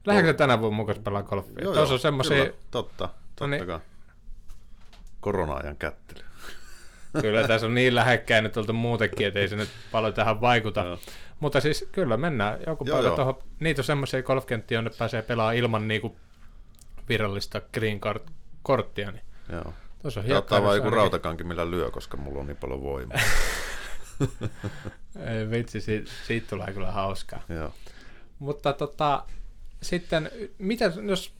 Lähdetkö 0.06 0.34
tänä 0.34 0.62
vuonna 0.62 0.76
mukaan 0.76 1.04
pelaa 1.04 1.24
golfia? 1.24 1.54
Joo, 1.62 1.74
joo, 1.74 1.88
on 1.92 2.00
semmosia... 2.00 2.38
Kyllä, 2.38 2.58
totta, 2.72 3.08
totta 3.08 3.48
no 3.48 3.48
niin. 3.48 3.82
Korona-ajan 5.20 5.78
kättely. 5.78 6.26
kyllä 7.22 7.48
tässä 7.48 7.68
on 7.68 7.76
niin 7.76 7.96
lähekkäin 7.96 8.44
nyt 8.44 8.58
oltu 8.58 8.74
muutenkin, 8.74 9.28
että 9.28 9.40
ei 9.40 9.48
se 9.48 9.56
nyt 9.56 9.70
paljon 9.92 10.14
tähän 10.14 10.42
vaikuta. 10.42 10.84
Joo. 10.84 11.00
Mutta 11.40 11.62
siis 11.62 11.90
kyllä 11.92 12.18
mennään 12.18 12.60
joku 12.68 12.86
Joo, 12.88 13.02
päivä 13.02 13.16
tuohon. 13.16 13.38
Niitä 13.60 13.82
on 13.82 13.86
semmoisia 13.86 14.24
golfkenttiä, 14.24 14.78
jonne 14.78 14.92
pääsee 14.98 15.22
pelaamaan 15.22 15.56
ilman 15.56 15.88
niinku 15.88 16.18
virallista 17.10 17.62
green 17.74 18.00
card 18.00 18.22
korttia. 18.64 19.12
Niin 19.12 19.25
Joo. 19.52 19.74
tuossa 20.02 20.20
on 20.20 20.32
ottaa 20.38 20.64
vaan 20.64 20.76
joku 20.78 20.90
rautakanki, 20.90 21.44
millä 21.44 21.72
lyö, 21.72 21.92
koska 21.92 22.18
mulla 22.18 22.40
on 22.40 22.48
niin 22.48 22.58
paljon 22.58 22.82
voimaa. 22.82 23.18
Ei 25.28 25.50
vitsi, 25.52 25.82
siitä, 25.82 26.12
siitä 26.28 26.48
tulee 26.50 26.74
kyllä 26.74 26.92
hauskaa. 26.92 27.42
Joo. 27.50 27.74
Mutta 28.40 28.74
tota, 28.74 29.24
sitten, 29.82 30.32
mitä, 30.58 30.92
jos 31.08 31.34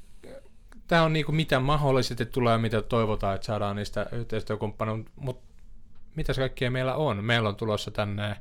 tämä 0.88 1.04
on 1.04 1.14
niinku 1.14 1.32
mitä 1.32 1.60
mahdollisesti 1.60 2.26
tulee, 2.26 2.58
mitä 2.58 2.82
toivotaan, 2.82 3.36
että 3.36 3.46
saadaan 3.48 3.76
niistä 3.76 4.06
yhteistyökumppaneita, 4.12 5.10
mutta 5.16 5.46
mitä 6.16 6.34
kaikkea 6.34 6.72
meillä 6.72 6.96
on? 6.96 7.24
Meillä 7.24 7.50
on 7.50 7.56
tulossa 7.56 7.92
tänne 7.92 8.36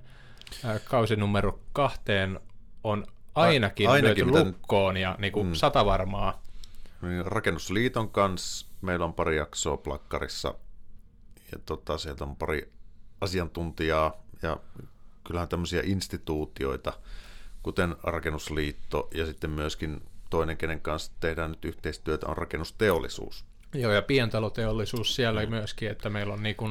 kausi 0.85 1.17
numero 1.17 1.59
kahteen 1.73 2.41
on 2.85 3.07
ainakin, 3.35 3.89
A- 3.89 3.93
ainakin 3.93 4.27
lyöty 4.33 4.45
lukkoon 4.45 4.97
ja 4.97 5.17
niinku 5.19 5.45
Mm. 5.45 5.55
sata 5.55 5.85
varmaa. 5.85 6.43
Niin 7.05 7.27
Rakennusliiton 7.27 8.11
kanssa 8.11 8.67
meillä 8.81 9.05
on 9.05 9.15
pari 9.15 9.37
jaksoa 9.37 9.77
plakkarissa 9.77 10.55
ja 11.53 11.59
tota, 11.67 11.99
sieltä 11.99 12.25
on 12.25 12.37
pari 12.37 12.73
asiantuntijaa 13.21 14.25
ja 14.43 14.57
kyllähän 15.25 15.49
tämmöisiä 15.49 15.83
instituutioita, 15.85 16.93
kuten 17.63 17.97
Rakennusliitto 18.03 19.09
ja 19.15 19.27
sitten 19.27 19.51
myöskin 19.51 20.03
toinen, 20.31 20.57
kenen 20.57 20.81
kanssa 20.81 21.13
tehdään 21.21 21.51
nyt 21.51 21.65
yhteistyötä, 21.65 22.27
on 22.27 22.37
rakennusteollisuus. 22.37 23.45
Joo, 23.75 23.93
ja 23.93 24.03
pientaloteollisuus 24.03 25.15
siellä 25.17 25.47
myöskin, 25.47 25.91
että 25.91 26.11
meillä 26.11 26.35
on 26.35 26.43
niinku, 26.43 26.69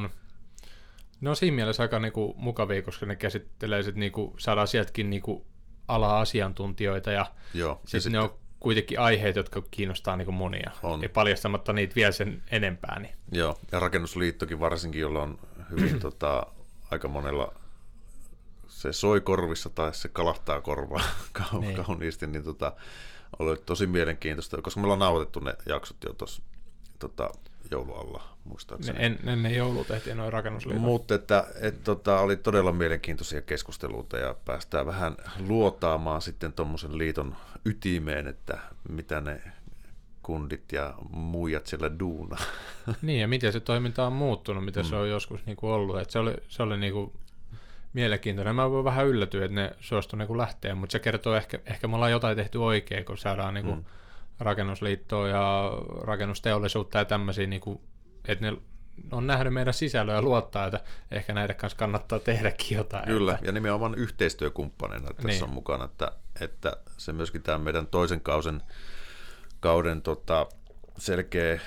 ne 1.20 1.30
on 1.30 1.36
siinä 1.36 1.54
mielessä 1.54 1.82
aika 1.82 1.98
niinku 1.98 2.34
mukavia, 2.36 2.82
koska 2.82 3.06
ne 3.06 3.16
käsittelee 3.16 3.82
sit 3.82 3.96
niinku, 3.96 4.34
saadaan 4.38 4.68
sieltäkin 4.68 5.10
niinku 5.10 5.46
ala-asiantuntijoita 5.88 7.12
ja 7.12 7.26
Joo, 7.54 7.80
ja 7.82 7.88
Siis 7.88 8.06
ne 8.06 8.20
on 8.20 8.38
kuitenkin 8.64 9.00
aiheet, 9.00 9.36
jotka 9.36 9.62
kiinnostaa 9.70 10.16
niin 10.16 10.34
monia. 10.34 10.70
On. 10.82 11.02
Ja 11.02 11.08
paljastamatta 11.08 11.72
niitä 11.72 11.94
vielä 11.94 12.12
sen 12.12 12.42
enempää. 12.50 13.00
Niin. 13.00 13.14
Joo, 13.32 13.58
ja 13.72 13.80
Rakennusliittokin 13.80 14.60
varsinkin, 14.60 15.00
jolla 15.00 15.22
on 15.22 15.38
hyvin 15.70 16.00
tota, 16.06 16.46
aika 16.90 17.08
monella 17.08 17.54
se 18.68 18.92
soi 18.92 19.20
korvissa 19.20 19.70
tai 19.70 19.94
se 19.94 20.08
kalahtaa 20.08 20.60
korvaa 20.60 21.02
Niin. 21.60 21.76
kauniisti, 21.76 22.26
niin 22.26 22.44
tota, 22.44 22.72
oli 23.38 23.56
tosi 23.56 23.86
mielenkiintoista, 23.86 24.62
koska 24.62 24.80
me 24.80 24.84
ollaan 24.84 24.98
nauhoitettu 24.98 25.40
ne 25.40 25.54
jaksot 25.66 25.96
jo 26.04 26.12
tuossa 26.12 26.42
tota, 26.98 27.30
joulualla, 27.74 28.18
Ne 28.18 28.50
muistaakseni. 28.50 29.04
en, 29.04 29.18
ennen 29.26 29.54
joulua 29.54 29.84
tehtiin 29.84 30.16
noin 30.16 30.32
rakennusliitot. 30.32 30.82
Mutta 30.82 31.14
että, 31.14 31.44
et, 31.60 31.84
tota, 31.84 32.20
oli 32.20 32.36
todella 32.36 32.72
mielenkiintoisia 32.72 33.42
keskusteluita 33.42 34.16
ja 34.18 34.34
päästään 34.44 34.86
vähän 34.86 35.16
luotaamaan 35.48 36.22
sitten 36.22 36.52
tuommoisen 36.52 36.98
liiton 36.98 37.36
ytimeen, 37.64 38.26
että 38.26 38.58
mitä 38.88 39.20
ne 39.20 39.42
kundit 40.22 40.72
ja 40.72 40.94
muijat 41.10 41.66
siellä 41.66 41.98
duuna. 41.98 42.36
Niin, 43.02 43.20
ja 43.20 43.28
miten 43.28 43.52
se 43.52 43.60
toiminta 43.60 44.06
on 44.06 44.12
muuttunut, 44.12 44.64
mitä 44.64 44.80
Mm. 44.80 44.86
se 44.86 44.96
on 44.96 45.08
joskus 45.08 45.46
niin 45.46 45.56
kuin 45.56 45.70
ollut. 45.72 45.98
Et 45.98 46.10
se 46.10 46.18
oli, 46.18 46.34
se 46.48 46.62
oli 46.62 46.76
niin 46.76 46.92
kuin 46.92 47.12
mielenkiintoinen. 47.92 48.54
Mä 48.54 48.70
voin 48.70 48.84
vähän 48.84 49.06
yllätyä, 49.06 49.44
että 49.44 49.54
ne 49.54 49.72
suostu 49.80 50.16
niin 50.16 50.26
kuin 50.26 50.38
lähteä, 50.38 50.74
mutta 50.74 50.92
se 50.92 50.98
kertoo 50.98 51.36
ehkä, 51.36 51.58
ehkä 51.66 51.88
me 51.88 51.94
ollaan 51.94 52.12
jotain 52.12 52.36
tehty 52.36 52.58
oikein, 52.58 53.04
kun 53.04 53.18
saadaan 53.18 53.54
niin 53.54 53.64
kuin 53.66 53.76
Mm. 53.78 53.84
Rakennusliittoa 54.44 55.28
ja 55.28 55.72
rakennusteollisuutta 56.00 56.98
ja 56.98 57.04
tämmöisiä, 57.04 57.46
niin 57.46 57.60
kuin, 57.60 57.80
että 58.28 58.50
ne 58.50 58.56
on 59.12 59.26
nähnyt 59.26 59.52
meidän 59.54 59.74
sisällöä 59.74 60.14
ja 60.14 60.22
luottaa, 60.22 60.66
että 60.66 60.80
ehkä 61.10 61.32
näiden 61.32 61.56
kanssa 61.56 61.78
kannattaa 61.78 62.18
tehdäkin 62.18 62.76
jotain. 62.76 63.04
Kyllä, 63.04 63.32
Että, 63.34 63.46
ja 63.46 63.52
nimenomaan 63.52 63.94
yhteistyökumppaneina 63.94 65.06
tässä 65.06 65.28
Niin. 65.28 65.44
on 65.44 65.50
mukana, 65.50 65.84
että, 65.84 66.12
että 66.40 66.76
se 66.96 67.12
myöskin 67.12 67.42
tämä 67.42 67.58
meidän 67.58 67.86
toisen 67.86 68.20
kausen, 68.20 68.62
kauden 69.60 70.02
tota, 70.02 70.46
selkeä 70.98 71.60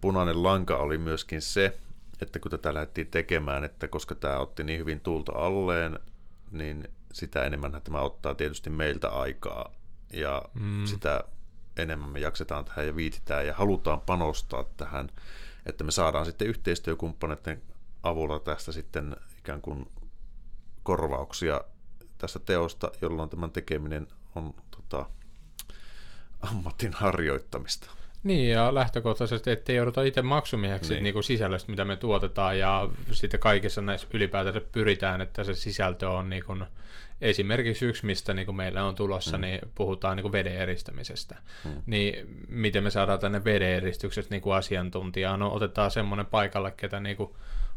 punainen 0.00 0.42
lanka 0.42 0.76
oli 0.76 0.98
myöskin 0.98 1.42
se, 1.42 1.78
että 2.22 2.38
kun 2.38 2.50
tätä 2.50 2.74
lähdettiin 2.74 3.06
tekemään, 3.06 3.64
että 3.64 3.88
koska 3.88 4.14
tämä 4.14 4.38
otti 4.38 4.64
niin 4.64 4.78
hyvin 4.78 5.00
tuulta 5.00 5.32
alleen, 5.34 5.98
niin 6.50 6.88
sitä 7.12 7.44
enemmän 7.44 7.80
tämä 7.84 8.00
ottaa 8.00 8.34
tietysti 8.34 8.70
meiltä 8.70 9.08
aikaa 9.08 9.72
ja 10.12 10.42
mm. 10.54 10.84
sitä 10.86 11.24
enemmän 11.76 12.08
me 12.08 12.18
jaksetaan 12.18 12.64
tähän 12.64 12.86
ja 12.86 12.96
viititään 12.96 13.46
ja 13.46 13.54
halutaan 13.54 14.00
panostaa 14.00 14.64
tähän, 14.76 15.08
että 15.66 15.84
me 15.84 15.90
saadaan 15.90 16.26
sitten 16.26 16.48
yhteistyökumppaneiden 16.48 17.62
avulla 18.02 18.38
tästä 18.38 18.72
sitten 18.72 19.16
ikään 19.38 19.60
kuin 19.60 19.88
korvauksia 20.82 21.60
tästä 22.18 22.38
teosta, 22.38 22.92
jolloin 23.02 23.30
tämän 23.30 23.50
tekeminen 23.50 24.06
on 24.34 24.54
tota, 24.70 25.06
ammatin 26.40 26.92
harjoittamista. 26.92 27.90
Niin, 28.22 28.50
ja 28.50 28.74
lähtökohtaisesti, 28.74 29.50
ettei 29.50 29.76
jouduta 29.76 30.02
itse 30.02 30.22
maksumieheksi 30.22 30.94
Niin. 30.94 31.04
niin. 31.04 31.12
Kuin 31.12 31.24
sisällöstä, 31.24 31.70
mitä 31.70 31.84
me 31.84 31.96
tuotetaan, 31.96 32.58
ja 32.58 32.88
sitten 33.12 33.40
kaikissa 33.40 33.82
näissä 33.82 34.06
ylipäätänsä 34.12 34.60
pyritään, 34.72 35.20
että 35.20 35.44
se 35.44 35.54
sisältö 35.54 36.10
on 36.10 36.30
niin 36.30 36.44
kuin, 36.44 36.64
esimerkiksi 37.20 37.86
yksi, 37.86 38.06
mistä 38.06 38.34
niin 38.34 38.46
kuin 38.46 38.56
meillä 38.56 38.84
on 38.84 38.94
tulossa, 38.94 39.38
mm. 39.38 39.40
niin 39.40 39.60
puhutaan 39.74 40.16
niin 40.16 40.22
kuin 40.22 40.32
veden 40.32 40.56
eristämisestä. 40.56 41.36
Mm. 41.64 41.82
Niin 41.86 42.44
miten 42.48 42.84
me 42.84 42.90
saadaan 42.90 43.18
tänne 43.18 43.44
veden 43.44 43.70
eristyksestä 43.70 44.34
niin 44.34 44.42
kuin 44.42 44.56
asiantuntijaa? 44.56 45.36
No 45.36 45.52
otetaan 45.52 45.90
semmoinen 45.90 46.26
paikalle, 46.26 46.70
ketä 46.76 47.00
niin 47.00 47.16
kuin 47.16 47.34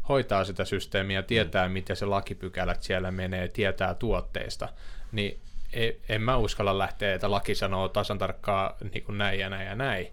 hoitaa 0.08 0.44
sitä 0.44 0.64
systeemiä, 0.64 1.22
tietää, 1.22 1.68
mm. 1.68 1.72
miten 1.72 1.96
se 1.96 2.06
lakipykälät 2.06 2.82
siellä 2.82 3.10
menee, 3.10 3.48
tietää 3.48 3.94
tuotteista, 3.94 4.68
niin 5.12 5.40
ei- 5.72 6.00
en 6.08 6.22
mä 6.22 6.36
uskalla 6.36 6.78
lähteä, 6.78 7.14
että 7.14 7.30
laki 7.30 7.54
sanoo 7.54 7.88
tasan 7.88 8.18
tarkkaan 8.18 8.74
niin 8.92 9.04
kuin 9.04 9.18
näin 9.18 9.40
ja 9.40 9.50
näin 9.50 9.66
ja 9.66 9.74
näin, 9.74 10.06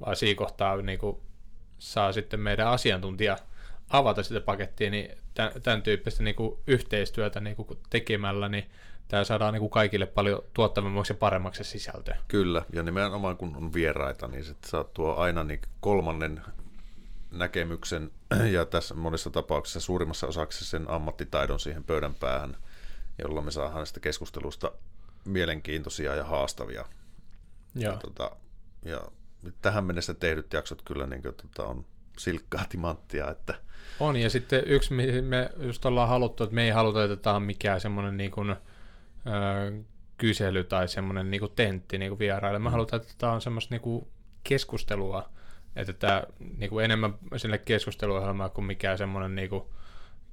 vaan 0.00 0.16
siinä 0.16 0.38
kohtaa 0.38 0.76
niin 0.76 0.98
kuin, 0.98 1.16
saa 1.78 2.12
sitten 2.12 2.40
meidän 2.40 2.68
asiantuntija 2.68 3.36
avata 3.92 4.22
sitä 4.22 4.40
pakettia, 4.40 4.90
niin 4.90 5.18
tämän, 5.34 5.52
tämän 5.62 5.82
tyyppistä 5.82 6.22
niin 6.22 6.34
kuin, 6.34 6.58
yhteistyötä 6.66 7.40
niin 7.40 7.56
kuin, 7.56 7.78
tekemällä, 7.90 8.48
niin 8.48 8.70
tämä 9.08 9.24
saadaan 9.24 9.52
niin 9.52 9.60
kuin, 9.60 9.70
kaikille 9.70 10.06
paljon 10.06 10.42
tuottavammaksi 10.54 11.12
ja 11.12 11.16
paremmaksi 11.16 11.64
se 11.64 11.70
sisältö. 11.70 12.14
Kyllä, 12.28 12.62
ja 12.72 12.82
nimenomaan 12.82 13.36
kun 13.36 13.56
on 13.56 13.72
vieraita, 13.72 14.28
niin 14.28 14.44
se 14.44 14.54
saa 14.66 14.84
tuo 14.84 15.14
aina 15.14 15.44
niin 15.44 15.60
kolmannen 15.80 16.42
näkemyksen 17.30 18.10
ja 18.52 18.64
tässä 18.64 18.94
monissa 18.94 19.30
tapauksissa 19.30 19.80
suurimmassa 19.80 20.26
osaksi 20.26 20.64
sen 20.64 20.90
ammattitaidon 20.90 21.60
siihen 21.60 21.84
pöydän 21.84 22.14
päähän, 22.14 22.56
jolloin 23.22 23.44
me 23.44 23.50
saadaan 23.50 23.86
sitä 23.86 24.00
keskustelusta 24.00 24.72
mielenkiintoisia 25.24 26.14
ja 26.14 26.24
haastavia. 26.24 26.84
Joo. 27.74 27.92
Ja, 27.92 27.98
tota, 27.98 28.30
ja 28.84 29.00
tähän 29.62 29.84
mennessä 29.84 30.14
tehdyt 30.14 30.52
jaksot 30.52 30.82
kyllä 30.82 31.06
niin 31.06 31.22
kuin, 31.22 31.34
tota, 31.34 31.64
on 31.64 31.86
silkkaa 32.18 32.64
timanttia, 32.68 33.30
että 33.30 33.54
On, 34.00 34.16
ja 34.16 34.30
sitten 34.30 34.62
yksi, 34.66 34.94
me 35.22 35.50
just 35.58 35.84
ollaan 35.84 36.08
haluttu, 36.08 36.44
että 36.44 36.54
me 36.54 36.64
ei 36.64 36.70
haluta, 36.70 37.04
että 37.04 37.16
tämä 37.16 37.36
on 37.36 37.42
mikään 37.42 37.80
semmoinen 37.80 38.16
niin 38.16 38.30
kuin, 38.30 38.50
ö, 38.50 38.56
kysely 40.18 40.64
tai 40.64 40.88
semmoinen 40.88 41.30
niin 41.30 41.40
kuin 41.40 41.52
tentti 41.56 41.98
niin 41.98 42.10
kuin 42.10 42.18
vieraille. 42.18 42.58
Me 42.58 42.70
halutaan, 42.70 43.02
että 43.02 43.14
tämä 43.18 43.32
on 43.32 43.40
semmoista 43.40 43.74
niin 43.74 43.80
kuin 43.80 44.06
keskustelua, 44.44 45.28
että 45.76 45.92
tämä 45.92 46.22
niin 46.58 46.70
kuin 46.70 46.84
enemmän 46.84 47.14
sinne 47.36 47.58
keskusteluohjelmaa 47.58 48.48
kuin 48.48 48.64
mikään 48.64 48.98
semmoinen 48.98 49.34
niin 49.34 49.48
kuin 49.48 49.64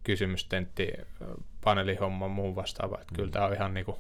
kysymystentti, 0.03 0.91
paneelihomma, 1.63 2.27
muun 2.27 2.55
vastaava. 2.55 2.97
Että 3.01 3.15
kyllä 3.15 3.31
tämä 3.31 3.45
on 3.45 3.53
ihan 3.53 3.73
niin 3.73 3.85
kuin 3.85 3.97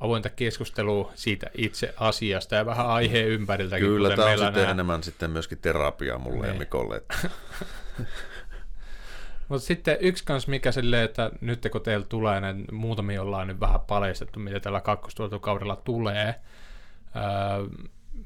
avointa 0.00 0.30
keskustelua 0.30 1.12
siitä 1.14 1.50
itse 1.54 1.94
asiasta 1.96 2.54
ja 2.54 2.66
vähän 2.66 2.86
aiheen 2.86 3.28
ympäriltäkin. 3.28 3.86
kyllä 3.88 4.16
tämä 4.16 4.30
on 4.30 4.38
sitten 4.38 4.54
nämä- 4.54 4.70
enemmän 4.70 5.02
sitten 5.02 5.30
myöskin 5.30 5.58
terapiaa 5.58 6.18
mulle 6.18 6.46
ja 6.46 6.52
Niin. 6.52 6.58
Mikolle. 6.58 7.02
Mutta 9.48 9.66
sitten 9.66 9.96
yksi 10.00 10.24
kans 10.24 10.48
mikä 10.48 10.72
silleen, 10.72 11.04
että 11.04 11.30
nyt 11.40 11.66
kun 11.72 11.80
teillä 11.80 12.06
tulee, 12.06 12.40
näin 12.40 12.64
muutamia 12.72 13.22
ollaan 13.22 13.46
nyt 13.48 13.60
vähän 13.60 13.80
paljastettu, 13.80 14.40
mitä 14.40 14.60
tällä 14.60 14.80
kakkostuotokaudella 14.80 15.76
tulee. 15.76 16.34
Öö, 17.16 17.22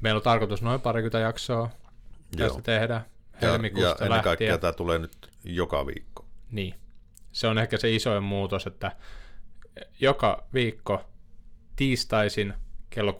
meillä 0.01 0.17
on 0.17 0.23
tarkoitus 0.23 0.61
noin 0.61 0.81
parikymmentä 0.81 1.19
jaksoa 1.19 1.69
tästä 2.37 2.61
tehdä 2.61 3.01
ja, 3.41 3.47
ja 3.47 3.55
ennen 3.55 3.73
lähtien. 3.99 4.23
kaikkea 4.23 4.57
tämä 4.57 4.73
tulee 4.73 4.99
nyt 4.99 5.29
joka 5.43 5.85
viikko. 5.85 6.25
Niin. 6.51 6.75
Se 7.31 7.47
on 7.47 7.57
ehkä 7.57 7.77
se 7.77 7.91
isoin 7.95 8.23
muutos, 8.23 8.67
että 8.67 8.91
joka 9.99 10.43
viikko 10.53 11.05
tiistaisin 11.75 12.53
kello 12.89 13.11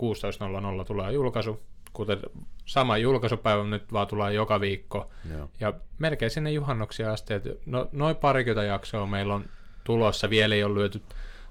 16.00 0.80 0.86
tulee 0.86 1.12
julkaisu, 1.12 1.62
kuten 1.94 2.20
sama 2.66 2.98
julkaisupäivä 2.98 3.64
nyt 3.64 3.94
vaan 3.94 4.08
tulee 4.08 4.34
joka 4.34 4.62
viikko. 4.62 5.10
Joo. 5.38 5.50
Ja 5.60 5.74
melkein 6.00 6.32
sinne 6.32 6.52
juhannuksia 6.52 7.14
asti, 7.14 7.34
että 7.34 7.50
no, 7.66 7.90
noin 7.92 8.16
parikymmentä 8.16 8.64
jaksoa 8.68 9.08
meillä 9.08 9.36
on 9.36 9.46
tulossa, 9.84 10.30
vielä 10.30 10.56
ei 10.56 10.64
ole 10.64 10.76
lyöty 10.76 11.02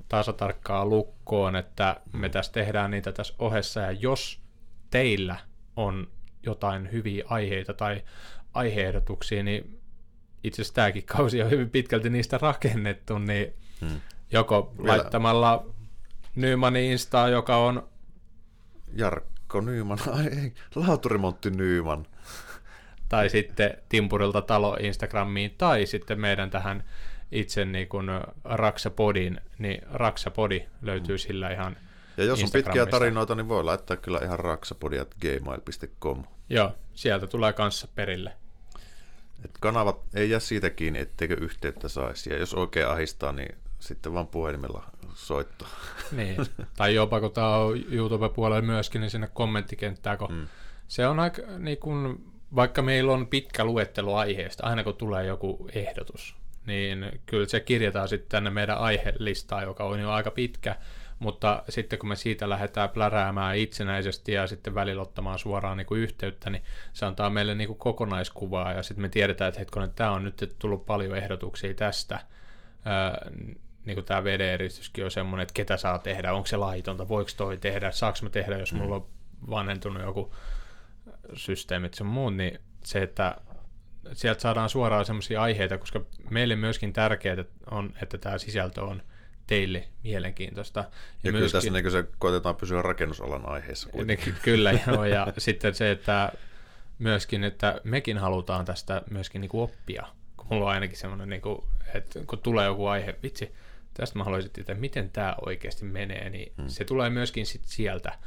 tasatarkkaa 0.08 0.86
lukkoon, 0.86 1.56
että 1.56 2.00
me 2.12 2.28
tässä 2.28 2.52
tehdään 2.52 2.90
niitä 2.90 3.12
tässä 3.12 3.34
ohessa, 3.38 3.80
ja 3.80 3.92
jos 3.92 4.40
teillä 4.90 5.36
on 5.76 6.08
jotain 6.42 6.92
hyviä 6.92 7.24
aiheita 7.28 7.74
tai 7.74 8.02
aiheehdotuksia, 8.54 9.42
niin 9.42 9.80
itse 10.44 10.62
asiassa 10.62 10.74
tämäkin 10.74 11.04
kausi 11.04 11.42
on 11.42 11.50
hyvin 11.50 11.70
pitkälti 11.70 12.10
niistä 12.10 12.38
rakennettu, 12.38 13.18
niin 13.18 13.54
Hmm. 13.80 14.00
joko 14.32 14.72
Vielä- 14.78 14.88
laittamalla 14.88 15.66
Nymanin 16.34 16.92
Instaa, 16.92 17.28
joka 17.28 17.56
on 17.56 17.88
Jarkko 18.92 19.60
Nyyman, 19.60 19.98
ai 20.16 20.26
ei, 20.26 20.52
lauturimontti 20.74 21.50
Nyyman. 21.50 22.06
tai 23.08 23.30
sitten 23.30 23.78
Timpurilta 23.88 24.42
talo 24.42 24.76
Instagramiin, 24.80 25.54
tai 25.58 25.86
sitten 25.86 26.20
meidän 26.20 26.50
tähän 26.50 26.84
itse 27.32 27.64
niin 27.64 27.88
kuin 27.88 28.06
Raksapodin, 28.44 29.40
niin 29.58 29.82
Raksapodi 29.90 30.66
löytyy 30.82 31.18
sillä 31.18 31.50
ihan, 31.50 31.76
Ja 32.16 32.24
jos 32.24 32.42
on 32.42 32.50
pitkiä 32.52 32.86
tarinoita, 32.86 33.34
niin 33.34 33.48
voi 33.48 33.64
laittaa 33.64 33.96
kyllä 33.96 34.20
ihan 34.22 34.38
raksapodi.gmail.com. 34.38 36.24
joo, 36.48 36.72
sieltä 36.94 37.26
tulee 37.26 37.52
kanssa 37.52 37.88
perille. 37.94 38.32
Et 39.44 39.50
kanavat 39.60 40.00
ei 40.14 40.30
jää 40.30 40.40
siitä 40.40 40.70
kiinni, 40.70 40.98
etteikö 40.98 41.36
yhteyttä 41.40 41.88
saisi. 41.88 42.30
Ja 42.30 42.38
jos 42.38 42.54
oikein 42.54 42.88
ahistaa, 42.88 43.32
niin 43.32 43.54
sitten 43.78 44.14
vaan 44.14 44.26
puhelimella 44.26 44.90
soittaa. 45.14 45.68
Niin. 46.12 46.36
tai 46.76 46.94
jopa 46.94 47.20
kun 47.20 47.32
tämä 47.32 47.56
on 47.56 47.92
YouTube-puolella 47.92 48.62
myöskin, 48.62 49.00
niin 49.00 49.10
sinne 49.10 49.28
kommenttikenttään, 49.32 50.18
kun 50.18 50.32
mm. 50.32 50.46
se 50.88 51.06
on 51.06 51.20
aika, 51.20 51.42
niin 51.58 51.78
kun, 51.78 52.24
vaikka 52.54 52.82
meillä 52.82 53.12
on 53.12 53.26
pitkä 53.26 53.64
luettelo 53.64 54.16
aiheesta, 54.16 54.66
aina 54.66 54.84
kun 54.84 54.94
tulee 54.94 55.26
joku 55.26 55.68
ehdotus, 55.74 56.36
niin 56.66 57.20
kyllä 57.26 57.46
se 57.46 57.60
kirjataan 57.60 58.08
sitten 58.08 58.28
tänne 58.28 58.50
meidän 58.50 58.78
aihelistaan, 58.78 59.62
joka 59.62 59.84
on 59.84 60.00
jo 60.00 60.10
aika 60.10 60.30
pitkä, 60.30 60.76
mutta 61.18 61.62
sitten 61.68 61.98
kun 61.98 62.08
me 62.08 62.16
siitä 62.16 62.48
lähdetään 62.48 62.88
pläräämään 62.88 63.56
itsenäisesti 63.56 64.32
ja 64.32 64.46
sitten 64.46 64.74
välillä 64.74 65.02
ottamaan 65.02 65.38
suoraan 65.38 65.76
niin 65.76 65.86
kuin 65.86 66.00
yhteyttä, 66.00 66.50
niin 66.50 66.62
se 66.92 67.06
antaa 67.06 67.30
meille 67.30 67.54
niin 67.54 67.68
kuin 67.68 67.78
kokonaiskuvaa 67.78 68.72
ja 68.72 68.82
sitten 68.82 69.02
me 69.02 69.08
tiedetään, 69.08 69.48
että 69.48 69.58
hetkonen, 69.58 69.90
tämä 69.90 70.10
on 70.10 70.24
nyt 70.24 70.54
tullut 70.58 70.86
paljon 70.86 71.16
ehdotuksia 71.16 71.74
tästä, 71.74 72.20
niin 73.84 73.94
kuin 73.94 74.04
tämä 74.04 74.24
vedeeristyskin 74.24 75.04
on 75.04 75.10
semmoinen, 75.10 75.42
että 75.42 75.54
ketä 75.54 75.76
saa 75.76 75.98
tehdä, 75.98 76.32
onko 76.32 76.46
se 76.46 76.56
laitonta, 76.56 77.08
voiko 77.08 77.30
toi 77.36 77.56
tehdä, 77.56 77.90
saako 77.90 78.18
mä 78.22 78.30
tehdä, 78.30 78.58
jos 78.58 78.72
mulla 78.72 78.96
on 78.96 79.06
vanhentunut 79.50 80.02
joku 80.02 80.34
systeemit 81.34 81.96
ja 81.98 82.04
muut, 82.04 82.36
niin 82.36 82.58
se, 82.84 83.02
että 83.02 83.36
sieltä 84.12 84.40
saadaan 84.40 84.68
suoraan 84.68 85.04
semmoisia 85.04 85.42
aiheita, 85.42 85.78
koska 85.78 86.00
meille 86.30 86.56
myöskin 86.56 86.92
tärkeää 86.92 87.44
on, 87.70 87.94
että 88.02 88.18
tämä 88.18 88.38
sisältö 88.38 88.82
on 88.82 89.02
teille 89.46 89.88
mielenkiintoista. 90.04 90.80
Ja, 90.80 90.86
ja 91.22 91.32
kyllä 91.32 91.50
tässä 91.50 91.70
niin 91.70 91.90
se 91.90 92.04
koitetaan 92.18 92.56
pysyä 92.56 92.82
rakennusalan 92.82 93.48
aiheessa. 93.48 93.88
niin, 93.88 93.96
kuitenkin. 93.96 94.34
ky- 94.34 94.40
kyllä, 94.42 94.72
joo, 94.86 95.04
ja 95.04 95.26
sitten 95.38 95.74
se, 95.74 95.90
että 95.90 96.32
myöskin, 96.98 97.44
että 97.44 97.80
mekin 97.84 98.18
halutaan 98.18 98.64
tästä 98.64 99.02
myöskin 99.10 99.40
niin 99.40 99.48
kuin 99.48 99.62
oppia. 99.62 100.06
Kun 100.36 100.46
mulla 100.50 100.64
on 100.64 100.70
ainakin 100.70 100.96
semmoinen, 100.96 101.28
niin 101.28 101.42
kuin, 101.42 101.64
että 101.94 102.20
kun 102.26 102.38
tulee 102.38 102.66
joku 102.66 102.86
aihe, 102.86 103.14
vitsi, 103.22 103.54
tästä 103.94 104.18
mä 104.18 104.24
haluaisin 104.24 104.50
tietää, 104.50 104.74
miten 104.74 105.10
tämä 105.10 105.34
oikeasti 105.46 105.84
menee, 105.84 106.30
niin 106.30 106.52
hmm. 106.56 106.68
se 106.68 106.84
tulee 106.84 107.10
myöskin 107.10 107.46
sit 107.46 107.64
sieltä 107.64 108.18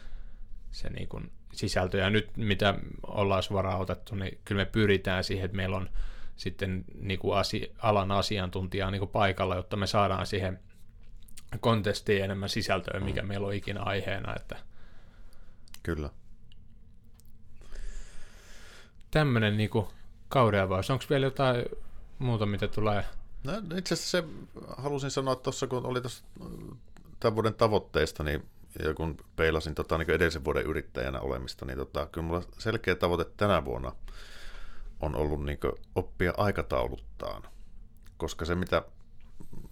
se 0.72 0.90
niin 0.90 1.08
kuin 1.08 1.32
sisältö. 1.54 1.98
Ja 1.98 2.10
nyt 2.10 2.38
mitä 2.38 2.76
ollaan 3.08 3.44
suoraan 3.44 3.80
otettu, 3.80 4.16
niin 4.16 4.38
kyllä 4.46 4.62
me 4.62 4.66
pyritään 4.66 5.24
siihen, 5.24 5.46
että 5.46 5.58
meillä 5.58 5.78
on 5.78 5.90
sitten 6.36 6.86
niin 6.96 7.20
kuin 7.20 7.38
asi- 7.38 7.72
alan 7.78 8.12
asiantuntijaa 8.12 8.92
niin 8.92 9.00
kuin 9.00 9.12
paikalla, 9.12 9.56
jotta 9.56 9.78
me 9.78 9.88
saadaan 9.88 10.28
siihen 10.28 10.60
kontestiin 11.60 12.24
enemmän 12.24 12.50
sisältöä, 12.50 13.00
mikä 13.00 13.22
hmm. 13.22 13.28
meillä 13.28 13.48
on 13.48 13.54
ikinä 13.54 13.82
aiheena, 13.82 14.36
että 14.36 14.56
Kyllä. 15.84 16.10
tämmöinen 19.12 19.58
niinku 19.58 19.94
kauden 20.30 20.62
avaus. 20.62 20.90
Onko 20.90 21.06
vielä 21.10 21.26
jotain 21.26 21.66
muuta, 22.20 22.46
mitä 22.46 22.68
tulee? 22.68 23.04
No, 23.48 23.78
itse 23.78 23.94
asiassa 23.94 24.18
se 24.18 24.24
halusin 24.78 25.12
sanoa 25.12 25.36
tuossa, 25.36 25.68
kun 25.68 25.86
oli 25.86 26.02
tuossa 26.02 26.24
tämän 27.20 27.36
vuoden 27.36 27.54
tavoitteista, 27.54 28.24
niin 28.24 28.44
ja 28.84 28.94
kun 28.94 29.18
peilasin 29.36 29.76
tota, 29.76 29.98
niin 29.98 30.12
edellisen 30.12 30.46
vuoden 30.46 30.66
yrittäjänä 30.66 31.20
olemista, 31.20 31.66
niin 31.66 31.78
tota, 31.78 32.06
kyllä 32.06 32.28
mulla 32.28 32.44
selkeä 32.58 32.96
tavoite 32.96 33.26
tänä 33.38 33.66
vuonna 33.66 33.92
on 35.00 35.16
ollut 35.16 35.46
niin 35.46 35.60
oppia 35.96 36.34
aikatauluttaan. 36.38 37.44
Koska 38.18 38.46
se, 38.46 38.56
mitä 38.56 38.82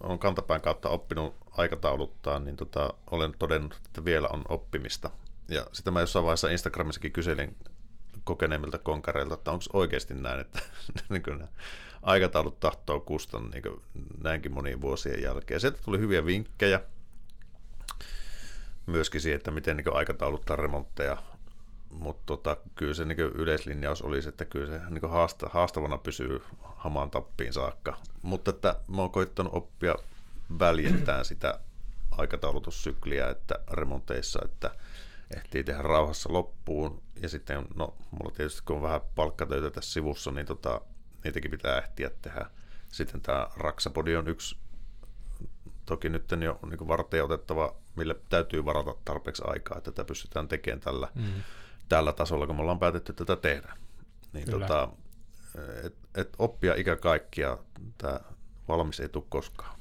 on 0.00 0.18
kantapään 0.18 0.60
kautta 0.60 0.88
oppinut 0.88 1.34
aikatauluttaa, 1.50 2.38
niin 2.38 2.56
tota, 2.56 2.94
olen 3.10 3.34
todennut, 3.38 3.80
että 3.86 4.04
vielä 4.04 4.28
on 4.28 4.44
oppimista. 4.48 5.10
Ja 5.48 5.66
sitä 5.72 5.90
mä 5.90 6.00
jossain 6.00 6.24
vaiheessa 6.24 6.50
Instagramissakin 6.50 7.12
kyselin 7.12 7.56
kokeneemmilta 8.24 8.78
konkareilta, 8.78 9.34
että 9.34 9.50
onko 9.50 9.64
oikeasti 9.72 10.14
näin, 10.14 10.40
että 10.40 10.60
niin 11.08 11.22
kuin 11.22 11.48
aikataulut 12.06 12.60
tahtoo 12.60 13.00
kustan 13.00 13.50
niin 13.50 13.82
näinkin 14.22 14.52
monien 14.52 14.80
vuosien 14.80 15.22
jälkeen. 15.22 15.60
Sieltä 15.60 15.78
tuli 15.84 15.98
hyviä 15.98 16.26
vinkkejä 16.26 16.80
myöskin 18.86 19.20
siihen, 19.20 19.36
että 19.36 19.50
miten 19.50 19.76
niin 19.76 19.96
aikatauluttaa 19.96 20.56
remontteja, 20.56 21.16
mutta 21.90 22.22
tota, 22.26 22.56
kyllä 22.74 22.94
se 22.94 23.04
niin 23.04 23.18
yleislinjaus 23.18 24.02
olisi, 24.02 24.28
että 24.28 24.44
kyllä 24.44 24.66
se 24.66 24.80
niin 24.90 25.10
haasta, 25.10 25.48
haastavana 25.52 25.98
pysyy 25.98 26.42
hamaan 26.62 27.10
tappiin 27.10 27.52
saakka. 27.52 27.96
Mutta 28.22 28.50
että 28.50 28.76
mä 28.88 29.02
oon 29.02 29.10
koittanut 29.10 29.54
oppia 29.54 29.94
väljentään 30.58 31.24
sitä 31.24 31.60
aikataulutussykliä 32.10 33.30
että 33.30 33.54
remonteissa, 33.72 34.38
että 34.44 34.70
ehtii 35.36 35.64
tehdä 35.64 35.82
rauhassa 35.82 36.32
loppuun. 36.32 37.02
Ja 37.22 37.28
sitten, 37.28 37.66
no, 37.74 37.94
mulla 38.10 38.34
tietysti 38.36 38.62
kun 38.64 38.76
on 38.76 38.82
vähän 38.82 39.00
palkkatöitä 39.14 39.70
tässä 39.70 39.92
sivussa, 39.92 40.30
niin 40.30 40.46
tota, 40.46 40.80
niitäkin 41.26 41.50
pitää 41.50 41.78
ehtiä 41.78 42.10
tehdä. 42.22 42.46
Sitten 42.92 43.20
tämä 43.20 43.48
Raksapodi 43.56 44.16
on 44.16 44.28
yksi, 44.28 44.56
toki 45.86 46.08
nyt 46.08 46.30
jo 46.30 46.58
niin 46.68 46.88
varten 46.88 47.24
otettava, 47.24 47.74
mille 47.96 48.16
täytyy 48.28 48.64
varata 48.64 48.94
tarpeeksi 49.04 49.42
aikaa, 49.46 49.78
että 49.78 49.90
tätä 49.90 50.04
pystytään 50.04 50.48
tekemään 50.48 50.80
tällä, 50.80 51.08
mm. 51.14 51.42
tällä 51.88 52.12
tasolla, 52.12 52.46
kun 52.46 52.56
me 52.56 52.62
ollaan 52.62 52.78
päätetty 52.78 53.12
tätä 53.12 53.36
tehdä. 53.36 53.72
Niin 54.32 54.50
tota, 54.50 54.88
et, 55.84 55.94
et 56.14 56.34
oppia 56.38 56.74
ikä 56.74 56.96
kaikkia, 56.96 57.58
tämä 57.98 58.20
valmis 58.68 59.00
ei 59.00 59.08
tule 59.08 59.24
koskaan. 59.28 59.78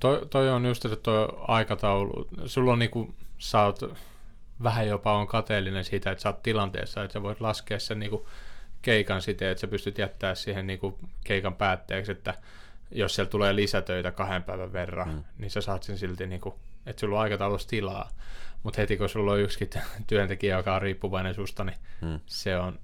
Toi, 0.00 0.26
toi 0.30 0.50
on 0.50 0.66
just 0.66 0.82
se 0.82 0.96
toi 0.96 1.28
aikataulu. 1.48 2.28
Sulla 2.46 2.72
on 2.72 2.78
niinku, 2.78 3.14
sä 3.38 3.62
oot 3.62 3.80
vähän 4.62 4.88
jopa 4.88 5.12
on 5.12 5.26
kateellinen 5.26 5.84
siitä, 5.84 6.10
että 6.10 6.22
sä 6.22 6.28
oot 6.28 6.42
tilanteessa, 6.42 7.02
että 7.02 7.12
sä 7.12 7.22
voit 7.22 7.40
laskea 7.40 7.78
sen 7.78 7.98
niinku 7.98 8.28
keikan 8.84 9.22
siten, 9.22 9.48
että 9.48 9.60
sä 9.60 9.66
pystyt 9.66 9.98
jättämään 9.98 10.36
siihen 10.36 10.66
niinku 10.66 10.98
keikan 11.24 11.54
päätteeksi, 11.54 12.12
että 12.12 12.34
jos 12.90 13.14
siellä 13.14 13.30
tulee 13.30 13.56
lisätöitä 13.56 14.10
kahden 14.10 14.42
päivän 14.42 14.72
verran, 14.72 15.08
mm. 15.08 15.24
niin 15.38 15.50
sä 15.50 15.60
saat 15.60 15.82
sen 15.82 15.98
silti, 15.98 16.26
niinku, 16.26 16.60
että 16.86 17.00
sulla 17.00 17.16
on 17.16 17.22
aikataulussa 17.22 17.68
tilaa. 17.68 18.10
Mutta 18.62 18.80
heti 18.80 18.96
kun 18.96 19.08
sulla 19.08 19.32
on 19.32 19.40
yksikin 19.40 19.70
työntekijä, 20.06 20.56
joka 20.56 20.74
on 20.74 20.82
riippuvainen 20.82 21.34
susta, 21.34 21.64
niin 21.64 21.76
mm. 22.00 22.20
se 22.26 22.56
on 22.56 22.78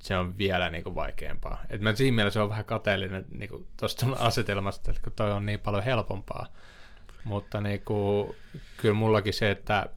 se 0.00 0.16
on 0.16 0.38
vielä 0.38 0.70
niin 0.70 0.84
kuin 0.84 0.94
vaikeampaa. 0.94 1.62
Et 1.70 1.80
mä 1.80 1.94
siinä 1.94 2.14
mielessä 2.14 2.42
on 2.42 2.48
vähän 2.48 2.64
kateellinen 2.64 3.24
niin 3.30 3.48
kuin 3.48 3.66
tuosta 3.76 4.06
asetelmasta, 4.18 4.90
että 4.90 5.02
kun 5.02 5.12
toi 5.12 5.32
on 5.32 5.46
niin 5.46 5.60
paljon 5.60 5.84
helpompaa. 5.84 6.46
Mutta 7.24 7.60
niin 7.60 7.82
kuin, 7.84 8.36
kyllä 8.76 8.94
mullakin 8.94 9.32
se, 9.32 9.50
että 9.50 9.88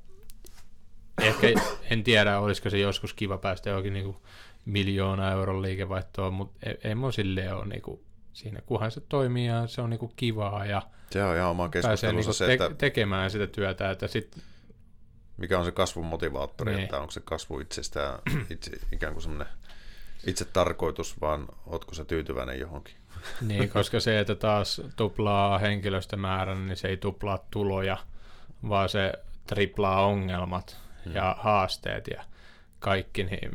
ehkä 1.22 1.48
en 1.90 2.04
tiedä, 2.04 2.40
olisiko 2.40 2.70
se 2.70 2.78
joskus 2.78 3.14
kiva 3.14 3.38
päästä 3.38 3.70
johonkin 3.70 3.94
niin 3.94 4.06
kuin 4.06 4.18
miljoona 4.66 5.32
euron 5.32 5.62
liikevaihtoon, 5.62 6.34
mutta 6.34 6.60
ei, 6.64 6.78
ei 6.84 6.96
mun 6.96 7.14
silleen 7.14 7.56
ole 7.56 7.66
niin 7.66 7.82
kuin, 7.82 8.02
siinä, 8.34 8.62
kunhan 8.66 8.92
se 8.92 9.02
toimii 9.02 9.46
ja 9.46 9.68
se 9.68 9.82
on 9.82 9.90
niin 9.90 10.00
kuin 10.00 10.14
kivaa 10.16 10.66
ja 10.66 10.82
se 11.10 11.24
on 11.24 11.36
ihan 11.36 11.50
oma 11.50 11.70
pääsee 11.82 12.14
niin 12.14 12.26
kuin 12.26 12.34
se, 12.34 12.46
te- 12.46 12.54
että 12.54 12.70
tekemään 12.78 13.32
sitä 13.32 13.48
työtä, 13.48 13.92
että 13.92 14.08
sit, 14.08 14.38
mikä 15.38 15.60
on 15.60 15.66
se 15.66 15.72
kasvun 15.72 16.06
motivaattori, 16.06 16.72
niin. 16.72 16.84
että 16.84 17.00
onko 17.00 17.12
se 17.12 17.20
kasvu 17.20 17.60
itsestään 17.60 18.20
itse, 18.50 18.72
ikään 18.92 19.14
kuin 19.14 19.24
semmoinen 19.24 19.48
itse 20.28 20.46
tarkoitus, 20.46 21.22
vaan 21.22 21.48
ootko 21.66 21.94
sä 21.94 22.06
tyytyväinen 22.06 22.60
johonkin? 22.60 22.96
Niin, 23.42 23.70
koska 23.70 24.00
se, 24.00 24.20
että 24.20 24.36
taas 24.36 24.82
tuplaa 24.96 25.58
henkilöstömäärän, 25.58 26.68
niin 26.68 26.78
se 26.78 26.88
ei 26.88 26.98
tuplaa 26.98 27.40
tuloja, 27.52 27.98
vaan 28.70 28.90
se 28.90 29.14
triplaa 29.48 30.06
ongelmat 30.06 30.78
hmm. 31.06 31.16
ja 31.16 31.36
haasteet 31.40 32.08
ja 32.08 32.24
kaikki. 32.82 33.24
Niin 33.24 33.50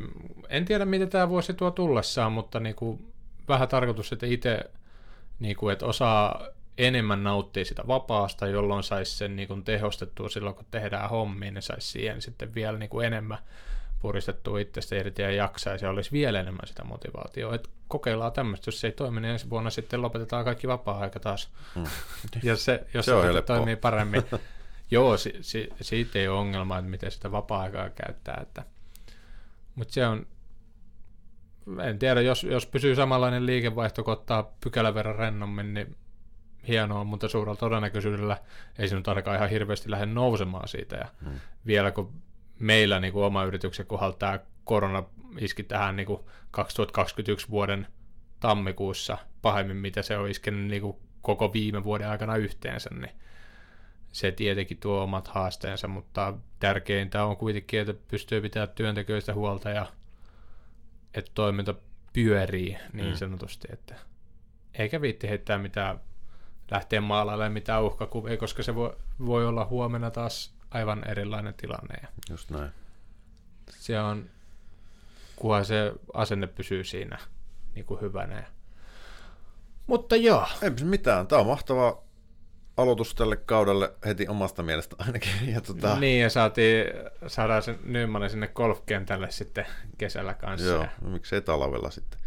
en 0.49 0.65
tiedä, 0.65 0.85
mitä 0.85 1.07
tämä 1.07 1.29
vuosi 1.29 1.53
tuo 1.53 1.71
tullessaan, 1.71 2.31
mutta 2.31 2.59
niin 2.59 2.75
kuin 2.75 3.13
vähän 3.47 3.67
tarkoitus, 3.67 4.11
että 4.11 4.25
itse 4.25 4.59
niin 5.39 5.55
kuin, 5.55 5.73
että 5.73 5.85
osaa 5.85 6.47
enemmän 6.77 7.23
nauttia 7.23 7.65
sitä 7.65 7.83
vapaasta, 7.87 8.47
jolloin 8.47 8.83
saisi 8.83 9.17
sen 9.17 9.35
niin 9.35 9.47
kuin 9.47 9.63
tehostettua 9.63 10.29
silloin, 10.29 10.55
kun 10.55 10.65
tehdään 10.71 11.09
hommia, 11.09 11.51
niin 11.51 11.61
saisi 11.61 11.87
siihen 11.87 12.21
sitten 12.21 12.55
vielä 12.55 12.77
niin 12.77 12.89
kuin 12.89 13.07
enemmän 13.07 13.39
puristettua 14.01 14.59
itsestä 14.59 14.95
irti 14.95 15.21
ja 15.21 15.31
jaksaisi 15.31 15.85
ja 15.85 15.89
olisi 15.89 16.11
vielä 16.11 16.39
enemmän 16.39 16.67
sitä 16.67 16.83
motivaatiota. 16.83 17.55
Et 17.55 17.69
kokeillaan 17.87 18.31
tämmöistä, 18.31 18.67
jos 18.67 18.81
se 18.81 18.87
ei 18.87 18.91
toimi, 18.91 19.21
niin 19.21 19.31
ensi 19.31 19.49
vuonna 19.49 19.69
sitten 19.69 20.01
lopetetaan 20.01 20.45
kaikki 20.45 20.67
vapaa-aika 20.67 21.19
taas. 21.19 21.49
Hmm. 21.75 21.83
Ja 22.43 22.55
se, 22.55 22.83
jos 22.93 23.05
se, 23.05 23.11
se 23.33 23.41
toimii 23.41 23.75
paremmin. 23.75 24.23
Joo, 24.91 25.17
si, 25.17 25.37
si, 25.41 25.69
siitä 25.81 26.19
ei 26.19 26.27
ole 26.27 26.39
ongelmaa, 26.39 26.79
että 26.79 26.91
miten 26.91 27.11
sitä 27.11 27.31
vapaa-aikaa 27.31 27.89
käyttää. 27.89 28.39
Että. 28.41 28.63
Mutta 29.77 29.93
se 29.93 30.07
on 30.07 30.27
en 31.83 31.99
tiedä, 31.99 32.21
jos, 32.21 32.43
jos 32.43 32.65
pysyy 32.65 32.95
samanlainen 32.95 33.45
liikevaihto, 33.45 34.03
kun 34.03 34.13
ottaa 34.13 34.51
pykälän 34.63 34.93
verran 34.93 35.15
rennommin, 35.15 35.73
niin 35.73 35.95
hienoa, 36.67 37.03
mutta 37.03 37.27
suurella 37.27 37.55
todennäköisyydellä 37.55 38.37
ei 38.79 38.87
se 38.87 38.95
nyt 38.95 39.07
ainakaan 39.07 39.37
ihan 39.37 39.49
hirveästi 39.49 39.91
lähde 39.91 40.05
nousemaan 40.05 40.67
siitä. 40.67 40.95
Ja 40.95 41.07
hmm. 41.23 41.39
vielä 41.65 41.91
kun 41.91 42.13
meillä 42.59 42.99
niin 42.99 43.13
kuin 43.13 43.25
oma 43.25 43.43
yrityksen 43.43 43.85
kohdalla 43.85 44.15
tämä 44.19 44.39
korona 44.63 45.03
iski 45.39 45.63
tähän 45.63 45.95
niin 45.95 46.07
kuin 46.07 46.19
2021 46.51 47.49
vuoden 47.49 47.87
tammikuussa 48.39 49.17
pahemmin, 49.41 49.77
mitä 49.77 50.01
se 50.01 50.17
on 50.17 50.29
iskenyt 50.29 50.67
niin 50.67 50.81
kuin 50.81 50.97
koko 51.21 51.53
viime 51.53 51.83
vuoden 51.83 52.09
aikana 52.09 52.35
yhteensä, 52.35 52.89
niin 52.89 53.11
se 54.17 54.31
tietenkin 54.31 54.77
tuo 54.77 55.03
omat 55.03 55.27
haasteensa, 55.27 55.87
mutta 55.87 56.33
tärkeintä 56.59 57.23
on 57.23 57.37
kuitenkin, 57.37 57.79
että 57.79 57.93
pystyy 58.07 58.41
pitämään 58.41 58.69
työntekijöistä 58.69 59.33
huolta 59.33 59.69
ja 59.69 59.85
että 61.13 61.31
toiminta 61.33 61.75
pyörii 62.13 62.77
niin 62.93 63.09
mm. 63.09 63.15
sanotusti, 63.15 63.67
että 63.71 63.95
eikä 64.73 65.01
viitti 65.01 65.29
heittää 65.29 65.57
mitään 65.57 65.99
lähteä 66.71 67.01
maalailemaan 67.01 67.51
mitään 67.51 67.83
uhkakuvia, 67.83 68.37
koska 68.37 68.63
se 68.63 68.75
voi, 68.75 68.95
voi 69.25 69.47
olla 69.47 69.65
huomenna 69.65 70.11
taas 70.11 70.53
aivan 70.71 71.07
erilainen 71.07 71.53
tilanne. 71.53 71.95
Just 72.29 72.51
näin. 72.51 72.71
Se 73.69 73.99
on, 73.99 74.29
kunhan 75.35 75.65
se 75.65 75.93
asenne 76.13 76.47
pysyy 76.47 76.83
siinä 76.83 77.17
niin 77.75 77.85
kuin 77.85 78.01
hyvänä. 78.01 78.43
Mutta 79.87 80.15
joo. 80.15 80.47
Ei 80.61 80.69
mitään. 80.69 81.27
Tämä 81.27 81.41
on 81.41 81.47
mahtava 81.47 82.06
aloitus 82.77 83.15
tälle 83.15 83.35
kaudelle 83.35 83.93
heti 84.05 84.27
omasta 84.27 84.63
mielestä 84.63 84.95
ainakin. 84.99 85.31
Ja 85.53 85.61
tota... 85.61 85.99
Niin, 85.99 86.21
ja 86.21 86.29
saatiin, 86.29 86.85
saadaan 87.27 87.63
sen 87.63 87.79
Nymanen 87.83 88.29
sinne 88.29 88.47
golfkentälle 88.47 89.31
sitten 89.31 89.65
kesällä 89.97 90.33
kanssa. 90.33 90.67
Joo, 90.67 90.85
no, 91.01 91.09
miksei 91.09 91.41
talvella 91.41 91.91
sitten. 91.91 92.19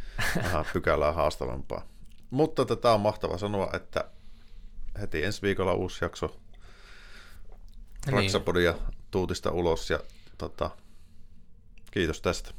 Vähän 0.43 0.65
pykälää 0.73 1.13
haastavampaa. 1.13 1.87
Mutta 2.31 2.65
tätä 2.65 2.93
on 2.93 3.01
mahtava 3.01 3.39
sanoa, 3.39 3.71
että 3.73 4.05
heti 5.01 5.25
ensi 5.25 5.43
viikolla 5.43 5.75
uusi 5.75 6.05
jakso 6.05 6.41
niin. 8.07 8.15
Raksapodia 8.15 8.75
tuutista 9.11 9.51
ulos 9.51 9.91
ja 9.91 10.01
tota, 10.39 10.71
kiitos 11.91 12.23
tästä. 12.23 12.51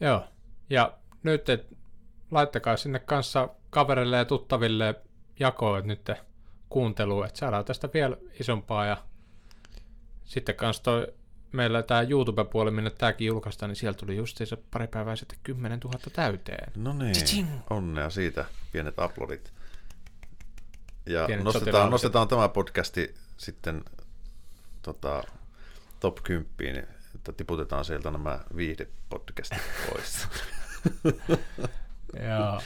Joo, 0.00 0.24
ja 0.70 0.98
nyt 1.22 1.48
et, 1.48 1.76
laittakaa 2.30 2.76
sinne 2.76 2.98
kanssa 2.98 3.48
kaverille 3.70 4.16
ja 4.16 4.24
tuttaville 4.24 4.94
jakoa 5.40 5.80
nyt 5.80 6.10
kuuntelua, 6.70 7.26
että 7.26 7.38
saadaan 7.38 7.64
tästä 7.64 7.88
vielä 7.94 8.16
isompaa 8.40 8.86
ja 8.86 8.96
sitten 10.24 10.54
kanssa 10.54 10.82
toi 10.82 11.14
meillä 11.52 11.82
tämä 11.82 12.02
YouTube-puoli, 12.02 12.70
minne 12.70 12.90
tämäkin 12.90 13.26
julkaistaan, 13.26 13.68
niin 13.68 13.76
siellä 13.76 13.98
tuli 13.98 14.16
just 14.16 14.40
se 14.44 14.56
pari 14.70 14.86
päivää 14.86 15.16
sitten 15.16 15.38
10 15.42 15.80
000 15.80 15.98
täyteen. 16.12 16.72
No 16.76 16.92
niin, 16.92 17.12
Tching! 17.12 17.48
onnea 17.70 18.10
siitä, 18.10 18.44
pienet 18.72 18.94
uploadit. 18.98 19.52
Ja 21.06 21.28
nostetaan, 21.42 21.90
nostetaan 21.90 22.28
tämä 22.28 22.48
podcasti 22.48 23.14
sitten 23.36 23.84
tota, 24.82 25.22
top 26.00 26.18
10, 26.22 26.88
että 27.14 27.32
tiputetaan 27.32 27.84
sieltä 27.84 28.10
nämä 28.10 28.40
viihdepodcastit 28.56 29.62
pois. 29.90 30.28
Joo. 32.28 32.60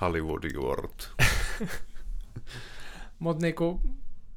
Hollywood 0.00 0.44
juorut. 0.54 1.12
Mutta 3.22 3.42
niinku 3.42 3.80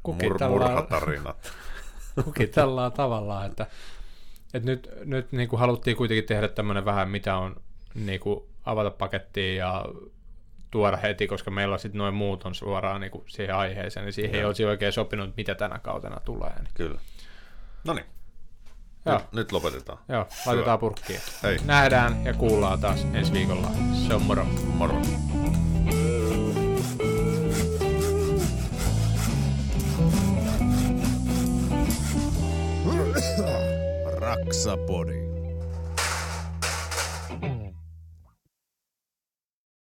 kukitellaan, 0.04 0.52
Mur, 0.52 0.62
murhatarinat. 0.62 1.54
kukitellaan 2.24 2.92
tavallaan, 2.92 3.46
että, 3.46 3.68
että 4.54 4.70
nyt, 4.72 4.90
nyt 5.06 5.32
niinku 5.32 5.58
haluttiin 5.58 5.98
kuitenkin 5.98 6.26
tehdä 6.26 6.48
tämmöinen 6.48 6.86
vähän, 6.86 7.10
mitä 7.10 7.38
on 7.38 7.56
niinku 7.96 8.50
avata 8.66 8.92
pakettiin 8.92 9.58
ja 9.58 9.86
tuoda 10.72 10.98
heti, 10.98 11.28
koska 11.28 11.52
meillä 11.52 11.78
sitten 11.78 12.00
noin 12.00 12.14
muut 12.14 12.44
on 12.44 12.56
suoraan 12.56 13.02
niin 13.02 13.12
kuin 13.12 13.24
siihen 13.28 13.56
aiheeseen, 13.56 14.06
niin 14.06 14.14
siihen 14.14 14.34
Joo. 14.34 14.40
ei 14.40 14.46
olisi 14.46 14.66
oikein 14.66 14.94
sopinut, 14.94 15.38
mitä 15.38 15.56
tänä 15.56 15.80
kautena 15.80 16.20
tulee. 16.20 16.54
Niin. 16.60 16.70
Kyllä. 16.74 17.00
No 17.84 17.94
niin. 17.94 18.06
Nyt, 19.06 19.32
nyt 19.32 19.52
lopetetaan. 19.52 20.00
Joo, 20.10 20.28
laitetaan 20.46 20.80
purkkiin. 20.80 21.20
Hei. 21.44 21.58
Nähdään 21.66 22.26
ja 22.26 22.34
kuullaan 22.34 22.80
taas 22.80 23.06
ensi 23.14 23.34
viikolla. 23.34 23.68
Se 24.08 24.14
on 24.14 24.22
moro. 24.22 24.46
Moro. 24.66 25.02
Raksapodi. 34.26 35.25